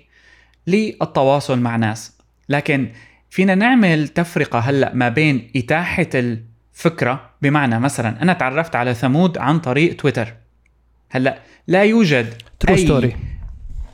للتواصل 0.67 1.59
مع 1.59 1.75
ناس. 1.75 2.17
لكن 2.49 2.89
فينا 3.31 3.55
نعمل 3.55 4.07
تفرقة 4.07 4.59
هلأ 4.59 4.93
ما 4.93 5.09
بين 5.09 5.51
إتاحة 5.55 6.07
الفكرة 6.15 7.29
بمعنى 7.41 7.79
مثلا 7.79 8.21
أنا 8.21 8.33
تعرفت 8.33 8.75
على 8.75 8.93
ثمود 8.93 9.37
عن 9.37 9.59
طريق 9.59 9.95
تويتر. 9.95 10.33
هلأ 11.09 11.39
لا 11.67 11.83
يوجد 11.83 12.33
true 12.59 12.75
story 12.75 13.15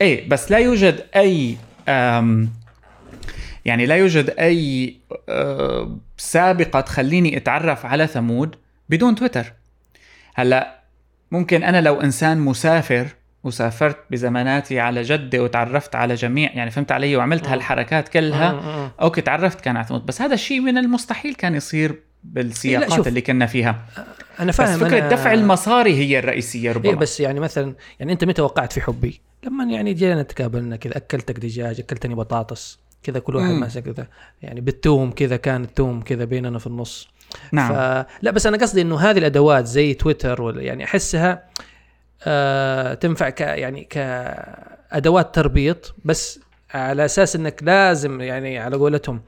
إيه 0.01 0.29
بس 0.29 0.51
لا 0.51 0.57
يوجد 0.57 1.05
أي 1.15 1.57
أم 1.89 2.49
يعني 3.65 3.85
لا 3.85 3.95
يوجد 3.95 4.29
أي 4.29 4.95
أه 5.29 5.97
سابقة 6.17 6.81
تخليني 6.81 7.37
أتعرف 7.37 7.85
على 7.85 8.07
ثمود 8.07 8.55
بدون 8.89 9.15
تويتر. 9.15 9.53
هلأ 10.35 10.79
ممكن 11.31 11.63
أنا 11.63 11.81
لو 11.81 12.01
إنسان 12.01 12.37
مسافر 12.39 13.07
وسافرت 13.47 13.97
بزماناتي 14.11 14.79
على 14.79 15.01
جدة 15.01 15.43
وتعرفت 15.43 15.95
على 15.95 16.15
جميع 16.15 16.51
يعني 16.53 16.71
فهمت 16.71 16.91
علي 16.91 17.15
وعملت 17.15 17.47
هالحركات 17.47 18.09
كلها؟ 18.09 18.91
أوكي 19.01 19.21
تعرفت 19.21 19.61
كان 19.61 19.77
على 19.77 20.01
بس 20.05 20.21
هذا 20.21 20.33
الشيء 20.33 20.59
من 20.59 20.77
المستحيل 20.77 21.35
كان 21.35 21.55
يصير 21.55 22.01
بالسياقات 22.23 23.07
اللي 23.07 23.21
كنا 23.21 23.45
فيها. 23.45 23.85
أنا 24.39 24.51
فاهم 24.51 24.79
بس 24.79 24.83
فكرة 24.83 24.99
أنا... 24.99 25.09
دفع 25.09 25.33
المصاري 25.33 25.95
هي 25.95 26.19
الرئيسية 26.19 26.71
ربما. 26.71 26.89
إيه 26.89 26.95
بس 26.95 27.19
يعني 27.19 27.39
مثلا 27.39 27.75
يعني 27.99 28.13
أنت 28.13 28.23
متى 28.23 28.41
وقعت 28.41 28.73
في 28.73 28.81
حبي؟ 28.81 29.21
لما 29.43 29.63
يعني 29.63 29.93
جينا 29.93 30.23
تقابلنا 30.23 30.75
كذا 30.75 30.97
أكلتك 30.97 31.39
دجاج 31.39 31.79
أكلتني 31.79 32.15
بطاطس 32.15 32.79
كذا 33.03 33.19
كل 33.19 33.35
واحد 33.35 33.49
ماسك 33.49 33.83
كذا 33.83 34.07
يعني 34.41 34.61
بالتوم 34.61 35.11
كذا 35.11 35.37
كان 35.37 35.63
التوم 35.63 36.01
كذا 36.01 36.25
بيننا 36.25 36.59
في 36.59 36.67
النص. 36.67 37.07
نعم. 37.51 37.73
ف... 37.73 38.05
لا 38.21 38.31
بس 38.31 38.47
أنا 38.47 38.57
قصدي 38.57 38.81
إنه 38.81 38.99
هذه 38.99 39.17
الأدوات 39.17 39.65
زي 39.65 39.93
تويتر 39.93 40.41
ولا 40.41 40.61
يعني 40.61 40.83
أحسها 40.83 41.43
آه 42.23 42.93
تنفع 42.93 43.29
ك 43.29 43.41
يعني 43.41 43.83
كأدوات 43.83 45.35
تربيط 45.35 45.95
بس 46.05 46.39
على 46.73 47.05
أساس 47.05 47.35
إنك 47.35 47.59
لازم 47.63 48.21
يعني 48.21 48.59
على 48.59 48.77
قولتهم 48.77 49.21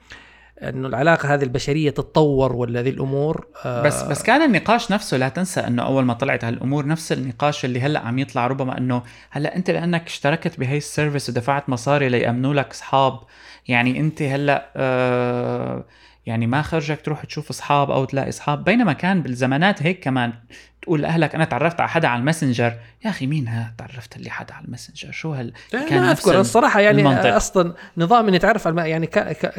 إنه 0.61 0.87
العلاقة 0.87 1.33
هذه 1.33 1.43
البشرية 1.43 1.89
تتطور 1.89 2.55
ولا 2.55 2.81
ذي 2.81 2.89
الأمور 2.89 3.47
آه 3.65 3.83
بس 3.83 4.03
بس 4.03 4.23
كان 4.23 4.41
النقاش 4.41 4.91
نفسه 4.91 5.17
لا 5.17 5.29
تنسى 5.29 5.59
إنه 5.59 5.83
أول 5.85 6.05
ما 6.05 6.13
طلعت 6.13 6.43
هالأمور 6.43 6.87
نفس 6.87 7.11
النقاش 7.11 7.65
اللي 7.65 7.81
هلأ 7.81 7.99
عم 7.99 8.19
يطلع 8.19 8.47
ربما 8.47 8.77
إنه 8.77 9.01
هلأ 9.29 9.55
أنت 9.55 9.71
لأنك 9.71 10.05
اشتركت 10.05 10.59
بهي 10.59 10.77
السيرفيس 10.77 11.29
ودفعت 11.29 11.69
مصاري 11.69 12.09
ليأمنوا 12.09 12.53
لك 12.53 12.71
أصحاب 12.71 13.19
يعني 13.67 13.99
أنت 13.99 14.21
هلأ 14.21 14.69
آه 14.75 15.85
يعني 16.29 16.47
ما 16.47 16.61
خرجك 16.61 17.01
تروح 17.01 17.25
تشوف 17.25 17.49
أصحاب 17.49 17.91
أو 17.91 18.05
تلاقي 18.05 18.29
أصحاب. 18.29 18.63
بينما 18.63 18.93
كان 18.93 19.21
بالزمانات 19.21 19.83
هيك 19.83 20.03
كمان 20.03 20.33
تقول 20.81 21.01
لأهلك 21.01 21.35
أنا 21.35 21.45
تعرفت 21.45 21.79
على 21.79 21.89
حدا 21.89 22.07
على 22.07 22.19
الماسنجر. 22.19 22.73
يا 23.05 23.09
أخي 23.09 23.27
مين 23.27 23.47
ها 23.47 23.73
تعرفت 23.77 24.17
لي 24.17 24.29
حدا 24.29 24.53
على 24.53 24.65
الماسنجر؟ 24.65 25.11
شو 25.11 25.33
هال 25.33 25.53
كان 25.71 26.01
ما 26.01 26.11
أذكر 26.11 26.39
الصراحة 26.39 26.79
يعني 26.79 27.01
المنطق. 27.01 27.35
أصلا 27.35 27.73
نظام 27.97 28.27
إني 28.27 28.39
تعرف 28.39 28.67
على 28.67 28.89
يعني 28.89 29.07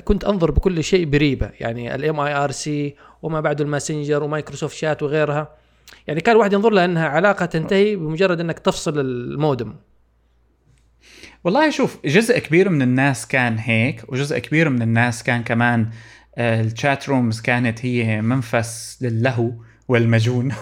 كنت 0.05 0.25
أنظر 0.25 0.51
بكل 0.51 0.85
شيء 0.85 1.07
بريبة. 1.07 1.51
يعني 1.61 1.95
ال 1.95 2.21
mIRC 2.21 2.97
وما 3.23 3.41
بعده 3.41 3.65
الماسنجر 3.65 4.23
و 4.23 4.28
Microsoft 4.28 4.77
Chat 4.77 5.03
وغيرها. 5.03 5.49
يعني 6.07 6.21
كان 6.21 6.35
الواحد 6.35 6.53
ينظر 6.53 6.71
لها 6.71 6.85
إنها 6.85 7.09
علاقة 7.09 7.47
تنتهي 7.47 7.97
بمجرد 7.97 8.41
إنك 8.41 8.59
تفصل 8.59 9.01
المودم. 9.01 9.75
والله 11.45 11.71
شوف 11.71 11.99
جزء 12.05 12.39
كبير 12.39 12.69
من 12.69 12.83
الناس 12.83 13.27
كان 13.27 13.59
هيك 13.59 14.13
وجزء 14.13 14.39
كبير 14.39 14.69
من 14.69 14.83
الناس 14.83 15.23
كان 15.23 15.43
كمان 15.43 15.91
ال 16.41 16.54
chat 16.54 17.09
rooms 17.09 17.41
كانت 17.41 17.85
هي 17.85 18.23
منفس 18.23 18.99
للهو 19.01 19.53
والمجون 19.89 20.47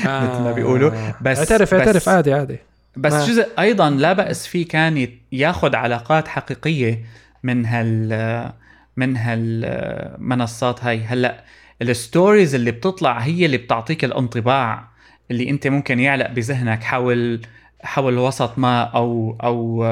مثل 0.00 0.42
ما 0.42 0.52
بيقولوا. 0.52 0.90
بس 1.20 1.38
اعترف 1.38 1.74
اعترف 1.74 2.08
عادي 2.08 2.32
عادي. 2.32 2.58
بس 2.96 3.12
ما. 3.12 3.26
جزء 3.26 3.48
أيضا 3.58 3.90
لا 3.90 4.12
بأس 4.12 4.46
فيه 4.46 4.68
كان 4.68 5.08
ياخذ 5.32 5.76
علاقات 5.76 6.28
حقيقية 6.28 7.04
من 7.42 7.66
هال 7.66 8.52
من 8.96 9.16
هالمنصات 9.16 10.84
هاي. 10.84 11.04
هلأ 11.04 11.44
ال 11.82 11.91
stories 11.91 12.54
اللي 12.54 12.70
بتطلع 12.70 13.18
هي 13.18 13.46
اللي 13.46 13.56
بتعطيك 13.56 14.04
الانطباع 14.04 14.88
اللي 15.30 15.50
أنت 15.50 15.66
ممكن 15.66 16.00
يعلق 16.00 16.30
بذهنك 16.30 16.82
حول 16.82 17.40
حول 17.82 18.18
وسط 18.18 18.58
ما 18.58 18.82
أو 18.82 19.36
أو 19.42 19.84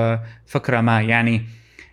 فكرة 0.47 0.81
ما. 0.81 1.01
يعني 1.01 1.43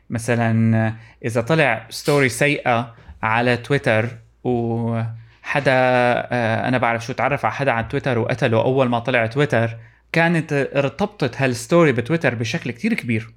مثلا 0.09 0.93
إذا 1.25 1.41
طلع 1.41 1.87
story 1.89 2.29
سيئة 2.29 2.98
على 3.23 3.57
تويتر 3.57 4.09
وحدا 4.43 5.71
آه، 5.71 6.67
أنا 6.67 6.77
بعرف 6.77 7.05
شو 7.05 7.13
تعرف 7.13 7.45
على 7.45 7.53
حدا 7.53 7.71
على 7.71 7.87
تويتر 7.89 8.19
وقتله 8.19 8.61
أول 8.61 8.89
ما 8.89 8.99
طلع 8.99 9.25
تويتر 9.25 9.77
كانت 10.11 10.69
ارتبطت 10.75 11.41
هال 11.41 11.55
story 11.55 11.91
بتويتر 11.91 12.35
بشكل 12.35 12.71
كتير 12.71 12.93
كبير. 12.93 13.29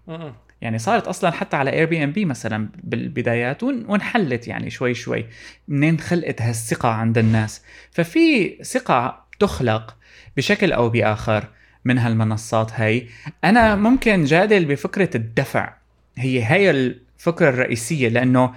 يعني 0.61 0.78
صارت 0.78 1.09
أصلا 1.09 1.30
حتى 1.30 1.57
على 1.57 1.70
Airbnb 1.70 2.24
مثلا 2.24 2.68
بالبدايات 2.85 3.62
وانحلت 3.62 4.49
يعني 4.49 4.70
شوي 4.70 4.95
شوي 4.95 5.26
منين 5.68 6.01
خلقت 6.01 6.43
هالثقة 6.43 6.89
عند 6.89 7.18
الناس. 7.18 7.62
ففي 7.91 8.57
ثقة 8.62 9.24
تخلق 9.39 9.97
بشكل 10.37 10.72
أو 10.72 10.89
بآخر 10.89 11.45
من 11.85 11.99
هالمنصات 11.99 12.72
هاي. 12.72 13.09
أنا 13.45 13.76
ممكن 13.76 14.24
جادل 14.24 14.64
بفكرة 14.64 15.16
الدفع. 15.16 15.74
هي 16.18 16.45
هي 16.45 16.70
الفكرة 16.70 17.49
الرئيسية 17.49 18.09
لأنه 18.09 18.55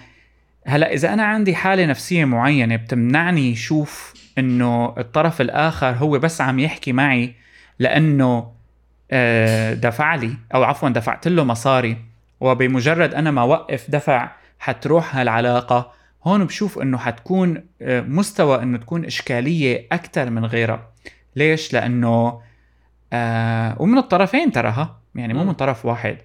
هلا 0.67 0.93
إذا 0.93 1.13
أنا 1.13 1.23
عندي 1.23 1.55
حالة 1.55 1.85
نفسية 1.85 2.25
معينة 2.25 2.75
بتمنعني 2.75 3.55
شوف 3.55 4.13
إنه 4.37 4.93
الطرف 4.97 5.41
الآخر 5.41 5.91
هو 5.91 6.19
بس 6.19 6.41
عم 6.41 6.59
يحكي 6.59 6.91
معي 6.93 7.35
لأنه 7.79 8.51
آه، 9.11 9.73
دفع 9.73 10.15
لي 10.15 10.33
أو 10.55 10.63
عفوا 10.63 10.89
دفعت 10.89 11.27
له 11.27 11.43
مصاري 11.43 11.97
وبمجرد 12.39 13.13
أنا 13.13 13.31
ما 13.31 13.43
وقف 13.43 13.91
دفع 13.91 14.31
حتروح 14.59 15.15
هالعلاقة 15.17 15.91
هون 16.23 16.45
بشوف 16.45 16.79
إنه 16.79 16.97
حتكون 16.97 17.63
آه، 17.81 18.01
مستوى 18.01 18.63
إنه 18.63 18.77
تكون 18.77 19.05
إشكالية 19.05 19.87
أكثر 19.91 20.29
من 20.29 20.45
غيرها. 20.45 20.87
ليش؟ 21.35 21.73
لأنه 21.73 22.41
آه 23.13 23.81
ومن 23.81 23.97
الطرفين 23.97 24.51
تراها 24.51 24.99
يعني 25.15 25.33
مو 25.33 25.43
من 25.43 25.53
طرف 25.53 25.85
واحد. 25.85 26.17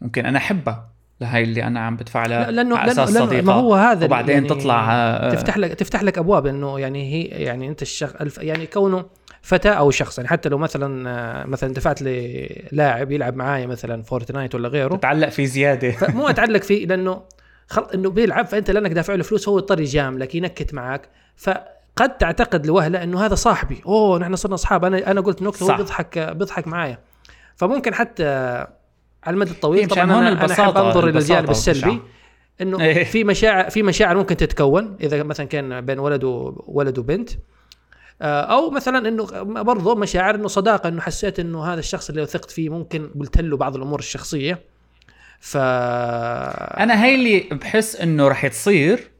ممكن 0.00 0.26
أنا 0.26 0.38
أحبها. 0.38 0.91
لهي 1.22 1.42
اللي 1.42 1.62
أنا 1.62 1.80
عم 1.80 1.96
بدفع 1.96 2.26
لها 2.26 2.50
لأنه 2.50 2.76
على 2.76 2.92
أساس 2.92 3.12
لأنه 3.12 3.26
صديقة. 3.26 3.42
ما 3.42 3.52
هو 3.52 3.74
هذا 3.74 4.04
وبعدين 4.04 4.34
يعني 4.34 4.48
تطلع 4.48 4.92
آه، 4.92 5.30
تفتح 5.30 5.58
لك 5.58 5.70
تفتح 5.70 6.02
لك 6.02 6.18
أبواب 6.18 6.46
إنه 6.46 6.80
يعني 6.80 7.12
هي 7.12 7.22
يعني 7.24 7.68
أنت 7.68 7.82
الشخص 7.82 8.38
يعني 8.38 8.66
كونه 8.66 9.04
فتاة 9.42 9.70
أو 9.70 9.90
شخص. 9.90 10.18
يعني 10.18 10.28
حتى 10.28 10.48
لو 10.48 10.58
مثلا 10.58 11.10
آه، 11.10 11.46
مثلا 11.46 11.74
دفعت 11.74 12.02
للاعب 12.02 13.12
يلعب 13.12 13.36
معايا 13.36 13.66
مثلا 13.66 14.02
فورتنايت 14.02 14.54
ولا 14.54 14.68
غيره. 14.68 14.96
تتعلق 14.96 15.28
فيه 15.28 15.46
زيادة. 15.46 15.94
مو 16.08 16.28
أتعلق 16.28 16.62
فيه 16.62 16.86
لأنه 16.86 17.22
خل... 17.68 17.86
إنه 17.94 18.10
بيلعب 18.10 18.46
فأنت 18.46 18.70
لأنك 18.70 18.90
دافع 18.90 19.14
له 19.14 19.22
فلوس 19.22 19.48
هو 19.48 19.58
يضطر 19.58 19.80
يجاملك 19.80 20.34
ينكت 20.34 20.74
معك 20.74 21.08
فقد 21.36 22.16
تعتقد 22.18 22.66
لوهلة 22.66 23.02
إنه 23.02 23.26
هذا 23.26 23.34
صاحبي. 23.34 23.80
أوه 23.86 24.18
نحن 24.18 24.36
صرنا 24.36 24.54
أصحاب. 24.54 24.84
أنا 24.84 25.10
أنا 25.10 25.20
قلت 25.20 25.42
نكته 25.42 25.72
هو 25.72 25.76
بيضحك 25.76 26.18
بيضحك 26.18 26.68
معايا. 26.68 26.98
فممكن 27.56 27.94
حتى 27.94 28.66
على 29.24 29.34
المدى 29.34 29.50
الطويل 29.50 29.80
إيه، 29.80 29.88
طبعا 29.88 30.04
أنا, 30.04 30.28
أنا 30.28 30.52
أحب 30.52 30.76
أنظر 30.76 31.08
إلى 31.08 31.18
الجانب 31.18 31.50
السلبي 31.50 32.00
إنه 32.60 32.80
إيه. 32.80 33.04
في 33.04 33.24
مشاعر 33.24 33.70
في 33.70 33.82
مشاعر 33.82 34.16
ممكن 34.16 34.36
تتكون 34.36 34.96
إذا 35.00 35.22
مثلا 35.22 35.46
كان 35.46 35.80
بين 35.80 35.98
ولد 35.98 36.24
وولد 36.24 36.98
وبنت. 36.98 37.30
آه، 38.22 38.42
أو 38.42 38.70
مثلا 38.70 39.08
إنه 39.08 39.26
برضه 39.42 39.94
مشاعر 39.94 40.34
إنه 40.34 40.48
صداقة 40.48 40.88
إنه 40.88 41.00
حسيت 41.00 41.40
إنه 41.40 41.64
هذا 41.64 41.78
الشخص 41.78 42.08
اللي 42.08 42.22
وثقت 42.22 42.50
فيه 42.50 42.68
ممكن 42.68 43.10
قلت 43.20 43.40
له 43.40 43.56
بعض 43.56 43.76
الأمور 43.76 43.98
الشخصية. 43.98 44.60
ف 45.40 45.56
أنا 45.56 47.04
هي 47.04 47.14
اللي 47.14 47.40
بحس 47.52 47.96
إنه 47.96 48.28
رح 48.28 48.46
تصير 48.46 49.10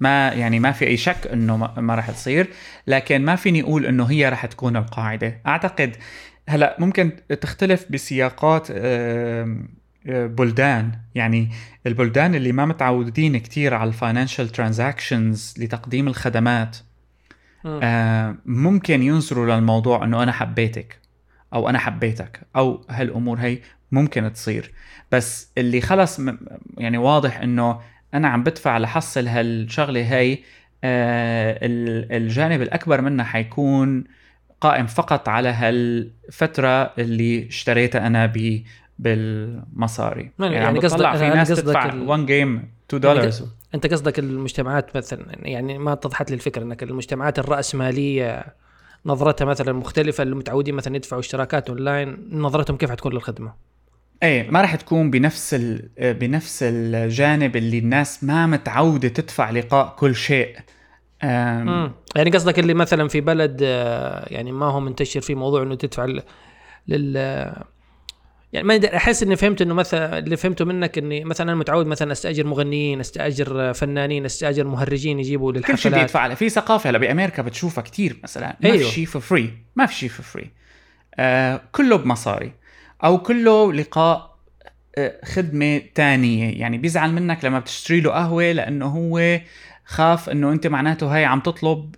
ما 0.00 0.28
يعني 0.28 0.60
ما 0.60 0.72
في 0.72 0.86
أي 0.86 0.96
شك 0.96 1.26
إنه 1.32 1.56
ما 1.56 1.94
رح 1.94 2.10
تصير 2.10 2.48
لكن 2.86 3.24
ما 3.24 3.36
فيني 3.36 3.62
أقول 3.62 3.86
إنه 3.86 4.04
هي 4.04 4.28
رح 4.28 4.46
تكون 4.46 4.76
القاعدة. 4.76 5.40
أعتقد 5.46 5.96
هلا 6.48 6.76
ممكن 6.78 7.12
تختلف 7.40 7.86
بسياقات 7.90 8.72
بلدان. 10.06 10.92
يعني 11.14 11.50
البلدان 11.86 12.34
اللي 12.34 12.52
ما 12.52 12.66
متعودين 12.66 13.38
كتير 13.38 13.74
على 13.74 13.88
ال 13.88 13.94
financial 13.94 14.48
transactions 14.48 15.54
لتقديم 15.58 16.08
الخدمات 16.08 16.76
ممكن 18.46 19.02
ينظروا 19.02 19.54
للموضوع 19.54 20.04
إنه 20.04 20.22
أنا 20.22 20.32
حبيتك 20.32 20.98
أو 21.54 21.68
أنا 21.68 21.78
حبيتك 21.78 22.40
أو 22.56 22.86
هالأمور 22.90 23.38
هي 23.38 23.58
ممكن 23.92 24.32
تصير. 24.32 24.72
بس 25.12 25.52
اللي 25.58 25.80
خلص 25.80 26.20
يعني 26.78 26.98
واضح 26.98 27.40
إنه 27.40 27.80
أنا 28.14 28.28
عم 28.28 28.42
بدفع 28.42 28.78
لحصل 28.78 29.26
هالشغلة 29.26 30.14
هي 30.14 30.38
آه، 30.84 31.58
الجانب 32.16 32.62
الأكبر 32.62 33.00
منها 33.00 33.24
حيكون 33.24 34.04
قائم 34.60 34.86
فقط 34.86 35.28
على 35.28 35.48
هالفترة 35.48 36.92
اللي 36.98 37.46
اشتريتها 37.48 38.06
أنا 38.06 38.26
ب 38.26 38.62
بالمصاري. 38.98 40.30
يعني, 40.38 40.54
يعني 40.54 40.78
قصدك 40.78 41.16
في 41.16 41.28
ناس 41.28 41.48
تدفع 41.48 41.94
1 41.94 42.26
جيم 42.26 42.70
2 42.88 43.00
دولار 43.00 43.30
انت 43.74 43.86
قصدك 43.86 44.18
المجتمعات 44.18 44.96
مثلا 44.96 45.26
يعني 45.42 45.78
ما 45.78 45.92
اتضحت 45.92 46.30
لي 46.30 46.34
الفكرة 46.34 46.62
إنك 46.62 46.82
المجتمعات 46.82 47.38
الرأسمالية 47.38 48.44
نظرتها 49.06 49.44
مثلا 49.44 49.72
مختلفة 49.72 50.22
اللي 50.22 50.34
متعودين 50.34 50.74
مثلا 50.74 50.96
يدفعوا 50.96 51.20
اشتراكات 51.20 51.68
أونلاين 51.68 52.28
نظرتهم 52.32 52.76
كيف 52.76 52.90
حتكون 52.90 53.12
للخدمة؟ 53.12 53.52
إيه 54.22 54.50
ما 54.50 54.60
راح 54.60 54.74
تكون 54.74 55.10
بنفس 55.10 55.54
ال... 55.54 55.88
بنفس 55.98 56.62
الجانب 56.62 57.56
اللي 57.56 57.78
الناس 57.78 58.24
ما 58.24 58.46
متعودة 58.46 59.08
تدفع 59.08 59.50
لقاء 59.50 59.94
كل 59.98 60.14
شيء. 60.14 60.56
أم... 61.22 61.92
يعني 62.16 62.30
قصدك 62.30 62.58
اللي 62.58 62.74
مثلا 62.74 63.08
في 63.08 63.20
بلد 63.20 63.60
آه، 63.62 64.26
يعني 64.30 64.52
ما 64.52 64.66
هو 64.66 64.80
منتشر 64.80 65.20
فيه 65.20 65.34
موضوع 65.34 65.62
إنه 65.62 65.74
تدفع 65.74 66.06
لل 66.88 67.16
يعني 68.52 68.66
ما 68.66 68.96
أحس 68.96 69.22
إني 69.22 69.36
فهمت 69.36 69.62
إنه 69.62 69.74
مثلا 69.74 70.18
اللي 70.18 70.36
فهمته 70.36 70.64
منك 70.64 70.98
إني 70.98 71.24
مثلا 71.24 71.52
أنا 71.52 71.58
متعود 71.58 71.86
مثلا 71.86 72.12
أستأجر 72.12 72.46
مغنيين 72.46 73.00
أستأجر 73.00 73.72
فنانين 73.72 74.24
أستأجر 74.24 74.64
مهرجين 74.64 75.20
يجيبوا 75.20 75.52
للحفلات. 75.52 75.76
كل 75.76 75.82
شيء 75.82 75.94
بيدفع 75.94 76.34
في 76.34 76.48
ثقافة 76.48 76.90
هلأ 76.90 76.98
بأمريكا 76.98 77.42
بتشوفها 77.42 77.84
كثير 77.84 78.16
مثلا. 78.22 78.56
ما 78.60 78.70
أيوه. 78.70 78.78
في 78.88 78.94
شيء 78.94 79.06
for 79.06 79.22
free 79.22 79.50
ما 79.76 79.86
في 79.86 79.94
شيء 79.94 80.08
for 80.08 80.24
free 80.24 80.50
آه 81.14 81.60
كله 81.72 81.96
بمصاري. 81.96 82.52
أو 83.04 83.18
كله 83.18 83.72
لقاء 83.72 84.38
آه 84.98 85.20
خدمة 85.24 85.82
تانية. 85.94 86.60
يعني 86.60 86.78
بيزعل 86.78 87.12
منك 87.12 87.44
لما 87.44 87.58
بتشتري 87.58 88.00
له 88.00 88.10
قهوة 88.10 88.52
لأنه 88.52 88.86
هو 88.86 89.40
خاف 89.88 90.30
إنه 90.30 90.52
أنت 90.52 90.66
معناته 90.66 91.08
هي 91.08 91.24
عم 91.24 91.40
تطلب 91.40 91.94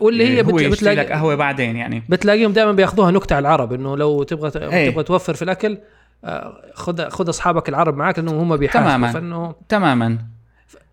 واللي 0.00 0.28
هي 0.28 0.42
هو 0.42 0.70
بتلاقي 0.70 0.96
لك 0.96 1.12
قهوة 1.12 1.34
بعدين 1.34 1.76
يعني. 1.76 2.02
بتلاقيهم 2.08 2.52
دائما 2.52 2.72
بيأخذوها 2.72 3.10
نكتة 3.10 3.36
على 3.36 3.42
العرب 3.48 3.72
إنه 3.72 3.96
لو 3.96 4.22
تبغى 4.22 4.72
إيه. 4.72 4.90
تبغى 4.90 5.04
توفر 5.04 5.34
في 5.34 5.42
الأكل 5.42 5.78
آه، 6.24 6.72
خذ 6.74 7.08
خذ 7.08 7.28
أصحابك 7.28 7.68
العرب 7.68 7.96
معك 7.96 8.18
لأنهم 8.18 8.38
هم 8.38 8.56
بيحاسبوا 8.56 8.88
تماما. 8.88 9.12
فانه 9.12 9.54
تماما. 9.68 10.18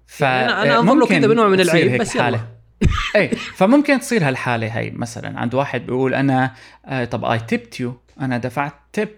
ف 0.08 0.22
يعني 0.22 0.52
أنا 0.52 0.80
انظر 0.80 0.96
له 0.96 1.08
كذا 1.08 1.28
بنوع 1.28 1.48
من 1.48 1.60
العيب 1.60 2.02
بس 2.02 2.18
حالة. 2.18 2.48
اي 3.16 3.28
فممكن 3.30 4.00
تصير 4.00 4.28
هالحالة 4.28 4.68
هي 4.68 4.92
مثلا. 4.92 5.40
عند 5.40 5.54
واحد 5.54 5.86
بيقول 5.86 6.14
أنا 6.14 6.52
آه 6.86 7.06
طب 7.06 7.26
I 7.26 7.40
tipped 7.40 7.80
you 7.80 7.98
أنا 8.22 8.38
دفعت 8.38 8.74
tip 8.94 9.10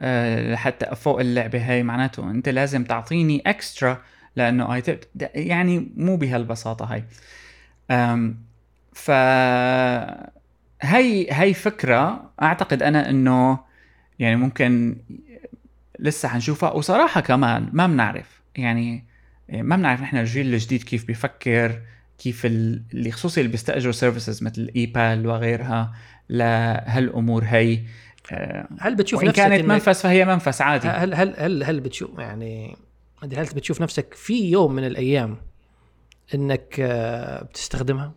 آه 0.00 0.52
لحتى 0.52 0.96
فوق 0.96 1.20
اللعبة 1.20 1.58
هي 1.58 1.82
معناته 1.82 2.30
أنت 2.30 2.48
لازم 2.48 2.84
تعطيني 2.84 3.42
extra 3.46 3.98
لأنه 4.38 4.74
I 4.74 4.80
tipped 4.80 5.08
يعني 5.34 5.92
مو 5.96 6.16
بهالبساطة 6.16 6.84
هي 6.84 7.02
ف 8.92 9.10
هي 10.82 11.26
هي 11.30 11.54
فكرة 11.54 12.30
أعتقد 12.42 12.82
أنا 12.82 13.10
إنه 13.10 13.58
يعني 14.18 14.36
ممكن 14.36 14.96
لسه 15.98 16.28
حنشوفها. 16.28 16.70
وصراحة 16.70 17.20
كمان 17.20 17.68
ما 17.72 17.86
بنعرف. 17.86 18.40
يعني 18.56 19.04
ما 19.48 19.76
بنعرف 19.76 20.00
نحن 20.00 20.16
الجيل 20.16 20.54
الجديد 20.54 20.82
كيف 20.82 21.06
بيفكر 21.06 21.80
كيف 22.18 22.46
اللي 22.46 23.12
خصوصي 23.12 23.40
اللي 23.40 23.52
بيستأجروا 23.52 23.92
services 23.92 24.42
مثل 24.42 24.70
E-Pal 24.76 25.26
وغيرها 25.26 25.92
لهالأمور 26.28 27.44
هي 27.44 27.80
آه، 28.32 28.68
هل 28.80 28.94
بتشوف 28.94 29.22
وإن 29.22 29.30
كانت 29.30 29.64
منفس 29.64 30.02
فهي 30.02 30.24
منفس 30.24 30.60
عادي. 30.60 30.88
هل 30.88 31.14
هل 31.14 31.34
هل 31.38 31.64
هل 31.64 31.80
بتشوف 31.80 32.18
يعني 32.18 32.76
هل 33.22 33.44
بتشوف 33.44 33.80
نفسك 33.80 34.14
في 34.14 34.50
يوم 34.50 34.72
من 34.72 34.86
الأيام 34.86 35.36
إنك 36.34 36.76
آه، 36.80 37.44
بتستخدمها؟ 37.44 38.12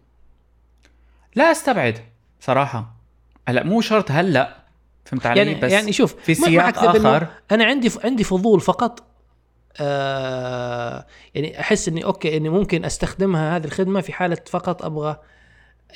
لا 1.35 1.51
أستبعد 1.51 1.99
صراحة. 2.39 2.95
هلأ 3.47 3.63
مو 3.63 3.81
شرط 3.81 4.11
هلأ 4.11 4.61
فهمت 5.05 5.25
علي؟ 5.25 5.39
يعني 5.39 5.55
بس 5.55 5.71
يعني 5.71 5.93
شوف 5.93 6.15
في 6.15 6.33
سياق 6.33 6.77
آخر. 6.77 7.27
أنا 7.51 7.65
عندي 7.65 7.91
عندي 8.03 8.23
فضول 8.23 8.61
فقط 8.61 9.03
آه 9.79 11.05
يعني 11.35 11.59
أحس 11.59 11.87
إني 11.87 12.05
okay 12.05 12.37
إني 12.37 12.49
ممكن 12.49 12.85
أستخدمها 12.85 13.57
هذه 13.57 13.65
الخدمة 13.65 14.01
في 14.01 14.13
حالة 14.13 14.37
فقط 14.49 14.85
أبغى 14.85 15.17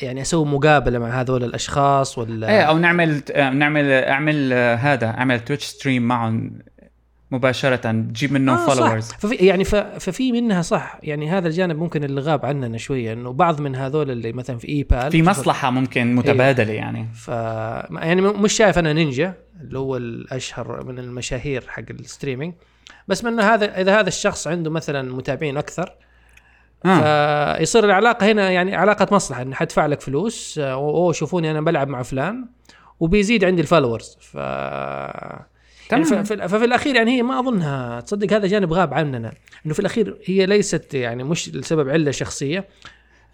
يعني 0.02 0.22
أسوي 0.22 0.46
مقابلة 0.46 1.00
مع 1.00 1.22
هذول 1.22 1.44
الأشخاص 1.44 2.18
ولا 2.18 2.50
إيه 2.50 2.62
أو 2.62 2.78
نعمل 2.78 3.22
نعمل 3.36 3.92
أعمل 3.92 4.54
هذا 4.54 5.08
أعمل 5.08 5.40
Twitch 5.40 5.66
stream 5.66 6.04
معهم 6.04 6.60
مباشرة 7.32 7.92
تجيب 7.92 8.34
منهم 8.34 8.58
آه 8.58 8.66
followers 8.66 9.12
ففي 9.12 9.36
يعني 9.36 9.64
ففي 9.64 10.32
منها 10.32 10.62
صح. 10.62 11.00
يعني 11.04 11.30
هذا 11.30 11.48
الجانب 11.48 11.78
ممكن 11.78 12.04
اللي 12.04 12.22
غاب 12.22 12.46
عننا 12.46 12.78
شوية 12.78 13.14
إنه 13.14 13.32
بعض 13.34 13.62
من 13.62 13.76
هذول 13.76 14.12
اللي 14.12 14.34
مثلا 14.34 14.58
في 14.58 14.70
E-Pal 14.70 15.12
في 15.12 15.24
مصلحة 15.24 15.70
ممكن 15.70 16.16
متبادلة 16.16 16.72
إيه 16.72 16.78
يعني. 16.78 17.08
ف 17.14 17.28
يعني 17.28 18.22
مش 18.22 18.54
شايف 18.54 18.80
أنا 18.80 18.94
نينجا 18.94 19.34
اللي 19.62 19.80
هو 19.80 19.98
الأشهر 19.98 20.84
من 20.84 21.00
المشاهير 21.00 21.64
حق 21.68 21.84
ال 21.90 21.96
streaming. 21.96 22.54
بس 23.08 23.24
من 23.24 23.40
هذا 23.40 23.82
إذا 23.82 24.00
هذا 24.00 24.08
الشخص 24.08 24.48
عنده 24.48 24.72
مثلا 24.72 25.14
متابعين 25.14 25.58
أكثر 25.58 25.96
آه. 26.86 27.58
فيصير 27.58 27.86
العلاقة 27.86 28.32
هنا 28.32 28.52
يعني 28.52 28.76
علاقة 28.76 29.08
مصلحة 29.12 29.42
انه 29.42 29.56
حدفع 29.56 29.86
لك 29.86 30.02
فلوس 30.02 30.58
اوه 30.58 31.14
شوفوني 31.14 31.52
أنا 31.52 31.62
بلعب 31.62 31.88
مع 31.88 32.04
فلان 32.04 32.48
وبيزيد 33.00 33.44
عندي 33.44 33.62
ال 33.62 33.67
followers 33.67 34.18
ف 34.22 34.38
يعني 35.92 36.26
ففي 36.26 36.66
الأخير 36.66 36.96
يعني 36.96 37.18
هي 37.18 37.24
ما 37.24 37.40
أظنها 37.40 38.02
تصدق 38.02 38.34
هذا 38.34 38.48
جانب 38.48 38.74
غاب 38.74 38.94
عننا 38.94 39.34
إنه 39.66 39.74
في 39.74 39.80
الأخير 39.80 40.18
هي 40.26 40.46
ليست 40.46 40.94
يعني 40.94 41.24
مش 41.24 41.50
لسبب 41.50 41.90
علاقة 41.90 42.12
شخصية. 42.12 42.68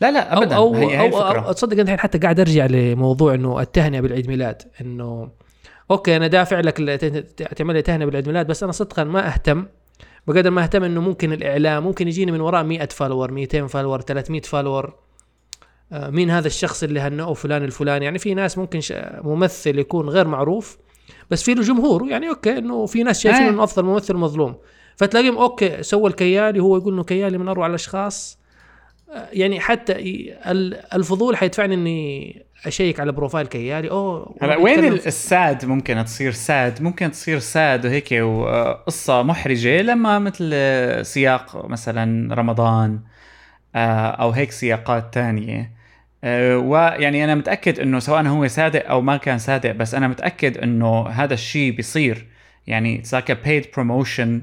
لا 0.01 0.11
لا 0.11 0.37
ابدا. 0.37 0.55
أو 0.55 0.75
هي 0.75 0.99
أو, 0.99 1.21
أو 1.21 1.51
تصدق 1.51 1.79
أنت 1.79 1.89
حتى 1.89 2.17
قاعد 2.17 2.39
أرجع 2.39 2.65
لموضوع 2.65 3.33
إنه 3.33 3.61
التهنئة 3.61 3.99
بالعيد 3.99 4.27
ميلاد 4.27 4.61
إنه 4.81 5.29
okay 5.91 6.17
أنا 6.17 6.27
دافع 6.27 6.59
لك 6.59 6.77
تعمل 7.57 7.73
لي 7.73 7.81
تهنئه 7.81 8.05
بالعيد 8.05 8.27
ميلاد 8.27 8.47
بس 8.47 8.63
أنا 8.63 8.71
صدقا 8.71 9.03
ما 9.03 9.27
أهتم. 9.27 9.65
بقدر 10.27 10.49
ما 10.49 10.63
أهتم 10.63 10.83
إنه 10.83 11.01
ممكن 11.01 11.33
الإعلام 11.33 11.83
ممكن 11.83 12.07
يجيني 12.07 12.31
من 12.31 12.41
وراء 12.41 12.63
100 12.63 12.85
follower 12.85 13.31
200 13.31 13.67
follower 13.67 14.01
300 14.01 14.41
follower 14.41 14.95
مين 15.91 16.29
هذا 16.29 16.47
الشخص 16.47 16.83
اللي 16.83 16.99
هنأه 16.99 17.33
فلان 17.33 17.63
الفلاني؟ 17.63 18.05
يعني 18.05 18.19
في 18.19 18.33
ناس 18.33 18.57
ممكن 18.57 18.79
ممثل 19.23 19.79
يكون 19.79 20.09
غير 20.09 20.27
معروف. 20.27 20.77
بس 21.31 21.43
في 21.43 21.53
له 21.53 21.61
جمهور. 21.61 22.09
يعني 22.09 22.29
okay 22.29 22.57
إنه 22.57 22.85
في 22.85 23.03
ناس 23.03 23.19
شايفين 23.19 23.43
آه. 23.43 23.49
إنه 23.49 23.63
أفضل 23.63 23.85
ممثل 23.85 24.15
مظلوم. 24.15 24.55
فتلاقيهم 24.95 25.37
okay 25.37 25.83
سوى 25.83 26.09
الكيالي 26.09 26.59
هو 26.59 26.77
يقول 26.77 26.93
إنه 26.93 27.03
كيالي 27.03 27.37
من 27.37 27.47
أروع 27.47 27.67
الأشخاص. 27.67 28.39
آه، 29.13 29.27
يعني 29.33 29.59
حتى 29.59 29.93
الفضول 30.95 31.37
حيدفعني 31.37 31.75
إني 31.75 32.45
أشيك 32.65 32.99
على 32.99 33.11
profile 33.11 33.47
كيالي. 33.47 33.89
أوه 33.89 34.35
هلا 34.41 34.57
وين 34.57 34.85
ال 34.85 35.05
sad 35.05 35.65
ممكن 35.65 36.05
تصير؟ 36.05 36.31
sad 36.31 36.81
ممكن 36.81 37.11
تصير 37.11 37.39
sad 37.39 37.85
وهيك 37.85 38.11
وقصة 38.11 39.23
محرجة 39.23 39.81
لما 39.81 40.19
مثل 40.19 40.51
سياق 41.05 41.65
مثلا 41.65 42.35
رمضان 42.35 42.99
آه، 43.75 44.07
أو 44.09 44.29
هيك 44.29 44.51
سياقات 44.51 45.13
تانية. 45.13 45.59
آه، 45.59 45.80
ويعني 46.23 47.23
أنا 47.23 47.35
متأكد 47.35 47.79
إنه 47.79 47.99
سواء 47.99 48.27
هو 48.27 48.47
صادق 48.47 48.89
أو 48.89 49.01
ما 49.01 49.17
كان 49.17 49.37
صادق 49.37 49.71
بس 49.71 49.95
أنا 49.95 50.07
متأكد 50.07 50.57
إنه 50.57 51.07
هذا 51.07 51.33
الشيء 51.33 51.75
بيصير. 51.75 52.27
يعني 52.67 53.03
like 53.13 53.31
paid 53.31 53.65
promotion 53.75 54.41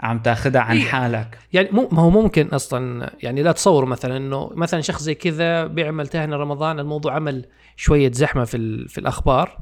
عم 0.00 0.18
تاخذها 0.18 0.60
عن 0.60 0.76
إيه. 0.76 0.84
حالك. 0.84 1.38
يعني 1.52 1.68
مو 1.72 1.88
ما 1.92 2.02
هو 2.02 2.10
ممكن 2.10 2.46
أصلا 2.46 3.10
يعني 3.22 3.42
لا 3.42 3.52
تصور 3.52 3.84
مثلا 3.84 4.16
إنه 4.16 4.50
مثلا 4.54 4.80
شخص 4.80 5.02
زي 5.02 5.14
كذا 5.14 5.66
بيعمل 5.66 6.08
تهنئة 6.08 6.36
رمضان 6.36 6.80
الموضوع 6.80 7.14
عمل 7.14 7.44
شوية 7.76 8.12
زحمة 8.12 8.44
في 8.44 8.88
في 8.88 8.98
الأخبار. 8.98 9.58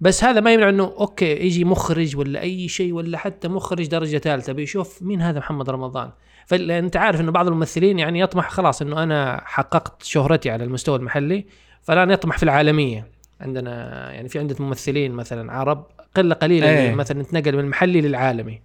بس 0.00 0.24
هذا 0.24 0.40
ما 0.40 0.52
يمنع 0.52 0.68
إنه 0.68 0.84
okay 0.84 1.46
يجي 1.46 1.64
مخرج 1.64 2.16
ولا 2.16 2.40
أي 2.40 2.68
شيء 2.68 2.92
ولا 2.92 3.18
حتى 3.18 3.48
مخرج 3.48 3.86
درجة 3.86 4.18
ثالثة 4.18 4.52
بيشوف 4.52 5.02
مين 5.02 5.22
هذا 5.22 5.38
محمد 5.38 5.70
رمضان. 5.70 6.10
فانت 6.50 6.96
عارف 6.96 7.20
إنه 7.20 7.32
بعض 7.32 7.46
الممثلين 7.46 7.98
يعني 7.98 8.20
يطمح 8.20 8.50
خلاص 8.50 8.82
إنه 8.82 9.02
أنا 9.02 9.42
حققت 9.44 10.02
شهرتي 10.02 10.50
على 10.50 10.64
المستوى 10.64 10.96
المحلي 10.96 11.44
فالآن 11.82 12.10
يطمح 12.10 12.36
في 12.36 12.42
العالمية. 12.42 13.06
عندنا 13.40 13.72
يعني 14.12 14.28
في 14.28 14.38
عندنا 14.38 14.62
ممثلين 14.62 15.12
مثلا 15.12 15.52
عرب 15.52 15.86
قلة 16.14 16.34
قليلة 16.34 16.68
أيه. 16.68 16.94
مثلا 16.94 17.22
نتنقل 17.22 17.52
من 17.52 17.60
المحلي 17.60 18.00
للعالمي. 18.00 18.60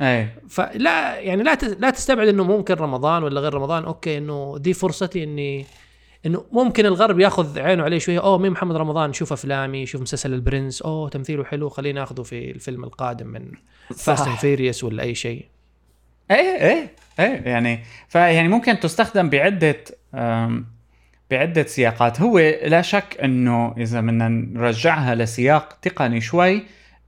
إيه. 0.00 0.34
فلا 0.48 1.18
يعني 1.18 1.42
لا 1.42 1.58
لا 1.78 1.90
تستبعد 1.90 2.28
إنه 2.28 2.44
ممكن 2.44 2.74
رمضان 2.74 3.22
ولا 3.22 3.40
غير 3.40 3.54
رمضان 3.54 3.84
okay 3.84 4.18
إنه 4.18 4.58
دي 4.58 4.72
فرصتي 4.72 5.24
إني 5.24 5.66
إنه 6.26 6.44
ممكن 6.52 6.86
الغرب 6.86 7.20
ياخذ 7.20 7.58
عينه 7.58 7.82
عليه 7.82 7.98
شوية 7.98 8.20
أوه 8.20 8.38
مين 8.38 8.52
محمد 8.52 8.76
رمضان 8.76 9.12
شوف 9.12 9.32
أفلامي 9.32 9.86
شوف 9.86 10.02
مسلسل 10.02 10.34
البرنس 10.34 10.82
أوه 10.82 11.08
تمثيله 11.08 11.44
حلو 11.44 11.68
خلينا 11.68 12.02
آخذه 12.02 12.22
في 12.22 12.50
الفيلم 12.50 12.84
القادم 12.84 13.26
من 13.26 13.52
Fast 13.96 14.26
and 14.26 14.36
Furious 14.36 14.84
ولا 14.84 15.02
أي 15.02 15.14
شيء. 15.14 15.46
إيه 16.30 16.70
إيه. 16.70 16.94
إيه 17.20 17.42
يعني 17.50 17.80
فيعني 18.08 18.48
ممكن 18.48 18.80
تستخدم 18.80 19.30
بعدة 19.30 19.76
بعدة 21.30 21.62
سياقات. 21.62 22.20
هو 22.20 22.38
لا 22.64 22.82
شك 22.82 23.16
إنه 23.24 23.74
إذا 23.78 24.00
بدنا 24.00 24.28
نرجعها 24.28 25.14
لسياق 25.14 25.78
تقني 25.82 26.20
شوي 26.20 26.62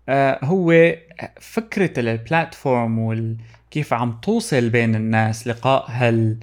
آه، 0.08 0.44
هو 0.44 0.94
فكرة 1.40 2.00
ال 2.00 2.11
platform 2.11 2.98
وكيف 2.98 3.92
عم 3.92 4.18
توصل 4.22 4.68
بين 4.70 4.94
الناس 4.94 5.46
لقاء 5.48 5.84
هال 5.88 6.38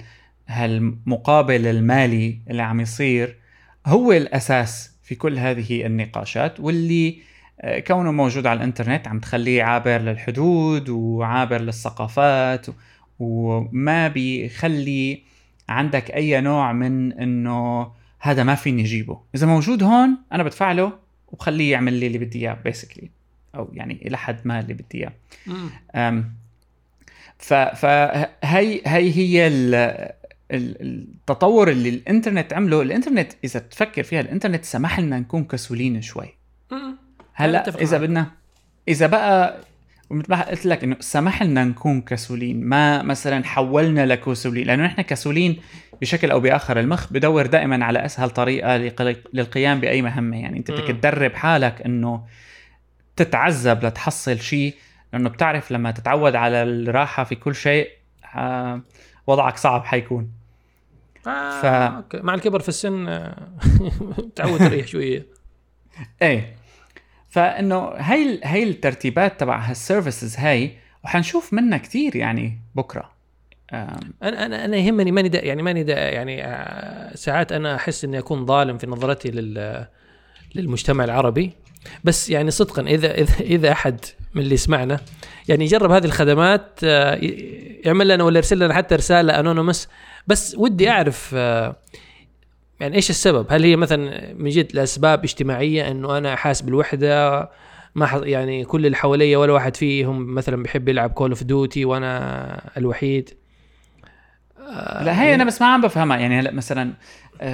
هالمقابل 0.48 1.66
المالي 1.66 2.38
اللي 2.50 2.62
عم 2.62 2.80
يصير 2.80 3.36
هو 3.86 4.12
الأساس 4.12 4.96
في 5.02 5.14
كل 5.14 5.38
هذه 5.38 5.86
النقاشات 5.86 6.60
واللي 6.60 7.18
آه، 7.60 7.78
كونه 7.78 8.12
موجود 8.12 8.46
على 8.46 8.56
الإنترنت 8.56 9.08
عم 9.08 9.20
تخليه 9.20 9.62
عابر 9.62 9.98
للحدود 9.98 10.88
وعابر 10.88 11.60
للثقافات 11.60 12.66
وما 13.20 14.08
بيخلي 14.08 15.22
عندك 15.68 16.10
أي 16.10 16.40
نوع 16.40 16.72
من 16.72 17.12
إنه 17.12 17.90
هذا 18.20 18.42
ما 18.42 18.54
فيني 18.54 18.82
أجيبه. 18.82 19.20
إذا 19.34 19.46
موجود 19.46 19.82
هون 19.82 20.18
أنا 20.32 20.42
بدفع 20.42 20.90
وبخليه 21.28 21.72
يعمل 21.72 21.92
لي 21.92 22.06
اللي 22.06 22.18
بدي 22.18 22.38
إياه 22.38 22.58
بيسكلي 22.64 23.10
أو 23.54 23.70
يعني 23.72 24.06
إلى 24.06 24.18
حد 24.18 24.38
ما 24.44 24.60
اللي 24.60 24.74
بدي 24.74 24.98
إياه. 24.98 25.12
فهي 27.74 28.80
هي 28.84 29.12
هي 29.14 29.48
التطور 30.50 31.70
اللي 31.70 31.88
الإنترنت 31.88 32.52
عمله. 32.52 32.82
الإنترنت 32.82 33.32
إذا 33.44 33.60
تفكر 33.60 34.02
فيها 34.02 34.20
الإنترنت 34.20 34.64
سمح 34.64 35.00
لنا 35.00 35.18
نكون 35.18 35.44
كسولين 35.44 36.02
شوي. 36.02 36.34
هلأ 37.32 37.68
إذا 37.68 37.98
بدنا 37.98 38.30
إذا 38.88 39.06
بقى 39.06 39.60
ومثل 40.10 40.30
ما 40.30 40.48
قلت 40.48 40.66
لك 40.66 40.84
إنه 40.84 40.96
سمح 41.00 41.42
لنا 41.42 41.64
نكون 41.64 42.00
كسولين 42.00 42.64
ما 42.64 43.02
مثلا 43.02 43.44
حولنا 43.44 44.06
لكسولين 44.06 44.66
لأنه 44.66 44.84
نحن 44.84 45.02
كسولين 45.02 45.60
بشكل 46.00 46.30
أو 46.30 46.40
بآخر 46.40 46.80
المخ 46.80 47.12
بدور 47.12 47.46
دائما 47.46 47.84
على 47.84 48.04
أسهل 48.04 48.30
طريقة 48.30 48.76
للقيام 49.32 49.80
بأي 49.80 50.02
مهمة. 50.02 50.36
يعني 50.36 50.58
أنت 50.58 50.70
بدك 50.70 50.86
تدرب 50.86 51.34
حالك 51.34 51.82
إنه 51.82 52.24
تتعذب 53.16 53.84
لتحصل 53.84 54.40
شيء 54.40 54.74
لأنه 55.12 55.28
بتعرف 55.28 55.72
لما 55.72 55.90
تتعود 55.90 56.34
على 56.34 56.62
الراحة 56.62 57.24
في 57.24 57.34
كل 57.34 57.54
شيء 57.54 57.88
آه، 58.34 58.82
وضعك 59.26 59.56
صعب 59.56 59.84
حيكون. 59.84 60.30
آه 61.26 61.60
ف... 61.60 62.14
مع 62.14 62.34
الكبر 62.34 62.60
في 62.60 62.68
السن 62.68 63.08
آه، 63.08 63.48
تعود 64.36 64.58
تريح 64.58 64.86
شوية. 64.86 65.26
إيه. 66.22 66.59
فإنه 67.30 67.78
هاي 67.78 68.40
هاي 68.44 68.62
الترتيبات 68.62 69.40
تبع 69.40 69.58
هال 69.58 69.74
services 69.74 70.36
هاي 70.36 70.76
وحنشوف 71.04 71.52
منها 71.52 71.78
كثير 71.78 72.16
يعني 72.16 72.60
بكرة. 72.74 73.10
أنا 73.72 74.46
أنا 74.46 74.64
أنا 74.64 74.76
يهمني 74.76 75.12
ماني 75.12 75.30
يعني 75.36 75.62
ماني 75.62 75.80
يعني 75.90 76.44
آه، 76.44 77.16
ساعات 77.16 77.52
أنا 77.52 77.74
أحس 77.74 78.04
إني 78.04 78.18
أكون 78.18 78.46
ظالم 78.46 78.78
في 78.78 78.86
نظرتي 78.86 79.30
لل 79.30 79.86
للمجتمع 80.54 81.04
العربي. 81.04 81.52
بس 82.04 82.30
يعني 82.30 82.50
صدقا 82.50 82.82
اذا 82.82 83.14
اذا 83.14 83.40
إذا 83.40 83.72
أحد 83.72 84.00
من 84.34 84.42
اللي 84.42 84.54
يسمعنا 84.54 85.00
يعني 85.48 85.64
يجرب 85.64 85.90
هذه 85.90 86.04
الخدمات 86.04 86.80
آه، 86.84 87.18
يعمل 87.84 88.08
لنا 88.08 88.24
ولا 88.24 88.36
يرسل 88.36 88.58
لنا 88.58 88.74
حتى 88.74 88.94
رسالة 88.94 89.40
anonymous 89.40 89.88
بس 90.26 90.54
ودي 90.58 90.90
أعرف 90.90 91.32
آه، 91.34 91.76
يعني 92.80 92.96
إيش 92.96 93.10
السبب؟ 93.10 93.46
هل 93.50 93.64
هي 93.64 93.76
مثلا 93.76 94.34
من 94.34 94.50
جد 94.50 94.74
لأسباب 94.74 95.24
اجتماعية 95.24 95.90
إنه 95.90 96.18
أنا 96.18 96.36
حاسس 96.36 96.60
بالوحدة؟ 96.60 97.40
ما 97.94 98.20
يعني 98.24 98.64
كل 98.64 98.86
اللي 98.86 98.96
حواليا 98.96 99.38
ولا 99.38 99.52
واحد 99.52 99.76
فيهم 99.76 100.34
مثلا 100.34 100.62
بيحب 100.62 100.88
يلعب 100.88 101.10
Call 101.10 101.30
of 101.30 101.42
Duty 101.42 101.84
وأنا 101.84 102.70
الوحيد؟ 102.76 103.30
آه، 104.58 105.04
لا 105.04 105.22
هي 105.22 105.34
أنا 105.34 105.44
بس 105.44 105.60
ما 105.60 105.66
عم 105.66 105.80
بفهمها. 105.80 106.16
يعني 106.16 106.40
هلأ 106.40 106.50
مثلا 106.50 106.92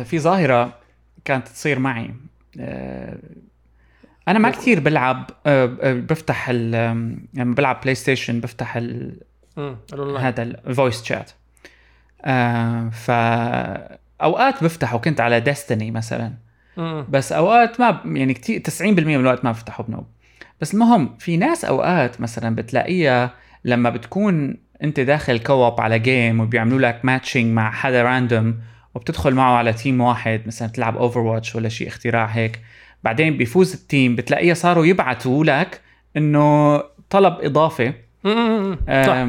في 0.05 0.19
ظاهرة 0.19 0.79
كانت 1.25 1.49
تصير 1.49 1.79
معي. 1.79 2.15
أنا 4.29 4.39
ما 4.39 4.51
كثير 4.51 4.81
بلعب 4.81 5.31
آه، 5.47 5.77
آه، 5.81 5.93
بفتح 5.93 6.49
ال 6.49 6.71
لما 7.35 7.55
بلعب 7.55 7.81
PlayStation 7.81 8.41
بفتح 8.41 8.77
ال 8.77 9.21
هذا 10.19 10.43
ال 10.43 10.53
voice 10.53 11.05
chat 11.05 11.31
ف 12.93 13.11
أوقات 14.23 14.65
بفتحه 14.65 14.99
كنت 14.99 15.21
على 15.21 15.41
Destiny 15.41 15.91
مثلا. 15.91 16.33
بس 17.09 17.33
أوقات 17.33 17.81
ما 17.81 18.01
يعني 18.05 18.35
كثير 18.35 18.63
90% 18.81 18.83
من 18.83 19.15
الوقت 19.15 19.45
ما 19.45 19.51
بفتحه 19.51 19.85
بنوب. 19.85 20.07
بس 20.61 20.75
المهم 20.75 21.17
في 21.19 21.37
ناس 21.37 21.65
أوقات 21.65 22.21
مثلا 22.21 22.55
بتلاقيها 22.55 23.31
لما 23.65 23.91
بتكون 23.91 24.57
أنت 24.83 25.01
داخل 25.01 25.39
co-op 25.39 25.81
على 25.81 25.99
game 25.99 26.41
وبيعملوا 26.41 26.79
لك 26.79 27.01
matching 27.05 27.47
مع 27.53 27.71
حدا 27.71 28.03
random 28.03 28.59
وبتدخل 28.95 29.35
معه 29.35 29.57
على 29.57 29.73
team 29.73 30.01
واحد 30.01 30.41
مثلا 30.47 30.69
تلعب 30.69 30.97
Overwatch 30.97 31.57
ولا 31.57 31.69
شيء 31.69 31.89
اختراع 31.89 32.27
هيك 32.27 32.61
بعدين 33.05 33.37
بيفوز 33.37 33.75
ال 33.75 33.83
team 33.83 34.17
بتلاقيه 34.17 34.53
صاروا 34.53 34.87
يبعثوا 34.87 35.45
لك 35.45 35.81
إنه 36.17 36.79
طلب 37.11 37.37
اضافي 37.41 37.93
صح. 39.07 39.27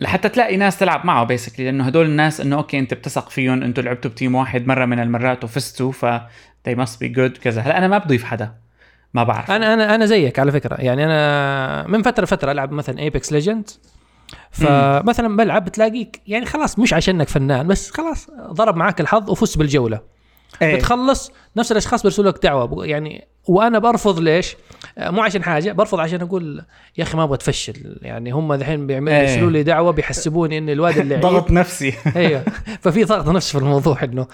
لحتى 0.00 0.28
تلاقي 0.28 0.56
ناس 0.56 0.78
تلعب 0.78 1.06
معه 1.06 1.24
basically 1.24 1.64
لأنه 1.64 1.84
هدول 1.84 2.06
الناس 2.06 2.40
إنه 2.40 2.56
okay 2.56 2.78
أنت 2.78 2.94
بتثق 2.94 3.30
فيهم 3.30 3.62
أنتم 3.62 3.82
لعبتوا 3.82 4.10
ب 4.10 4.15
team 4.15 4.34
واحد 4.34 4.66
مرة 4.66 4.84
من 4.84 5.00
المرات 5.00 5.44
وفزتوا 5.44 5.92
ف 5.92 6.06
they 6.68 6.74
must 6.74 6.96
be 7.04 7.16
good 7.16 7.40
كذا. 7.42 7.60
هلأ 7.60 7.78
أنا 7.78 7.88
ما 7.88 7.98
بضيف 7.98 8.24
حدا. 8.24 8.54
ما 9.14 9.24
بعرف. 9.24 9.50
أنا 9.50 9.74
أنا 9.74 9.94
أنا 9.94 10.06
زيك 10.06 10.38
على 10.38 10.52
فكرة. 10.52 10.74
يعني 10.74 11.04
أنا 11.04 11.86
من 11.86 12.02
فترة 12.02 12.24
فتره 12.24 12.52
ألعب 12.52 12.72
مثلا 12.72 12.98
Apex 12.98 13.32
Legends 13.32 13.70
فمثلا 14.50 15.36
بلعب 15.36 15.64
بتلاقيك 15.64 16.20
يعني 16.26 16.46
خلاص 16.46 16.78
مش 16.78 16.94
عشانك 16.94 17.28
فنان 17.28 17.66
بس 17.66 17.90
خلاص 17.90 18.30
ضرب 18.50 18.76
معاك 18.76 19.00
الحظ 19.00 19.30
وفزت 19.30 19.58
بالجولة. 19.58 20.17
إيه. 20.62 20.76
بتخلص 20.76 21.32
نفس 21.56 21.72
الأشخاص 21.72 22.02
بيرسلوا 22.02 22.30
لك 22.30 22.42
دعوة. 22.42 22.86
يعني 22.86 23.28
وأنا 23.48 23.78
برفض 23.78 24.18
ليش؟ 24.20 24.56
آه، 24.98 25.10
مو 25.10 25.22
عشان 25.22 25.42
حاجة 25.42 25.72
برفض 25.72 26.00
عشان 26.00 26.20
أقول 26.20 26.62
يا 26.98 27.02
أخي 27.02 27.16
ما 27.16 27.24
أبغى 27.24 27.34
أتفشل. 27.34 27.98
يعني 28.02 28.30
هم 28.30 28.52
الحين 28.52 28.86
بيعملوا 28.86 29.16
إيه. 29.16 29.22
يرسلوا 29.22 29.50
لي 29.50 29.62
دعوة 29.62 29.90
بيحسبوني 29.90 30.58
ان 30.58 30.68
الواد 30.70 30.98
اللي 30.98 31.16
ضغط 31.26 31.50
نفسي. 31.50 31.94
أيوه 32.16 32.44
ففي 32.80 33.04
ضغط 33.04 33.28
نفسي 33.28 33.52
في 33.52 33.58
الموضوع 33.58 34.04
إنه 34.04 34.26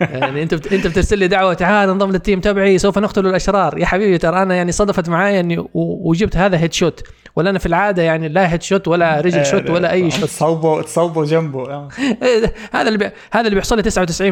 يعني 0.00 0.42
أنت 0.42 0.54
بت... 0.54 0.72
أنت 0.72 0.86
بترسل 0.86 1.18
لي 1.18 1.28
دعوة 1.28 1.54
تعال 1.54 1.88
انضم 1.88 2.10
لل 2.10 2.20
team 2.20 2.40
تبعي 2.40 2.78
سوف 2.78 2.98
نقتل 2.98 3.26
الأشرار. 3.26 3.78
يا 3.78 3.86
حبيبي 3.86 4.18
ترى 4.18 4.42
أنا 4.42 4.54
يعني 4.54 4.72
صدفت 4.72 5.08
معايا 5.08 5.40
إني 5.40 5.64
وجبت 5.74 6.36
هذا 6.36 6.58
headshot 6.58 7.02
ولا 7.36 7.50
أنا 7.50 7.58
في 7.58 7.66
العادة 7.66 8.02
يعني 8.02 8.28
لا 8.28 8.52
headshot 8.52 8.88
ولا 8.88 9.20
رجل 9.26 9.46
shot 9.46 9.70
ولا 9.70 9.92
أي 9.92 10.10
shot 10.10 10.24
تصوبه 10.24 10.82
تصوبه 10.82 11.24
جنبه. 11.24 11.70
آه. 11.70 11.88
إيه، 12.22 12.54
هذا 12.72 12.88
اللي 12.88 12.98
بي... 12.98 13.10
هذا 13.32 13.46
اللي 13.46 13.54
بيحصل 13.54 13.76
لي 13.76 13.82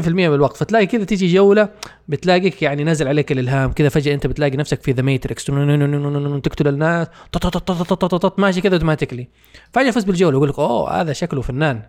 99% 0.04 0.08
من 0.08 0.24
الوقت 0.24 0.56
فتلاقي 0.56 0.86
كذا 0.86 1.04
تيجي 1.04 1.34
جولة 1.34 1.68
بتلاقيك 2.08 2.62
يعني 2.62 2.84
نازل 2.84 3.08
عليك 3.08 3.32
الإلهام. 3.32 3.72
كذا 3.72 3.88
فجأة 3.88 4.14
أنت 4.14 4.26
بتلاقي 4.26 4.56
نفسك 4.56 4.82
في 4.82 4.92
The 4.92 5.02
Matrix 5.02 5.44
تقتل 6.40 6.68
الناس. 6.68 7.06
ماشي 8.38 8.60
كذا 8.60 8.74
automatically. 8.74 9.28
فجأة 9.72 9.90
فزت 9.90 10.06
بالجولة 10.06 10.36
يقول 10.36 10.48
لك 10.48 10.58
أوه 10.58 11.00
هذا 11.00 11.12
شكله 11.12 11.42
فنان. 11.42 11.82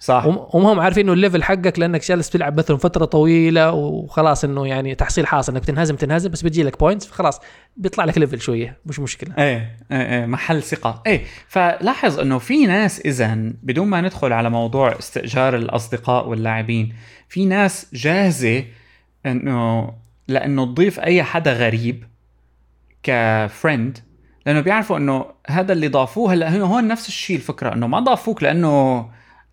صح. 0.00 0.26
وهم 0.26 0.80
عارفين 0.80 1.04
إنه 1.04 1.12
ال 1.12 1.17
level 1.17 1.42
حقك 1.42 1.78
لأنك 1.78 2.04
جالس 2.04 2.30
تلعب 2.30 2.58
مثلا 2.58 2.76
فترة 2.76 3.04
طويلة 3.04 3.72
وخلاص 3.72 4.44
إنه 4.44 4.66
يعني 4.66 4.94
تحصيل 4.94 5.26
حاصل 5.26 5.52
إنك 5.52 5.64
تنهزم 5.64 5.96
تنهزم 5.96 6.30
بس 6.30 6.42
بتجي 6.42 6.62
لك 6.62 6.78
points 6.78 7.06
فخلاص 7.06 7.40
بيطلع 7.76 8.04
لك 8.04 8.18
level 8.18 8.40
شوية 8.40 8.78
مش 8.86 9.00
مشكلة. 9.00 9.34
إيه 9.38 9.76
إيه, 9.92 10.20
إيه 10.20 10.26
محل 10.26 10.62
ثقة. 10.62 11.02
إيه 11.06 11.24
فلاحظ 11.48 12.20
إنه 12.20 12.38
في 12.38 12.66
ناس 12.66 13.00
اذا 13.00 13.34
بدون 13.62 13.86
ما 13.86 14.00
ندخل 14.00 14.32
على 14.32 14.50
موضوع 14.50 14.98
استئجار 14.98 15.56
الأصدقاء 15.56 16.28
واللاعبين 16.28 16.94
في 17.28 17.44
ناس 17.44 17.86
جاهزة 17.94 18.64
إنه 19.26 19.92
لأنه 20.28 20.64
تضيف 20.64 21.00
أي 21.00 21.22
حدا 21.22 21.52
غريب 21.52 22.04
ك 23.02 23.16
friend 23.16 23.98
لأنه 24.46 24.60
بيعرفوا 24.60 24.96
إنه 24.96 25.26
هذا 25.48 25.72
اللي 25.72 25.88
ضافوه 25.88 26.32
هلا 26.32 26.58
هون 26.58 26.88
نفس 26.88 27.08
الشيء 27.08 27.36
الفكرة 27.36 27.72
إنه 27.72 27.86
ما 27.86 28.00
ضافوك 28.00 28.42
لأنه 28.42 29.06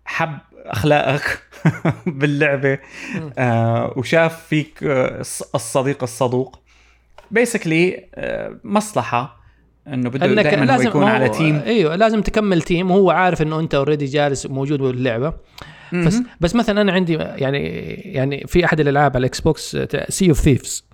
حب 0.04 0.38
أخلاقك 0.56 1.42
باللعبة. 2.06 2.78
آه 3.38 3.92
وشاف 3.96 4.46
فيك 4.46 4.78
آه 4.82 5.20
الصديق 5.54 6.02
الصدوق. 6.02 6.58
basically 7.30 8.04
آه 8.14 8.56
مصلحة. 8.64 9.44
إنه 9.88 10.10
بده 10.10 10.26
دائما 10.42 10.64
لازم 10.64 10.88
يكون 10.88 11.04
على 11.04 11.28
team 11.28 11.62
إيوه 11.66 11.96
لازم 11.96 12.22
تكمل 12.22 12.62
team 12.62 12.90
وهو 12.90 13.10
عارف 13.10 13.42
إنه 13.42 13.60
أنت 13.60 13.74
already 13.74 14.04
جالس 14.04 14.46
موجود 14.46 14.78
باللعبة. 14.78 15.32
بس 15.92 16.18
بس 16.40 16.54
مثلا 16.54 16.80
أنا 16.80 16.92
عندي 16.92 17.14
يعني 17.14 17.64
يعني 17.94 18.44
في 18.46 18.64
أحد 18.64 18.80
الألعاب 18.80 19.10
على 19.10 19.18
ال 19.18 19.40
Xbox 19.40 19.76
Sea 20.08 20.28
of 20.28 20.40
Thieves 20.40 20.84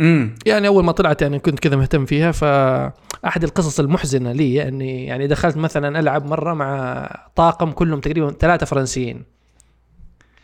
امم 0.00 0.34
يعني 0.46 0.68
أول 0.68 0.84
ما 0.84 0.92
طلعت 0.92 1.22
يعني 1.22 1.38
كنت 1.38 1.58
كذا 1.58 1.76
مهتم 1.76 2.06
فيها 2.06 2.32
فأحد 2.32 3.44
القصص 3.44 3.80
المحزنة 3.80 4.32
لي 4.32 4.68
إني 4.68 5.06
يعني 5.06 5.26
دخلت 5.26 5.56
مثلا 5.56 6.00
ألعب 6.00 6.26
مرة 6.26 6.54
مع 6.54 7.06
طاقم 7.36 7.70
كلهم 7.70 8.00
تقريبا 8.00 8.30
ثلاثة 8.30 8.66
فرنسيين. 8.66 9.24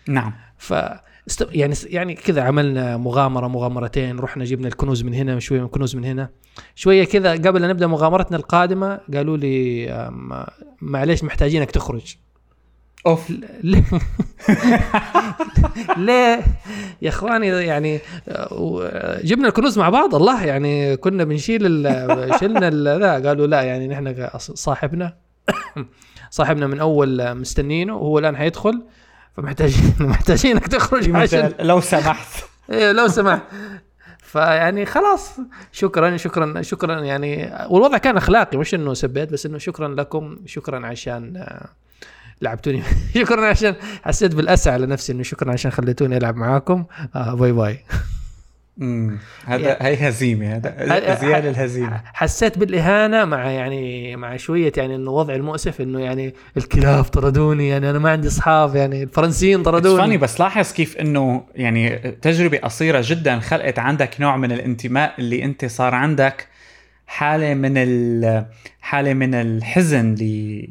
نعم. 0.08 0.32
ف 0.58 0.74
يعني 1.40 1.74
يعني 1.84 2.14
كذا 2.14 2.42
عملنا 2.42 2.96
مغامرة 2.96 3.48
مغامرتين 3.48 4.18
رحنا 4.18 4.44
جبنا 4.44 4.68
الكنوز 4.68 5.02
من 5.04 5.14
هنا 5.14 5.38
شوية 5.38 5.60
من 5.60 5.66
الكنوز 5.66 5.96
من 5.96 6.04
هنا. 6.04 6.30
شوية 6.74 7.04
كذا 7.04 7.32
قبل 7.32 7.64
أن 7.64 7.70
نبدأ 7.70 7.86
مغامرتنا 7.86 8.36
القادمة 8.36 9.00
قالوا 9.14 9.36
لي 9.36 10.10
معليش 10.80 11.24
محتاجينك 11.24 11.70
تخرج. 11.70 12.16
أوف 13.06 13.32
ليه 15.96 16.40
يا 17.02 17.08
إخواني 17.08 17.46
يعني 17.46 18.00
جبنا 19.24 19.48
الكنوز 19.48 19.78
مع 19.78 19.88
بعض 19.88 20.14
الله 20.14 20.44
يعني 20.44 20.96
كنا 20.96 21.24
بنشيل 21.24 21.62
شلنا 22.40 22.70
لا 22.70 23.28
قالوا 23.28 23.46
لا 23.46 23.62
يعني 23.62 23.88
نحن 23.88 24.28
صاحبنا 24.38 25.16
صاحبنا 26.30 26.66
من 26.66 26.80
أول 26.80 27.34
مستنينه 27.34 27.96
وهو 27.96 28.18
الآن 28.18 28.36
حيدخل 28.36 28.82
فمحتاجين 29.36 29.94
محتاجينك 30.10 30.68
تخرج 30.68 31.16
عشان 31.16 31.54
لو 31.60 31.80
سمحت. 31.80 32.44
إيه 32.70 32.92
لو 32.92 33.08
سمحت. 33.08 33.42
فيعني 34.18 34.86
خلاص 34.86 35.36
شكرا 35.72 36.16
شكرا 36.16 36.62
شكرا 36.62 37.00
يعني 37.00 37.52
والوضع 37.70 37.98
كان 37.98 38.16
أخلاقي 38.16 38.58
مش 38.58 38.74
إنه 38.74 38.94
سبيت 38.94 39.32
بس 39.32 39.46
إنه 39.46 39.58
شكرا 39.58 39.88
لكم 39.88 40.36
شكرا 40.46 40.86
عشان 40.86 41.44
لعبتوني. 42.40 42.82
شكرا 43.14 43.46
عشان 43.46 43.74
حسيت 44.02 44.34
بالأسى 44.34 44.70
على 44.70 44.86
نفسي 44.86 45.12
إنه 45.12 45.22
شكرا 45.22 45.52
عشان 45.52 45.70
خليتوني 45.70 46.16
ألعب 46.16 46.36
معاكم. 46.36 46.84
آه 47.14 47.34
bye 47.34 47.52
bye. 47.52 47.84
هذا 49.44 49.68
يعني 49.68 49.76
هي 49.80 50.08
هزيمة 50.08 50.56
هذا 50.56 51.14
زياده 51.20 51.50
الهزيمه 51.50 52.00
حسيت 52.04 52.58
بالإهانة 52.58 53.24
مع 53.24 53.50
يعني 53.50 54.16
مع 54.16 54.36
شوية 54.36 54.72
يعني 54.76 54.94
إنه 54.94 55.10
وضع 55.10 55.34
المؤسف 55.34 55.80
إنه 55.80 56.00
يعني 56.00 56.34
الكلاب 56.56 57.04
طردوني 57.04 57.68
يعني 57.68 57.90
أنا 57.90 57.98
ما 57.98 58.10
عندي 58.10 58.28
أصحاب 58.28 58.76
يعني 58.76 59.02
الفرنسيين 59.02 59.62
طردوني. 59.62 59.96
فاني 60.02 60.16
بس 60.16 60.40
لاحظ 60.40 60.72
كيف 60.72 60.96
إنه 60.96 61.44
يعني 61.54 61.98
تجربة 62.22 62.58
قصيرة 62.58 63.02
جدا 63.04 63.40
خلقت 63.40 63.78
عندك 63.78 64.20
نوع 64.20 64.36
من 64.36 64.52
الانتماء 64.52 65.14
اللي 65.18 65.44
أنت 65.44 65.64
صار 65.64 65.94
عندك 65.94 66.48
حالة 67.10 67.54
من 67.54 68.44
حالة 68.80 69.14
من 69.14 69.34
الحزن 69.34 70.14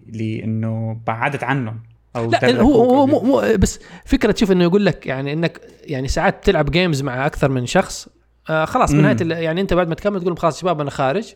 لإنه 0.07 1.01
بعدت 1.07 1.43
عنهم 1.43 1.79
أو 2.15 2.31
لا 2.31 2.61
هو 2.61 2.83
هو 2.83 3.07
مو 3.07 3.19
مو 3.19 3.57
بس 3.57 3.79
فكرة 4.05 4.31
تشوف 4.31 4.51
إنه 4.51 4.63
يقول 4.63 4.85
لك 4.85 5.07
يعني 5.07 5.33
إنك 5.33 5.61
يعني 5.83 6.07
ساعات 6.07 6.45
تلعب 6.45 6.71
games 6.71 7.01
مع 7.01 7.25
أكثر 7.25 7.49
من 7.49 7.65
شخص 7.65 8.07
آه 8.49 8.65
خلاص 8.65 8.91
بنهايه 8.91 9.43
يعني 9.43 9.61
أنت 9.61 9.73
بعد 9.73 9.87
ما 9.87 9.95
تكمل 9.95 10.21
تقول 10.21 10.37
خلاص 10.37 10.61
شباب 10.61 10.81
أنا 10.81 10.89
خارج. 10.89 11.33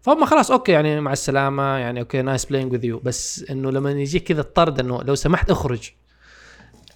فهم 0.00 0.24
خلاص 0.24 0.50
okay 0.50 0.72
يعني 0.72 1.00
مع 1.00 1.12
السلامة 1.12 1.62
يعني 1.62 2.00
okay 2.00 2.22
nice 2.22 2.44
playing 2.44 2.72
with 2.72 2.84
you 2.84 2.98
بس 2.98 3.44
إنه 3.50 3.70
لما 3.70 3.90
يجيك 3.90 4.24
كذا 4.24 4.40
الطرد 4.40 4.80
إنه 4.80 5.02
لو 5.02 5.14
سمحت 5.14 5.50
اخرج. 5.50 5.92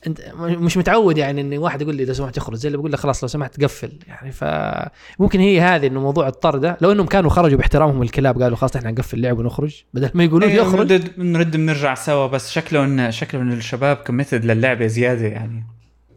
أنت 0.07 0.21
مش 0.37 0.77
متعود 0.77 1.19
يعني 1.19 1.41
إن 1.41 1.59
واحد 1.59 1.83
يقول 1.83 1.95
لي 1.95 2.05
لو 2.05 2.13
سمحت 2.13 2.37
أخرج 2.37 2.57
زي 2.57 2.67
اللي 2.67 2.79
بقول 2.79 2.93
لك 2.93 2.99
خلاص 2.99 3.25
لو 3.25 3.29
سمحت 3.29 3.63
قفل. 3.65 3.93
يعني 4.07 4.33
فممكن 4.33 5.41
هي 5.41 5.61
هذه 5.61 5.87
إنه 5.87 6.01
موضوع 6.01 6.29
الطرده 6.29 6.77
لو 6.81 6.93
إنهم 6.93 7.07
كانوا 7.07 7.31
خرجوا 7.31 7.59
باحترامهم 7.59 8.03
الكلاب 8.03 8.43
قالوا 8.43 8.57
خلاص 8.57 8.77
إحنا 8.77 8.91
نقفل 8.91 9.17
اللعب 9.17 9.39
ونخرج 9.39 9.83
بدل 9.95 10.11
ما 10.15 10.25
يقولوا 10.25 10.49
لي 10.49 10.63
اخرج 10.63 10.93
نرد 10.93 11.11
نرد 11.19 11.57
بنرجع 11.57 11.95
سوا 11.95 12.27
بس 12.27 12.51
شكلهم 12.51 13.11
شكلهم 13.11 13.53
الشباب 13.53 13.97
committed 13.97 14.45
للعبه 14.45 14.87
زيادة 14.87 15.27
يعني. 15.27 15.67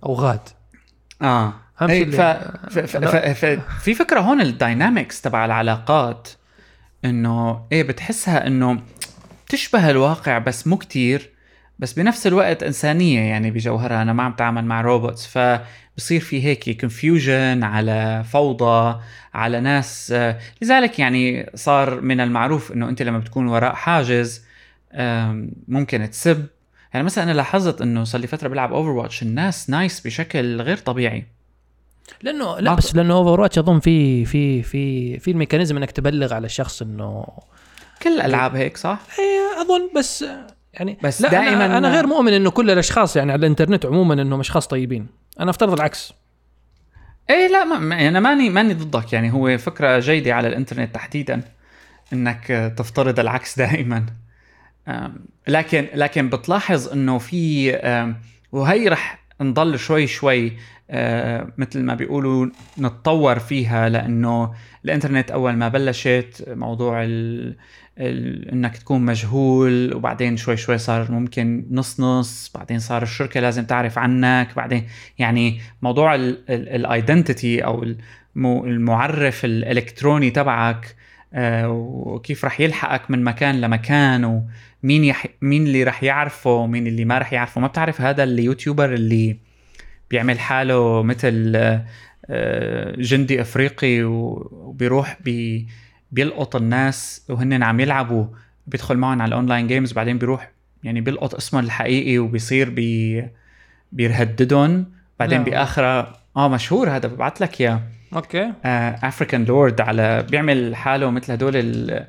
oh 0.05 0.13
God. 0.13 0.49
آه. 1.21 1.53
أي 1.81 2.05
ف... 2.05 2.21
ف... 2.21 2.79
ف... 2.79 2.97
ف... 2.97 3.45
ف... 3.45 3.45
في 3.83 3.93
فكرة 3.93 4.19
هون 4.19 4.41
ال 4.41 4.50
dynamics 4.50 5.21
تبع 5.21 5.45
العلاقات 5.45 6.27
إنه 7.05 7.65
إيه 7.71 7.83
بتحسها 7.83 8.47
إنه 8.47 8.81
تشبه 9.49 9.89
الواقع 9.89 10.37
بس 10.37 10.67
مو 10.67 10.77
كتير. 10.77 11.32
بس 11.83 11.93
بنفس 11.93 12.27
الوقت 12.27 12.63
إنسانية 12.63 13.19
يعني 13.19 13.51
بجوهرها 13.51 14.01
أنا 14.01 14.13
ما 14.13 14.23
عم 14.23 14.33
تعامل 14.33 14.65
مع 14.65 14.81
robots 14.81 15.27
فبصير 15.27 16.21
في 16.21 16.43
هيك 16.43 16.81
confusion 16.81 17.63
على 17.63 18.23
فوضى 18.31 18.99
على 19.33 19.59
ناس 19.59 20.15
لذلك 20.61 20.99
يعني 20.99 21.51
صار 21.55 22.01
من 22.01 22.19
المعروف 22.19 22.71
إنه 22.71 22.89
أنت 22.89 23.01
لما 23.01 23.19
بتكون 23.19 23.47
وراء 23.47 23.73
حاجز 23.73 24.45
ممكن 25.67 26.09
تسب 26.09 26.45
يعني 26.93 27.05
مثلا 27.05 27.23
أنا 27.23 27.31
لاحظت 27.31 27.81
إنه 27.81 28.03
صار 28.03 28.21
لي 28.21 28.27
فترة 28.27 28.47
بلعب 28.47 28.73
Overwatch 28.73 29.23
الناس 29.23 29.69
nice 29.69 29.99
بشكل 29.99 30.61
غير 30.61 30.77
طبيعي 30.77 31.25
لأنه 32.21 32.59
لا 32.59 32.73
بس 32.73 32.95
لأنه 32.95 33.13
Overwatch 33.13 33.57
اظن 33.59 33.79
في 33.79 34.25
في 34.25 34.63
في 34.63 35.19
في 35.19 35.31
ال 35.31 35.36
mechanism 35.36 35.77
إنك 35.77 35.91
تبلغ 35.91 36.33
على 36.33 36.45
الشخص 36.45 36.81
إنه 36.81 37.25
كل 38.01 38.09
الألعاب 38.09 38.55
هيك 38.55 38.77
صح؟ 38.77 38.99
إيه 39.19 39.61
أظن 39.61 39.89
بس 39.95 40.25
يعني 40.73 40.97
بس 41.03 41.21
لا 41.21 41.29
دائما 41.29 41.65
أنا, 41.65 41.77
أنا 41.77 41.89
غير 41.89 42.07
مؤمن 42.07 42.33
إنه 42.33 42.51
كل 42.51 42.71
الأشخاص 42.71 43.15
يعني 43.15 43.31
على 43.31 43.39
الإنترنت 43.39 43.85
عموما 43.85 44.13
إنهم 44.13 44.39
أشخاص 44.39 44.67
طيبين. 44.67 45.07
أنا 45.39 45.49
أفترض 45.49 45.73
العكس. 45.73 46.13
إيه 47.29 47.47
لا 47.47 47.63
ما 47.63 48.07
أنا 48.07 48.19
ماني 48.19 48.49
ماني 48.49 48.73
ضدك. 48.73 49.13
يعني 49.13 49.33
هو 49.33 49.57
فكرة 49.57 49.99
جيدة 49.99 50.33
على 50.33 50.47
الإنترنت 50.47 50.95
تحديدا 50.95 51.41
إنك 52.13 52.73
تفترض 52.77 53.19
العكس 53.19 53.57
دائما. 53.59 54.05
لكن 55.47 55.87
لكن 55.93 56.29
بتلاحظ 56.29 56.89
إنه 56.89 57.17
في 57.17 57.71
وهي 58.51 58.87
رح 58.87 59.23
نضل 59.41 59.79
شوي 59.79 60.07
شوي 60.07 60.53
مثل 61.57 61.81
ما 61.81 61.93
بيقولوا 61.93 62.49
نتطور 62.79 63.39
فيها 63.39 63.89
لأنه 63.89 64.53
الإنترنت 64.85 65.31
أول 65.31 65.53
ما 65.53 65.67
بلشت 65.67 66.43
موضوع 66.47 67.03
إنك 67.99 68.77
تكون 68.77 69.01
مجهول 69.01 69.93
وبعدين 69.93 70.37
شوي 70.37 70.57
شوي 70.57 70.77
صار 70.77 71.11
ممكن 71.11 71.65
نص 71.71 71.99
نص 71.99 72.51
بعدين 72.55 72.79
صار 72.79 73.03
الشركة 73.03 73.39
لازم 73.39 73.65
تعرف 73.65 73.97
عنك 73.97 74.55
بعدين 74.55 74.87
يعني 75.19 75.61
موضوع 75.81 76.15
ال 76.15 76.32
identity 76.32 77.63
أو 77.65 77.83
المعرف 78.37 79.45
الإلكتروني 79.45 80.29
تبعك 80.29 80.95
آه، 81.33 81.69
وكيف 81.69 82.45
رح 82.45 82.59
يلحقك 82.59 83.11
من 83.11 83.23
مكان 83.23 83.61
لمكان 83.61 84.25
ومين 84.25 85.03
يح... 85.03 85.27
مين 85.41 85.63
اللي 85.67 85.83
رح 85.83 86.03
يعرفه 86.03 86.53
ومين 86.53 86.87
اللي 86.87 87.05
ما 87.05 87.17
رح 87.17 87.33
يعرفه. 87.33 87.61
ما 87.61 87.67
بتعرف 87.67 88.01
هذا 88.01 88.23
اليوتيوبر 88.23 88.93
اللي 88.93 89.37
بيعمل 90.09 90.39
حاله 90.39 91.03
مثل 91.03 91.53
آه، 92.29 92.95
جندي 92.97 93.41
إفريقي 93.41 94.03
وبيروح 94.03 95.17
بي 95.21 95.67
بيلقط 96.13 96.55
الناس 96.55 97.25
وهن 97.29 97.63
عم 97.63 97.79
يلعبوا 97.79 98.25
بيدخل 98.67 98.97
معهم 98.97 99.21
على 99.21 99.29
ال 99.29 99.35
online 99.35 99.67
games 99.67 99.93
بعدين 99.93 100.17
بيروح 100.17 100.51
يعني 100.83 101.01
بيلقط 101.01 101.35
اسمهم 101.35 101.63
الحقيقي 101.63 102.17
وبيصير 102.17 102.69
بي 102.69 103.23
بيهددهم 103.91 104.85
بعدين 105.19 105.37
نعم. 105.37 105.49
باخرها 105.49 106.13
آه 106.37 106.47
مشهور 106.47 106.89
هذا 106.89 107.07
ببعث 107.07 107.41
لك 107.41 107.61
إياه. 107.61 107.81
أوكي. 108.15 108.53
African 109.03 109.41
آه 109.41 109.45
warlord 109.45 109.81
على 109.81 110.25
بيعمل 110.29 110.75
حاله 110.75 111.09
مثل 111.09 111.31
هدول 111.31 111.53
ال 111.55 112.07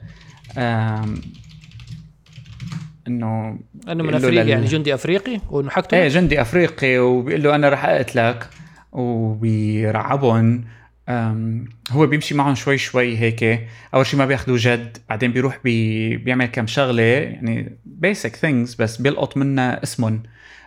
إنه 3.08 3.58
إنه 3.88 4.04
من 4.04 4.14
أفريقيا 4.14 4.42
لل... 4.42 4.48
يعني 4.48 4.64
جندي 4.64 4.94
أفريقي 4.94 5.40
وانه 5.50 5.70
حاجته 5.70 5.96
إيه 5.96 6.08
جندي 6.08 6.40
أفريقي 6.40 6.98
وبيقول 6.98 7.42
له 7.42 7.54
أنا 7.54 7.68
رح 7.68 7.84
أقتلك 7.84 8.48
وبيرعبهم. 8.92 10.64
هو 11.90 12.06
بيمشي 12.06 12.34
معهم 12.34 12.54
شوي 12.54 12.78
شوي 12.78 13.18
هيك. 13.18 13.68
أول 13.94 14.06
شيء 14.06 14.18
ما 14.18 14.26
بياخذوا 14.26 14.56
جد 14.58 14.98
بعدين 15.08 15.32
بيروح 15.32 15.58
بي 15.64 16.16
بيعمل 16.16 16.46
كم 16.46 16.66
شغلة 16.66 17.02
يعني 17.02 17.76
basic 17.84 18.36
things 18.36 18.74
بس 18.74 18.96
بيلقط 18.96 19.36
منها 19.36 19.82
اسمهم 19.82 20.22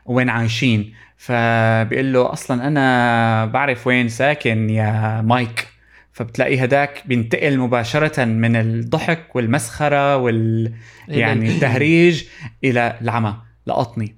وين 0.06 0.30
عايشين. 0.30 0.94
فبيقول 1.18 2.14
له 2.14 2.34
أصلا 2.34 2.68
أنا 2.68 3.46
بعرف 3.46 3.88
وين 3.88 4.10
ساكن 4.10 4.70
يا 4.70 5.22
مايك. 5.22 5.68
فبتلاقي 6.12 6.64
هداك 6.64 7.04
بينتقل 7.06 7.58
مباشرة 7.58 8.26
من 8.26 8.56
الضحك 8.56 9.36
والمسخرة 9.36 10.18
وال 10.18 10.74
يعني 11.08 11.50
التهريج 11.50 12.24
إلى 12.64 12.98
العمى 13.02 13.36
لقطني. 13.68 14.16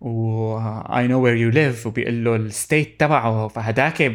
و 0.00 0.58
I 0.84 1.06
know 1.08 1.20
where 1.20 1.38
you 1.38 1.56
live. 1.56 1.86
وبيقول 1.86 2.24
له 2.24 2.36
ال 2.36 2.47
state 2.47 3.00
تبعه. 3.00 3.48
فهداك 3.48 4.12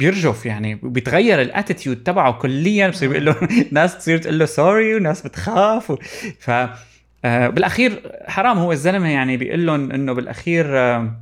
بيرجف 0.00 0.46
يعني 0.46 0.74
بيتغير 0.74 1.40
ال 1.42 1.49
attitude 1.49 2.02
تبعه 2.02 2.32
كليا 2.32 2.88
بصير 2.88 3.08
بيقول 3.08 3.24
له 3.24 3.36
ناس 3.72 3.98
تصير 3.98 4.18
تقول 4.18 4.38
له 4.38 4.44
sorry 4.44 4.94
وناس 4.94 5.22
بتخاف 5.22 5.90
و... 5.90 5.96
ف 6.38 6.50
آه 7.24 7.48
بالأخير 7.48 8.12
حرام 8.26 8.58
هو 8.58 8.72
الزلمة 8.72 9.08
يعني 9.08 9.36
بيقول 9.36 9.66
لهم 9.66 9.92
إنه 9.92 10.12
بالأخير 10.12 10.78
آه 10.78 11.12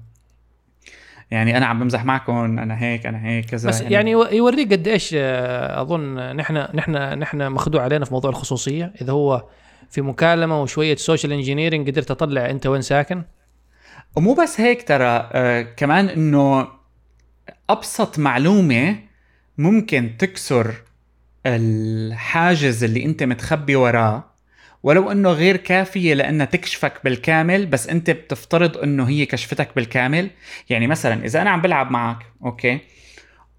يعني 1.30 1.56
أنا 1.56 1.66
عم 1.66 1.78
بمزح 1.78 2.04
معكم 2.04 2.58
أنا 2.58 2.82
هيك 2.82 3.06
أنا 3.06 3.26
هيك 3.26 3.44
كذا 3.44 3.68
بس 3.68 3.80
يعني, 3.80 3.94
يعني 3.94 4.10
يوريك 4.10 4.72
قد 4.72 4.88
إيش 4.88 5.14
آه، 5.18 5.82
أظن 5.82 6.36
نحن 6.36 6.66
نحن 6.74 6.92
نحن 7.18 7.52
مخدوع 7.52 7.82
علينا 7.82 8.04
في 8.04 8.14
موضوع 8.14 8.30
الخصوصية. 8.30 8.92
إذا 9.02 9.12
هو 9.12 9.44
في 9.90 10.00
مكالمة 10.00 10.62
وشوية 10.62 10.96
social 10.96 11.32
engineering 11.32 11.90
قدرت 11.90 12.10
اطلع 12.10 12.50
أنت 12.50 12.66
وين 12.66 12.82
ساكن؟ 12.82 13.22
ومو 14.16 14.34
بس 14.34 14.60
هيك 14.60 14.88
ترى 14.88 15.30
آه 15.32 15.62
كمان 15.62 16.08
إنه 16.08 16.68
أبسط 17.70 18.18
معلومة 18.18 18.96
ممكن 19.59 20.11
تكسر 20.18 20.74
الحاجز 21.46 22.84
اللي 22.84 23.05
أنت 23.05 23.22
متخبي 23.22 23.76
وراه 23.76 24.24
ولو 24.82 25.12
إنه 25.12 25.30
غير 25.30 25.57
كافية 25.57 26.14
لأنها 26.14 26.46
تكشفك 26.46 26.92
بالكامل 27.05 27.66
بس 27.66 27.88
أنت 27.88 28.11
بتفترض 28.11 28.76
إنه 28.76 29.09
هي 29.09 29.26
كشفتك 29.26 29.68
بالكامل. 29.76 30.30
يعني 30.70 30.86
مثلا 30.86 31.24
إذا 31.24 31.42
أنا 31.42 31.51
عم 31.51 31.62
بلعب 31.62 31.90
معك 31.90 32.18
أوكي 32.44 32.80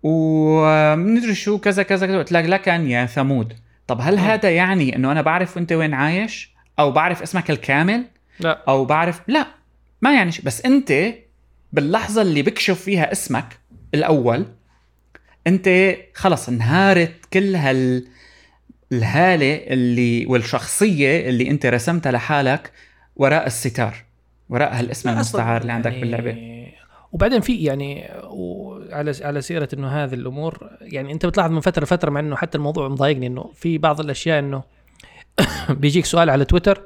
ومندري 0.04 1.36
شو 1.36 1.58
كذا 1.58 1.84
كذا 1.84 2.08
كذا 2.08 2.18
قلت 2.18 2.32
لك 2.32 2.46
لكن 2.46 2.90
يا 2.90 3.06
ثمود. 3.06 3.54
طب 3.88 4.02
هل 4.02 4.20
هذا 4.20 4.50
يعني 4.50 4.96
إنه 4.96 5.12
أنا 5.12 5.22
بعرف 5.22 5.58
أنت 5.58 5.72
وين 5.72 5.94
عايش؟ 5.94 6.54
أو 6.80 6.92
بعرف 6.92 7.22
اسمك 7.22 7.52
الكامل؟ 7.52 8.06
لا. 8.40 8.64
أو 8.68 8.86
بعرف 8.86 9.22
لا 9.28 9.48
ما 10.02 10.14
يعني 10.16 10.32
شيء. 10.32 10.46
بس 10.46 10.66
أنت 10.66 10.94
باللحظة 11.74 12.22
اللي 12.22 12.42
بكشف 12.42 12.82
فيها 12.82 13.12
اسمك 13.12 13.59
الأول 13.94 14.46
أنت 15.48 15.96
خلص 16.14 16.50
انهارت 16.50 17.26
كل 17.34 17.56
هال 17.56 18.08
الهالة 18.92 19.56
اللي 19.56 20.26
والشخصية 20.26 21.30
اللي 21.30 21.50
أنت 21.50 21.66
رسمتها 21.66 22.12
لحالك 22.12 22.72
وراء 23.16 23.48
الستار 23.48 23.96
وراء 24.50 24.80
هالاسم 24.80 25.10
المستعار 25.10 25.62
اللي 25.62 25.72
عندك 25.72 25.92
يعني 25.92 26.02
باللعبة. 26.02 26.38
وبعدين 27.12 27.42
في 27.42 27.64
يعني 27.64 28.12
وعلى 28.24 29.14
على 29.22 29.42
سيرة 29.42 29.70
إنه 29.74 29.88
هذه 29.88 30.14
الأمور 30.14 30.70
يعني 30.82 31.14
أنت 31.14 31.26
بتلاحظ 31.26 31.52
من 31.52 31.60
فترة 31.60 31.84
لفترة 31.84 32.10
مع 32.10 32.20
إنه 32.20 32.36
حتى 32.36 32.58
الموضوع 32.58 32.88
مضايقني 32.88 33.28
إنه 33.28 33.52
في 33.56 33.78
بعض 33.78 34.00
الأشياء 34.00 34.40
إنه 34.40 34.64
بيجيك 35.70 36.06
سؤال 36.06 36.30
على 36.30 36.46
تويتر 36.46 36.82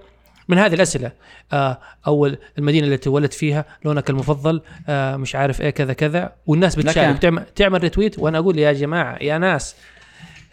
من 0.48 0.58
هذه 0.58 0.74
الأسئلة. 0.74 1.12
آه 1.54 1.80
أول 2.08 2.38
المدينة 2.58 2.88
التي 2.88 3.10
ولدت 3.10 3.34
فيها 3.34 3.66
لونك 3.86 4.10
المفضل 4.10 4.62
آه 4.89 5.16
مش 5.16 5.36
عارف 5.36 5.62
إيه 5.62 5.70
كذا 5.70 5.94
كذا. 5.94 6.34
والناس 6.48 6.76
بتشارك. 6.76 7.20
تعمل 7.20 7.44
تعمل 7.56 7.82
retweet 7.82 8.20
وأنا 8.20 8.38
أقول 8.38 8.60
يا 8.60 8.74
جماعة 8.74 9.18
يا 9.22 9.38
ناس 9.38 9.76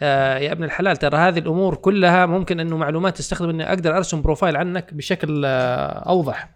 آه 0.01 0.37
يا 0.37 0.51
ابن 0.51 0.63
الحلال 0.63 0.97
ترى 0.97 1.17
هذه 1.17 1.39
الأمور 1.39 1.75
كلها 1.75 2.25
ممكن 2.25 2.59
أنه 2.59 2.77
معلومات 2.77 3.17
تستخدم 3.17 3.49
إني 3.49 3.69
أقدر 3.69 3.97
أرسم 3.97 4.21
profile 4.21 4.57
عنك 4.57 4.93
بشكل 4.93 5.43
آه 5.45 6.09
أوضح. 6.09 6.49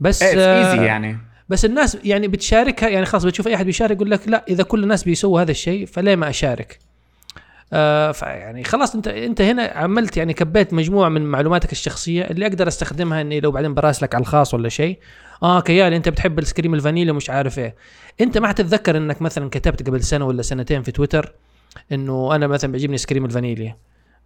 بس 0.00 0.22
آه 0.22 0.82
يعني. 0.82 1.18
بس 1.48 1.64
الناس 1.64 1.98
يعني 2.04 2.28
بتشاركها 2.28 2.88
يعني 2.88 3.06
خلاص 3.06 3.24
بتشوف 3.24 3.48
أي 3.48 3.54
أحد 3.54 3.66
بيشارك 3.66 3.96
يقول 3.96 4.10
لك 4.10 4.28
لا 4.28 4.44
إذا 4.48 4.62
كل 4.62 4.82
الناس 4.82 5.04
بيسووا 5.04 5.40
هذا 5.40 5.50
الشيء 5.50 5.86
فليه 5.86 6.16
ما 6.16 6.28
أشارك؟ 6.28 6.78
آه 7.72 8.12
فيعني 8.12 8.64
خلاص 8.64 8.94
انت 8.94 9.08
انت 9.08 9.40
هنا 9.40 9.62
عملت 9.62 10.16
يعني 10.16 10.34
كبيت 10.34 10.74
مجموعة 10.74 11.08
من 11.08 11.22
معلوماتك 11.22 11.72
الشخصية 11.72 12.22
اللي 12.22 12.46
أقدر 12.46 12.68
أستخدمها 12.68 13.20
إني 13.20 13.40
لو 13.40 13.50
بعدين 13.50 13.74
براسلك 13.74 14.14
على 14.14 14.22
الخاص 14.22 14.54
ولا 14.54 14.68
شيء. 14.68 14.98
آه 15.42 15.60
كيال 15.60 15.92
أنت 15.92 16.08
بتحب 16.08 16.38
الآيسكريم 16.38 16.74
الفانيليا 16.74 17.12
ومش 17.12 17.30
عارف 17.30 17.58
إيه. 17.58 17.74
أنت 18.20 18.38
ما 18.38 18.48
حتتذكر 18.48 18.96
إنك 18.96 19.22
مثلا 19.22 19.50
كتبت 19.50 19.86
قبل 19.86 20.02
سنة 20.02 20.24
ولا 20.24 20.42
سنتين 20.42 20.82
في 20.82 20.92
تويتر 20.92 21.32
إنه 21.92 22.34
أنا 22.34 22.46
مثلا 22.46 22.72
بيعجبني 22.72 22.98
آيسكريم 22.98 23.24
الفانيليا. 23.24 23.76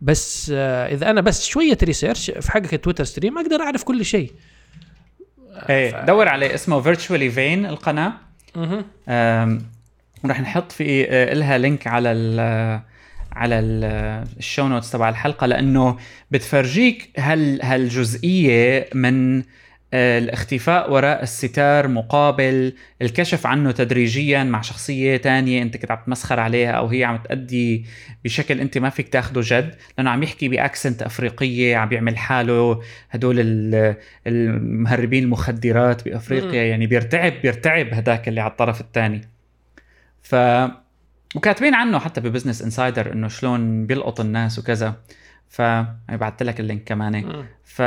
بس 0.01 0.53
آه 0.55 0.87
إذا 0.95 1.11
أنا 1.11 1.21
بس 1.21 1.47
شوية 1.47 1.79
research 1.83 2.31
في 2.31 2.53
حقك 2.53 2.75
التويتر 2.75 3.05
stream 3.05 3.39
أقدر 3.39 3.61
أعرف 3.61 3.85
كل 3.85 4.05
شيء. 4.05 4.33
إيه 5.71 5.91
ف... 5.91 5.97
دور 6.07 6.29
عليه 6.29 6.55
اسمه 6.55 6.81
Virtually 6.81 7.31
Vain 7.31 7.67
القناة. 7.67 8.13
أها 8.57 9.59
راح 10.25 10.41
نحط 10.41 10.73
في 10.73 11.07
آه، 11.11 11.35
لها 11.35 11.59
link 11.59 11.87
على 11.87 12.13
ال 12.13 12.81
على 13.39 13.59
ال 14.39 14.45
show 14.45 14.69
notes 14.69 14.91
تبع 14.91 15.09
الحلقة 15.09 15.47
لأنه 15.47 15.97
بتفرجيك 16.31 17.11
هال 17.19 17.63
هالجزئية 17.63 18.89
من 18.95 19.43
آه، 19.95 20.19
الاختفاء 20.19 20.93
وراء 20.93 21.23
الستار 21.23 21.89
مقابل 21.89 22.73
الكشف 23.03 23.47
عنه 23.47 23.71
تدريجيا 23.71 24.45
مع 24.45 24.61
شخصية 24.61 25.17
تانية 25.17 25.63
أنت 25.63 25.77
كنت 25.77 25.91
عم 25.91 25.99
تمسخر 26.07 26.41
عليها 26.41 26.71
أو 26.71 26.87
هي 26.87 27.05
عم 27.05 27.17
تأدي 27.17 27.85
بشكل 28.25 28.61
أنت 28.61 28.79
ما 28.79 28.91
فيك 28.91 29.09
تاخده 29.09 29.41
جد 29.45 29.75
لأنه 29.99 30.11
عم 30.11 30.23
يحكي 30.23 30.49
ب 30.49 30.56
accent 30.56 31.03
أفريقية 31.03 31.77
عم 31.77 31.89
بيعمل 31.89 32.19
حاله 32.19 32.83
هدول 33.11 33.37
المهربين 34.27 35.25
المخدرات 35.25 36.05
بأفريقيا 36.05 36.63
يعني 36.63 36.87
بيرتعب 36.87 37.33
بيرتعب 37.43 37.95
هداك 37.95 38.29
اللي 38.29 38.41
على 38.41 38.51
الطرف 38.51 38.81
الثاني 38.81 39.21
ف 40.23 40.35
وكاتبين 41.35 41.75
عنه 41.75 41.99
حتى 41.99 42.21
ب 42.21 42.25
Business 42.25 42.63
Insider 42.63 43.13
إنه 43.13 43.29
شلون 43.29 43.87
بيلقط 43.87 44.21
الناس 44.21 44.59
وكذا. 44.59 44.95
ف 45.49 45.63
بعثت 46.09 46.43
لك 46.43 46.61
ال 46.61 46.66
link 46.66 46.85
كمان 46.85 47.45
ف 47.65 47.79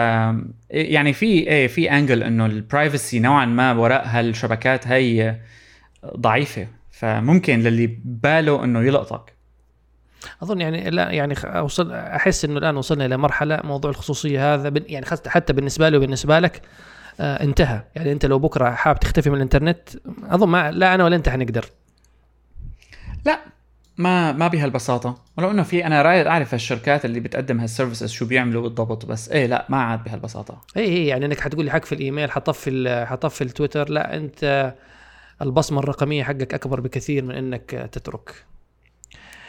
يعني 0.69 1.13
في 1.13 1.25
إيه 1.25 1.67
في 1.67 1.91
angle 1.91 2.23
إنه 2.23 2.45
ال 2.45 2.55
privacy 2.55 3.19
نوعا 3.19 3.45
ما 3.45 3.73
وراء 3.73 4.03
هالشبكات 4.05 4.87
هي 4.87 5.39
ضعيفة. 6.17 6.67
فممكن 6.91 7.59
للي 7.59 7.99
باله 8.05 8.63
إنه 8.63 8.81
يلقطك. 8.81 9.33
أظن 10.43 10.61
يعني 10.61 10.89
لا 10.89 11.11
يعني 11.11 11.35
أوصل 11.43 11.91
أحس 11.91 12.45
إنه 12.45 12.57
الآن 12.57 12.77
وصلنا 12.77 13.05
إلى 13.05 13.17
مرحلة 13.17 13.59
موضوع 13.63 13.91
الخصوصية 13.91 14.53
هذا 14.53 14.71
يعني 14.87 15.05
حتى 15.27 15.53
بالنسبة 15.53 15.89
لي 15.89 15.97
وبالنسبة 15.97 16.39
لك 16.39 16.61
آه 17.19 17.43
انتهى. 17.43 17.83
يعني 17.95 18.11
أنت 18.11 18.25
لو 18.25 18.39
بكرة 18.39 18.69
حاب 18.69 18.99
تختفي 18.99 19.29
من 19.29 19.35
الإنترنت 19.35 19.89
أظن 20.23 20.47
ما 20.47 20.71
لا 20.71 20.95
أنا 20.95 21.03
ولا 21.03 21.15
أنت 21.15 21.29
حنقدر. 21.29 21.65
لا 23.25 23.39
ما 23.97 24.31
ما 24.31 24.47
بهالبساطة. 24.47 25.17
ولو 25.37 25.51
إنه 25.51 25.63
في 25.63 25.85
أنا 25.85 26.01
رايد 26.01 26.27
أعرف 26.27 26.53
الشركات 26.53 27.05
اللي 27.05 27.19
بتقدم 27.19 27.59
هال 27.59 27.69
services 27.69 28.09
شو 28.09 28.25
بيعملوا 28.25 28.61
بالضبط 28.61 29.05
بس 29.05 29.29
إيه 29.29 29.45
لا 29.45 29.65
ما 29.69 29.81
عاد 29.81 30.03
بهالبساطة. 30.03 30.61
اي 30.77 30.83
اي 30.83 31.07
يعني 31.07 31.25
إنك 31.25 31.39
حتقول 31.39 31.65
لي 31.65 31.71
حق 31.71 31.85
في 31.85 31.95
الإيميل 31.95 32.31
حأطفي 32.31 33.05
حأطفي 33.05 33.43
التويتر 33.43 33.89
لا 33.89 34.15
أنت 34.17 34.73
البصمة 35.41 35.79
الرقمية 35.79 36.23
حقك 36.23 36.53
أكبر 36.53 36.79
بكثير 36.79 37.25
من 37.25 37.35
إنك 37.35 37.89
تترك. 37.91 38.45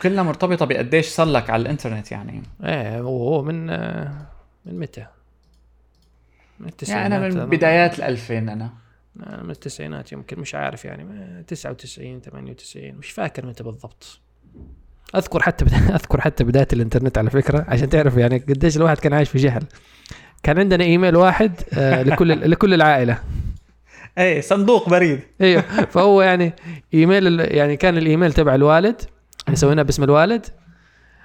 كلها 0.02 0.22
مرتبطة 0.22 0.66
بقديش 0.66 1.06
صار 1.06 1.26
لك 1.26 1.50
على 1.50 1.62
الإنترنت 1.62 2.12
يعني. 2.12 2.42
إيه 2.64 3.00
هو 3.00 3.42
من 3.42 3.66
من 4.66 4.78
متى؟ 4.80 5.06
من 6.60 6.68
التسعينات 6.68 7.12
يعني 7.12 7.26
أنا 7.26 7.44
من 7.44 7.50
بدايات 7.50 7.98
ال 7.98 8.02
2000 8.04 8.72
أنا 9.16 9.42
من 9.42 9.50
التسعينات 9.50 10.12
يمكن 10.12 10.40
مش 10.40 10.54
عارف 10.54 10.84
يعني 10.84 11.04
99 11.46 12.20
98 12.20 12.94
مش 12.94 13.10
فاكر 13.10 13.46
متى 13.46 13.64
بالضبط. 13.64 14.20
أذكر 15.16 15.42
حتى 15.42 15.64
أذكر 15.96 16.20
حتى 16.20 16.44
بداية 16.44 16.68
الإنترنت 16.72 17.18
على 17.18 17.30
فكرة 17.30 17.64
عشان 17.68 17.88
تعرف 17.88 18.16
يعني 18.16 18.38
قديش 18.38 18.76
الواحد 18.76 18.98
كان 18.98 19.12
عايش 19.12 19.28
في 19.28 19.38
جهل. 19.38 19.62
كان 20.42 20.58
عندنا 20.58 20.84
إيميل 20.84 21.16
واحد 21.16 21.52
آه 21.74 22.02
لكل 22.08 22.50
لكل 22.50 22.74
العائلة. 22.74 23.18
اي 24.18 24.42
صندوق 24.42 24.88
بريد. 24.88 25.20
إيوه. 25.40 25.62
فهو 25.62 26.22
يعني 26.22 26.52
إيميل 26.94 27.40
يعني 27.40 27.76
كان 27.76 27.96
الإيميل 27.96 28.32
تبع 28.32 28.54
الوالد 28.54 29.00
اللي 29.46 29.56
سويناه 29.56 29.82
باسم 29.82 30.04
الوالد. 30.04 30.46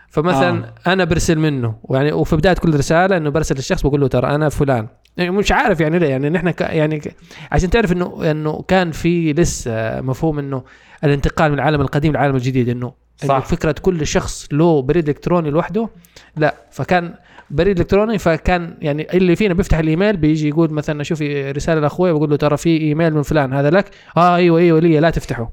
فمثلا 0.09 0.65
آه. 0.65 0.93
أنا 0.93 1.03
برسل 1.03 1.39
منه 1.39 1.75
يعني 1.89 2.11
وفي 2.11 2.35
بداية 2.35 2.53
كل 2.55 2.73
رسالة 2.75 3.17
إنه 3.17 3.29
برسل 3.29 3.57
الشخص 3.57 3.81
بقول 3.83 4.01
له 4.01 4.07
ترى 4.07 4.35
أنا 4.35 4.49
فلان. 4.49 4.87
مش 5.19 5.51
عارف 5.51 5.79
يعني 5.79 5.99
ليه 5.99 6.07
يعني 6.07 6.29
نحن 6.29 6.53
يعني 6.59 7.01
عشان 7.51 7.69
تعرف 7.69 7.91
إنه 7.91 8.31
إنه 8.31 8.63
كان 8.67 8.91
في 8.91 9.33
لسه 9.33 10.01
مفهوم 10.01 10.39
إنه 10.39 10.63
الانتقال 11.03 11.51
من 11.51 11.57
العالم 11.59 11.81
القديم 11.81 12.11
للعالم 12.11 12.35
الجديد 12.35 12.69
إنه 12.69 12.93
صح. 13.25 13.45
فكرة 13.45 13.75
كل 13.81 14.07
شخص 14.07 14.47
له 14.51 14.81
بريد 14.81 15.09
إلكتروني 15.09 15.49
لوحده 15.49 15.89
لا 16.37 16.55
فكان 16.71 17.13
بريد 17.49 17.79
إلكتروني 17.79 18.17
فكان 18.17 18.77
يعني 18.81 19.07
اللي 19.17 19.35
فينا 19.35 19.53
بيفتح 19.53 19.77
الإيميل 19.77 20.17
بيجي 20.17 20.47
يقول 20.47 20.73
مثلا 20.73 21.01
أشوف 21.01 21.21
رسالة 21.21 21.81
لأخوي 21.81 22.13
بقول 22.13 22.29
له 22.29 22.35
ترى 22.35 22.57
في 22.57 22.81
إيميل 22.81 23.13
من 23.13 23.21
فلان 23.21 23.53
هذا 23.53 23.69
لك؟ 23.69 23.89
آه 24.17 24.35
أيوه 24.35 24.59
أيوه 24.59 24.79
لي 24.79 24.99
لا 24.99 25.09
تفتحه. 25.09 25.51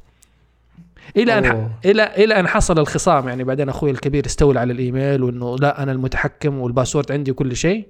إلى 1.16 1.38
أن 1.38 1.68
إلى 1.84 2.02
إلى 2.16 2.40
أن 2.40 2.48
حصل 2.48 2.78
الخصام 2.78 3.28
يعني 3.28 3.44
بعدين 3.44 3.68
أخوي 3.68 3.90
الكبير 3.90 4.26
استولى 4.26 4.60
على 4.60 4.72
الإيميل 4.72 5.22
وإنه 5.22 5.56
لا 5.56 5.82
أنا 5.82 5.92
المتحكم 5.92 6.58
وال 6.58 6.69
password 6.69 7.12
عندي 7.12 7.30
وكل 7.30 7.56
شيء. 7.56 7.86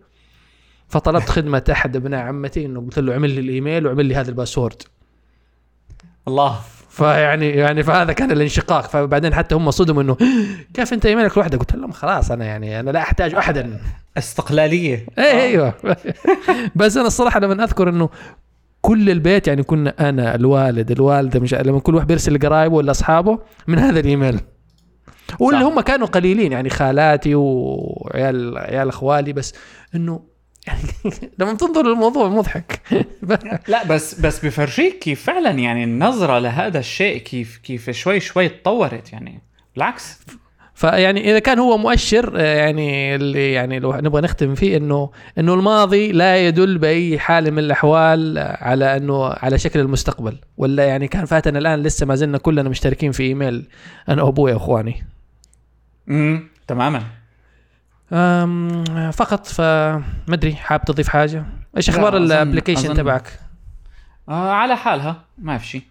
فطلبت 0.94 1.28
خدمة 1.28 1.62
أحد 1.72 1.96
ابناء 1.96 2.20
عمتي 2.20 2.66
إنه 2.66 2.80
قلت 2.80 2.98
له 2.98 3.12
اعمل 3.12 3.30
لي 3.30 3.40
الإيميل 3.40 3.86
واعمل 3.86 4.06
لي 4.06 4.14
هذا 4.14 4.30
ال 4.30 4.35
password. 4.35 4.82
الله. 6.28 6.60
فيعني 6.88 7.50
يعني 7.50 7.82
فهذا 7.82 8.12
كان 8.12 8.30
الانشقاق. 8.30 8.86
فبعدين 8.86 9.34
حتى 9.34 9.54
هم 9.54 9.70
صدموا 9.70 10.02
إنه 10.02 10.16
كيف 10.74 10.92
أنت 10.92 11.06
إيميلك 11.06 11.38
لوحدك؟ 11.38 11.58
قلت 11.58 11.74
لهم 11.74 11.92
خلاص 11.92 12.30
أنا 12.30 12.44
يعني 12.44 12.80
أنا 12.80 12.90
لا 12.90 13.00
أحتاج 13.00 13.34
أحدا. 13.34 13.80
استقلالية. 14.18 15.06
إيه 15.18 15.42
أيوه. 15.42 15.74
بس 16.76 16.96
أنا 16.96 17.06
الصراحة 17.06 17.40
لما 17.40 17.64
أذكر 17.64 17.88
إنه 17.88 18.08
كل 18.80 19.10
البيت 19.10 19.48
يعني 19.48 19.62
كنا 19.62 20.08
أنا 20.08 20.34
الوالد 20.34 20.90
الوالدة 20.90 21.40
مش 21.40 21.54
لما 21.54 21.80
كل 21.80 21.94
واحد 21.94 22.06
بيرسل 22.06 22.34
لقرايبه 22.34 22.74
ولا 22.74 22.90
أصحابه 22.90 23.38
من 23.66 23.78
هذا 23.78 24.00
الإيميل. 24.00 24.40
واللي 25.40 25.64
هم 25.64 25.80
كانوا 25.80 26.06
قليلين 26.06 26.52
يعني 26.52 26.70
خالاتي 26.70 27.34
وعيال 27.34 28.58
عيال 28.58 28.88
إخوالي 28.88 29.32
بس 29.32 29.54
إنه 29.94 30.33
لما 31.38 31.54
تنظر 31.54 31.86
للموضوع 31.86 32.28
مضحك. 32.28 32.80
لا 33.68 33.86
بس 33.86 34.20
بس 34.20 34.46
بفرجيك 34.46 34.98
كيف 34.98 35.22
فعلا 35.24 35.50
يعني 35.50 35.84
النظرة 35.84 36.38
لهذا 36.38 36.78
الشيء 36.78 37.18
كيف 37.18 37.56
كيف 37.56 37.90
شوي 37.90 38.20
شوي 38.20 38.48
تطورت 38.48 39.12
يعني. 39.12 39.42
بالعكس. 39.74 40.18
فيعني 40.74 41.30
إذا 41.30 41.38
كان 41.38 41.58
هو 41.58 41.78
مؤشر 41.78 42.32
آه، 42.36 42.56
يعني 42.56 43.14
اللي 43.14 43.52
يعني 43.52 43.78
لو 43.78 43.92
نبغى 43.92 44.22
نختم 44.22 44.54
فيه 44.54 44.76
إنه 44.76 45.10
إنه 45.38 45.54
الماضي 45.54 46.12
لا 46.12 46.46
يدل 46.46 46.78
بأي 46.78 47.18
حال 47.18 47.50
من 47.50 47.58
الأحوال 47.58 48.38
على 48.38 48.96
إنه 48.96 49.26
على 49.26 49.58
شكل 49.58 49.80
المستقبل. 49.80 50.38
ولا 50.56 50.84
يعني 50.84 51.08
كان 51.08 51.24
فاتنا 51.24 51.58
الآن 51.58 51.82
لسه 51.82 52.06
ما 52.06 52.14
زلنا 52.14 52.38
كلنا 52.38 52.68
مشتركين 52.68 53.12
في 53.12 53.22
إيميل 53.22 53.68
أنا 54.08 54.22
وأبوي 54.22 54.52
واخواني 54.52 55.04
امم 56.08 56.48
تماما. 56.66 57.02
فقط 59.12 59.46
فما 59.46 60.04
ادري 60.28 60.54
حاب 60.56 60.84
تضيف 60.84 61.08
حاجة؟ 61.08 61.44
إيش 61.76 61.88
أخبار 61.90 62.16
ال 62.16 62.23
application 62.23 62.94
تبعك؟ 62.94 63.40
آه 64.28 64.52
على 64.52 64.76
حالها 64.76 65.24
ما 65.38 65.58
في 65.58 65.66
شيء 65.66 65.82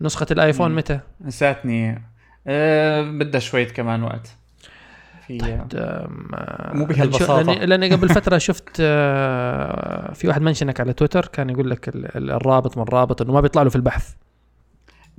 نسخة 0.00 0.26
الآيفون 0.30 0.70
مم. 0.70 0.76
متى؟ 0.76 1.00
نساتني 1.20 2.02
أه 2.46 3.02
بدها 3.02 3.40
شوية 3.40 3.68
كمان 3.68 4.02
وقت. 4.02 4.36
في 5.26 5.38
طيب 5.38 5.60
مو 6.74 6.84
بهالبساطة. 6.84 7.52
لاني, 7.52 7.90
قبل 7.90 8.08
فترة 8.08 8.38
شفت 8.38 8.76
آه، 8.80 10.12
في 10.12 10.28
واحد 10.28 10.42
منشنك 10.42 10.80
على 10.80 10.92
تويتر 10.92 11.26
كان 11.26 11.50
يقول 11.50 11.70
لك 11.70 11.90
الرابط 12.16 12.76
من 12.76 12.82
الرابط 12.82 13.22
إنه 13.22 13.32
ما 13.32 13.40
بيطلع 13.40 13.62
له 13.62 13.70
في 13.70 13.76
البحث. 13.76 14.14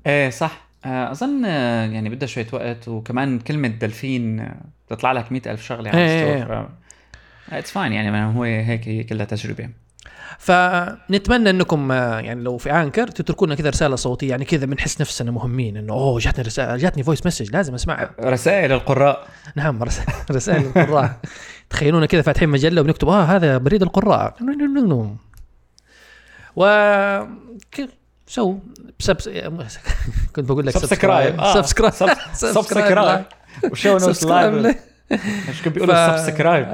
إيه 0.05 0.29
صح. 0.29 0.51
آه، 0.51 0.57
أظن 0.85 1.45
آه، 1.45 1.85
يعني 1.85 2.09
بدها 2.09 2.27
شوية 2.27 2.47
وقت 2.53 2.87
وكمان 2.87 3.39
كلمة 3.39 3.67
دلفين 3.67 4.49
بتطلع 4.87 5.11
لك 5.11 5.31
مئة 5.31 5.51
ألف 5.51 5.63
شغلة 5.65 5.89
على 5.89 6.05
ال 6.35 6.41
store 6.41 6.69
it's 7.51 7.71
fine 7.71 7.93
يعني 7.93 8.37
هو 8.37 8.43
هيك 8.43 8.87
هي 8.87 9.03
كلها 9.03 9.25
تجربة. 9.25 9.69
فنتمنى 10.39 11.49
إنكم 11.49 11.91
آه، 11.91 12.19
يعني 12.19 12.41
لو 12.43 12.57
في 12.57 12.71
Anchor 12.71 13.07
تتركوا 13.07 13.47
لنا 13.47 13.55
كذا 13.55 13.69
رسالة 13.69 13.95
صوتية 13.95 14.29
يعني 14.29 14.45
كذا 14.45 14.65
بنحس 14.65 15.01
نفسنا 15.01 15.31
مهمين 15.31 15.77
إنه 15.77 15.93
أوه 15.93 16.19
جاتني 16.19 16.45
رساله 16.45 16.77
جاتني 16.77 17.03
voice 17.03 17.25
message 17.25 17.51
لازم 17.51 17.73
أسمعها. 17.73 18.09
رسائل 18.19 18.71
القراء. 18.71 19.27
نعم 19.55 19.83
رس- 19.83 20.01
رسائل 20.31 20.65
القراء. 20.65 21.19
تخيلونا 21.69 22.05
كذا 22.05 22.21
فاتحين 22.21 22.49
مجلة 22.49 22.81
وبنكتب 22.81 23.07
آه 23.07 23.23
هذا 23.23 23.57
بريد 23.57 23.81
القراء. 23.81 24.35
و 26.55 26.63
so. 28.27 28.57
كنت 30.35 30.45
بقول 30.49 30.67
لك 30.67 30.77
subscribe. 30.77 31.41
subscribe 31.53 31.93
sub- 31.93 32.09
subscribe 32.33 33.25
وشو 33.71 33.97
not 33.97 34.23
like 34.25 34.77
إيش 35.11 35.61
كانوا 35.61 35.73
بيقولوا 35.73 36.17
سبسكرايب 36.17 36.67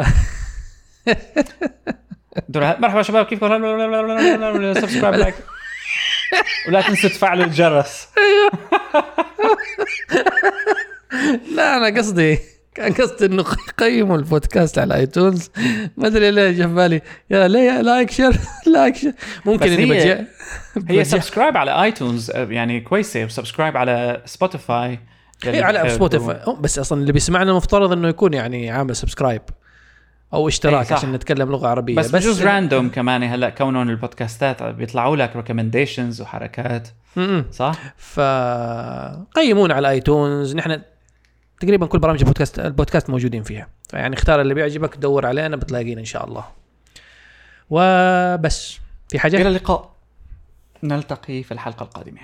مرحبا 2.81 3.01
شباب 3.01 3.25
كيفكم؟ 3.25 4.73
subscribe 4.73 5.15
like 5.15 5.35
ولا 6.67 6.81
تنسوا 6.81 7.09
تفعلوا 7.09 7.45
الجرس. 7.45 8.07
لا 11.55 11.77
أنا 11.77 11.97
قصدي 11.97 12.39
كان 12.75 12.93
قصدي 12.93 13.25
إنه 13.25 13.43
قيموا 13.77 14.17
البودكاست 14.17 14.79
على 14.79 14.95
iTunes. 14.95 15.49
ما 15.97 16.07
أدري 16.07 16.31
ليه 16.31 16.51
جا 16.51 16.67
في 16.67 16.73
بالي. 16.73 17.01
يا 17.29 17.47
ليه 17.47 17.81
like 17.81 18.11
share؟ 18.11 18.39
like 18.73 18.95
share. 18.95 19.13
ممكن 19.45 19.65
بس 19.65 19.71
إني 19.71 19.93
هي- 19.93 20.25
بجي 20.75 20.99
هي 20.99 21.03
subscribe 21.03 21.57
على 21.57 21.83
iTunes 21.83 22.31
يعني 22.35 22.81
كويسة. 22.81 23.25
و 23.25 23.30
subscribe 23.30 23.77
على 23.77 24.21
Spotify 24.25 24.99
إيه 25.45 25.63
على 25.63 25.89
Spotify 25.89 26.39
بس 26.59 26.79
أصلا 26.79 27.01
اللي 27.01 27.11
بيسمعنا 27.11 27.51
المفترض 27.51 27.91
إنه 27.91 28.07
يكون 28.07 28.33
يعني 28.33 28.71
عامل 28.71 28.95
subscribe 28.95 29.41
أو 30.33 30.47
اشتراك 30.47 30.87
إيه،. 30.87 30.97
عشان 30.97 31.11
نتكلم 31.11 31.51
لغة 31.51 31.67
عربية. 31.67 31.95
بس 31.95 32.11
بجوز 32.11 32.43
random 32.43 32.89
كمان. 32.89 33.23
هلأ 33.23 33.49
كونهم 33.49 33.89
البودكاستات 33.89 34.63
بيطلعوا 34.63 35.15
لك 35.15 35.35
recommendations 35.35 36.21
وحركات. 36.21 36.87
صح؟ 37.51 37.75
فقيمونا 37.97 39.73
على 39.73 39.89
آيتونز. 39.89 40.55
نحن 40.55 40.81
تقريبا 41.61 41.85
كل 41.85 41.99
برامج 41.99 42.19
البودكاست 42.19 42.59
البودكاست 42.59 43.09
موجودين 43.09 43.43
فيها. 43.43 43.67
فيعني 43.89 44.15
اختار 44.15 44.41
اللي 44.41 44.53
بيعجبك 44.53 44.97
دور 44.97 45.25
علينا 45.25 45.55
بتلاقينا 45.55 45.99
إن 45.99 46.05
شاء 46.05 46.25
الله. 46.27 46.45
وبس. 47.69 48.79
في 49.09 49.19
حاجة؟ 49.19 49.37
إلى 49.37 49.47
اللقاء. 49.47 49.91
نلتقي 50.83 51.43
في 51.43 51.51
الحلقة 51.51 51.83
القادمة. 51.83 52.21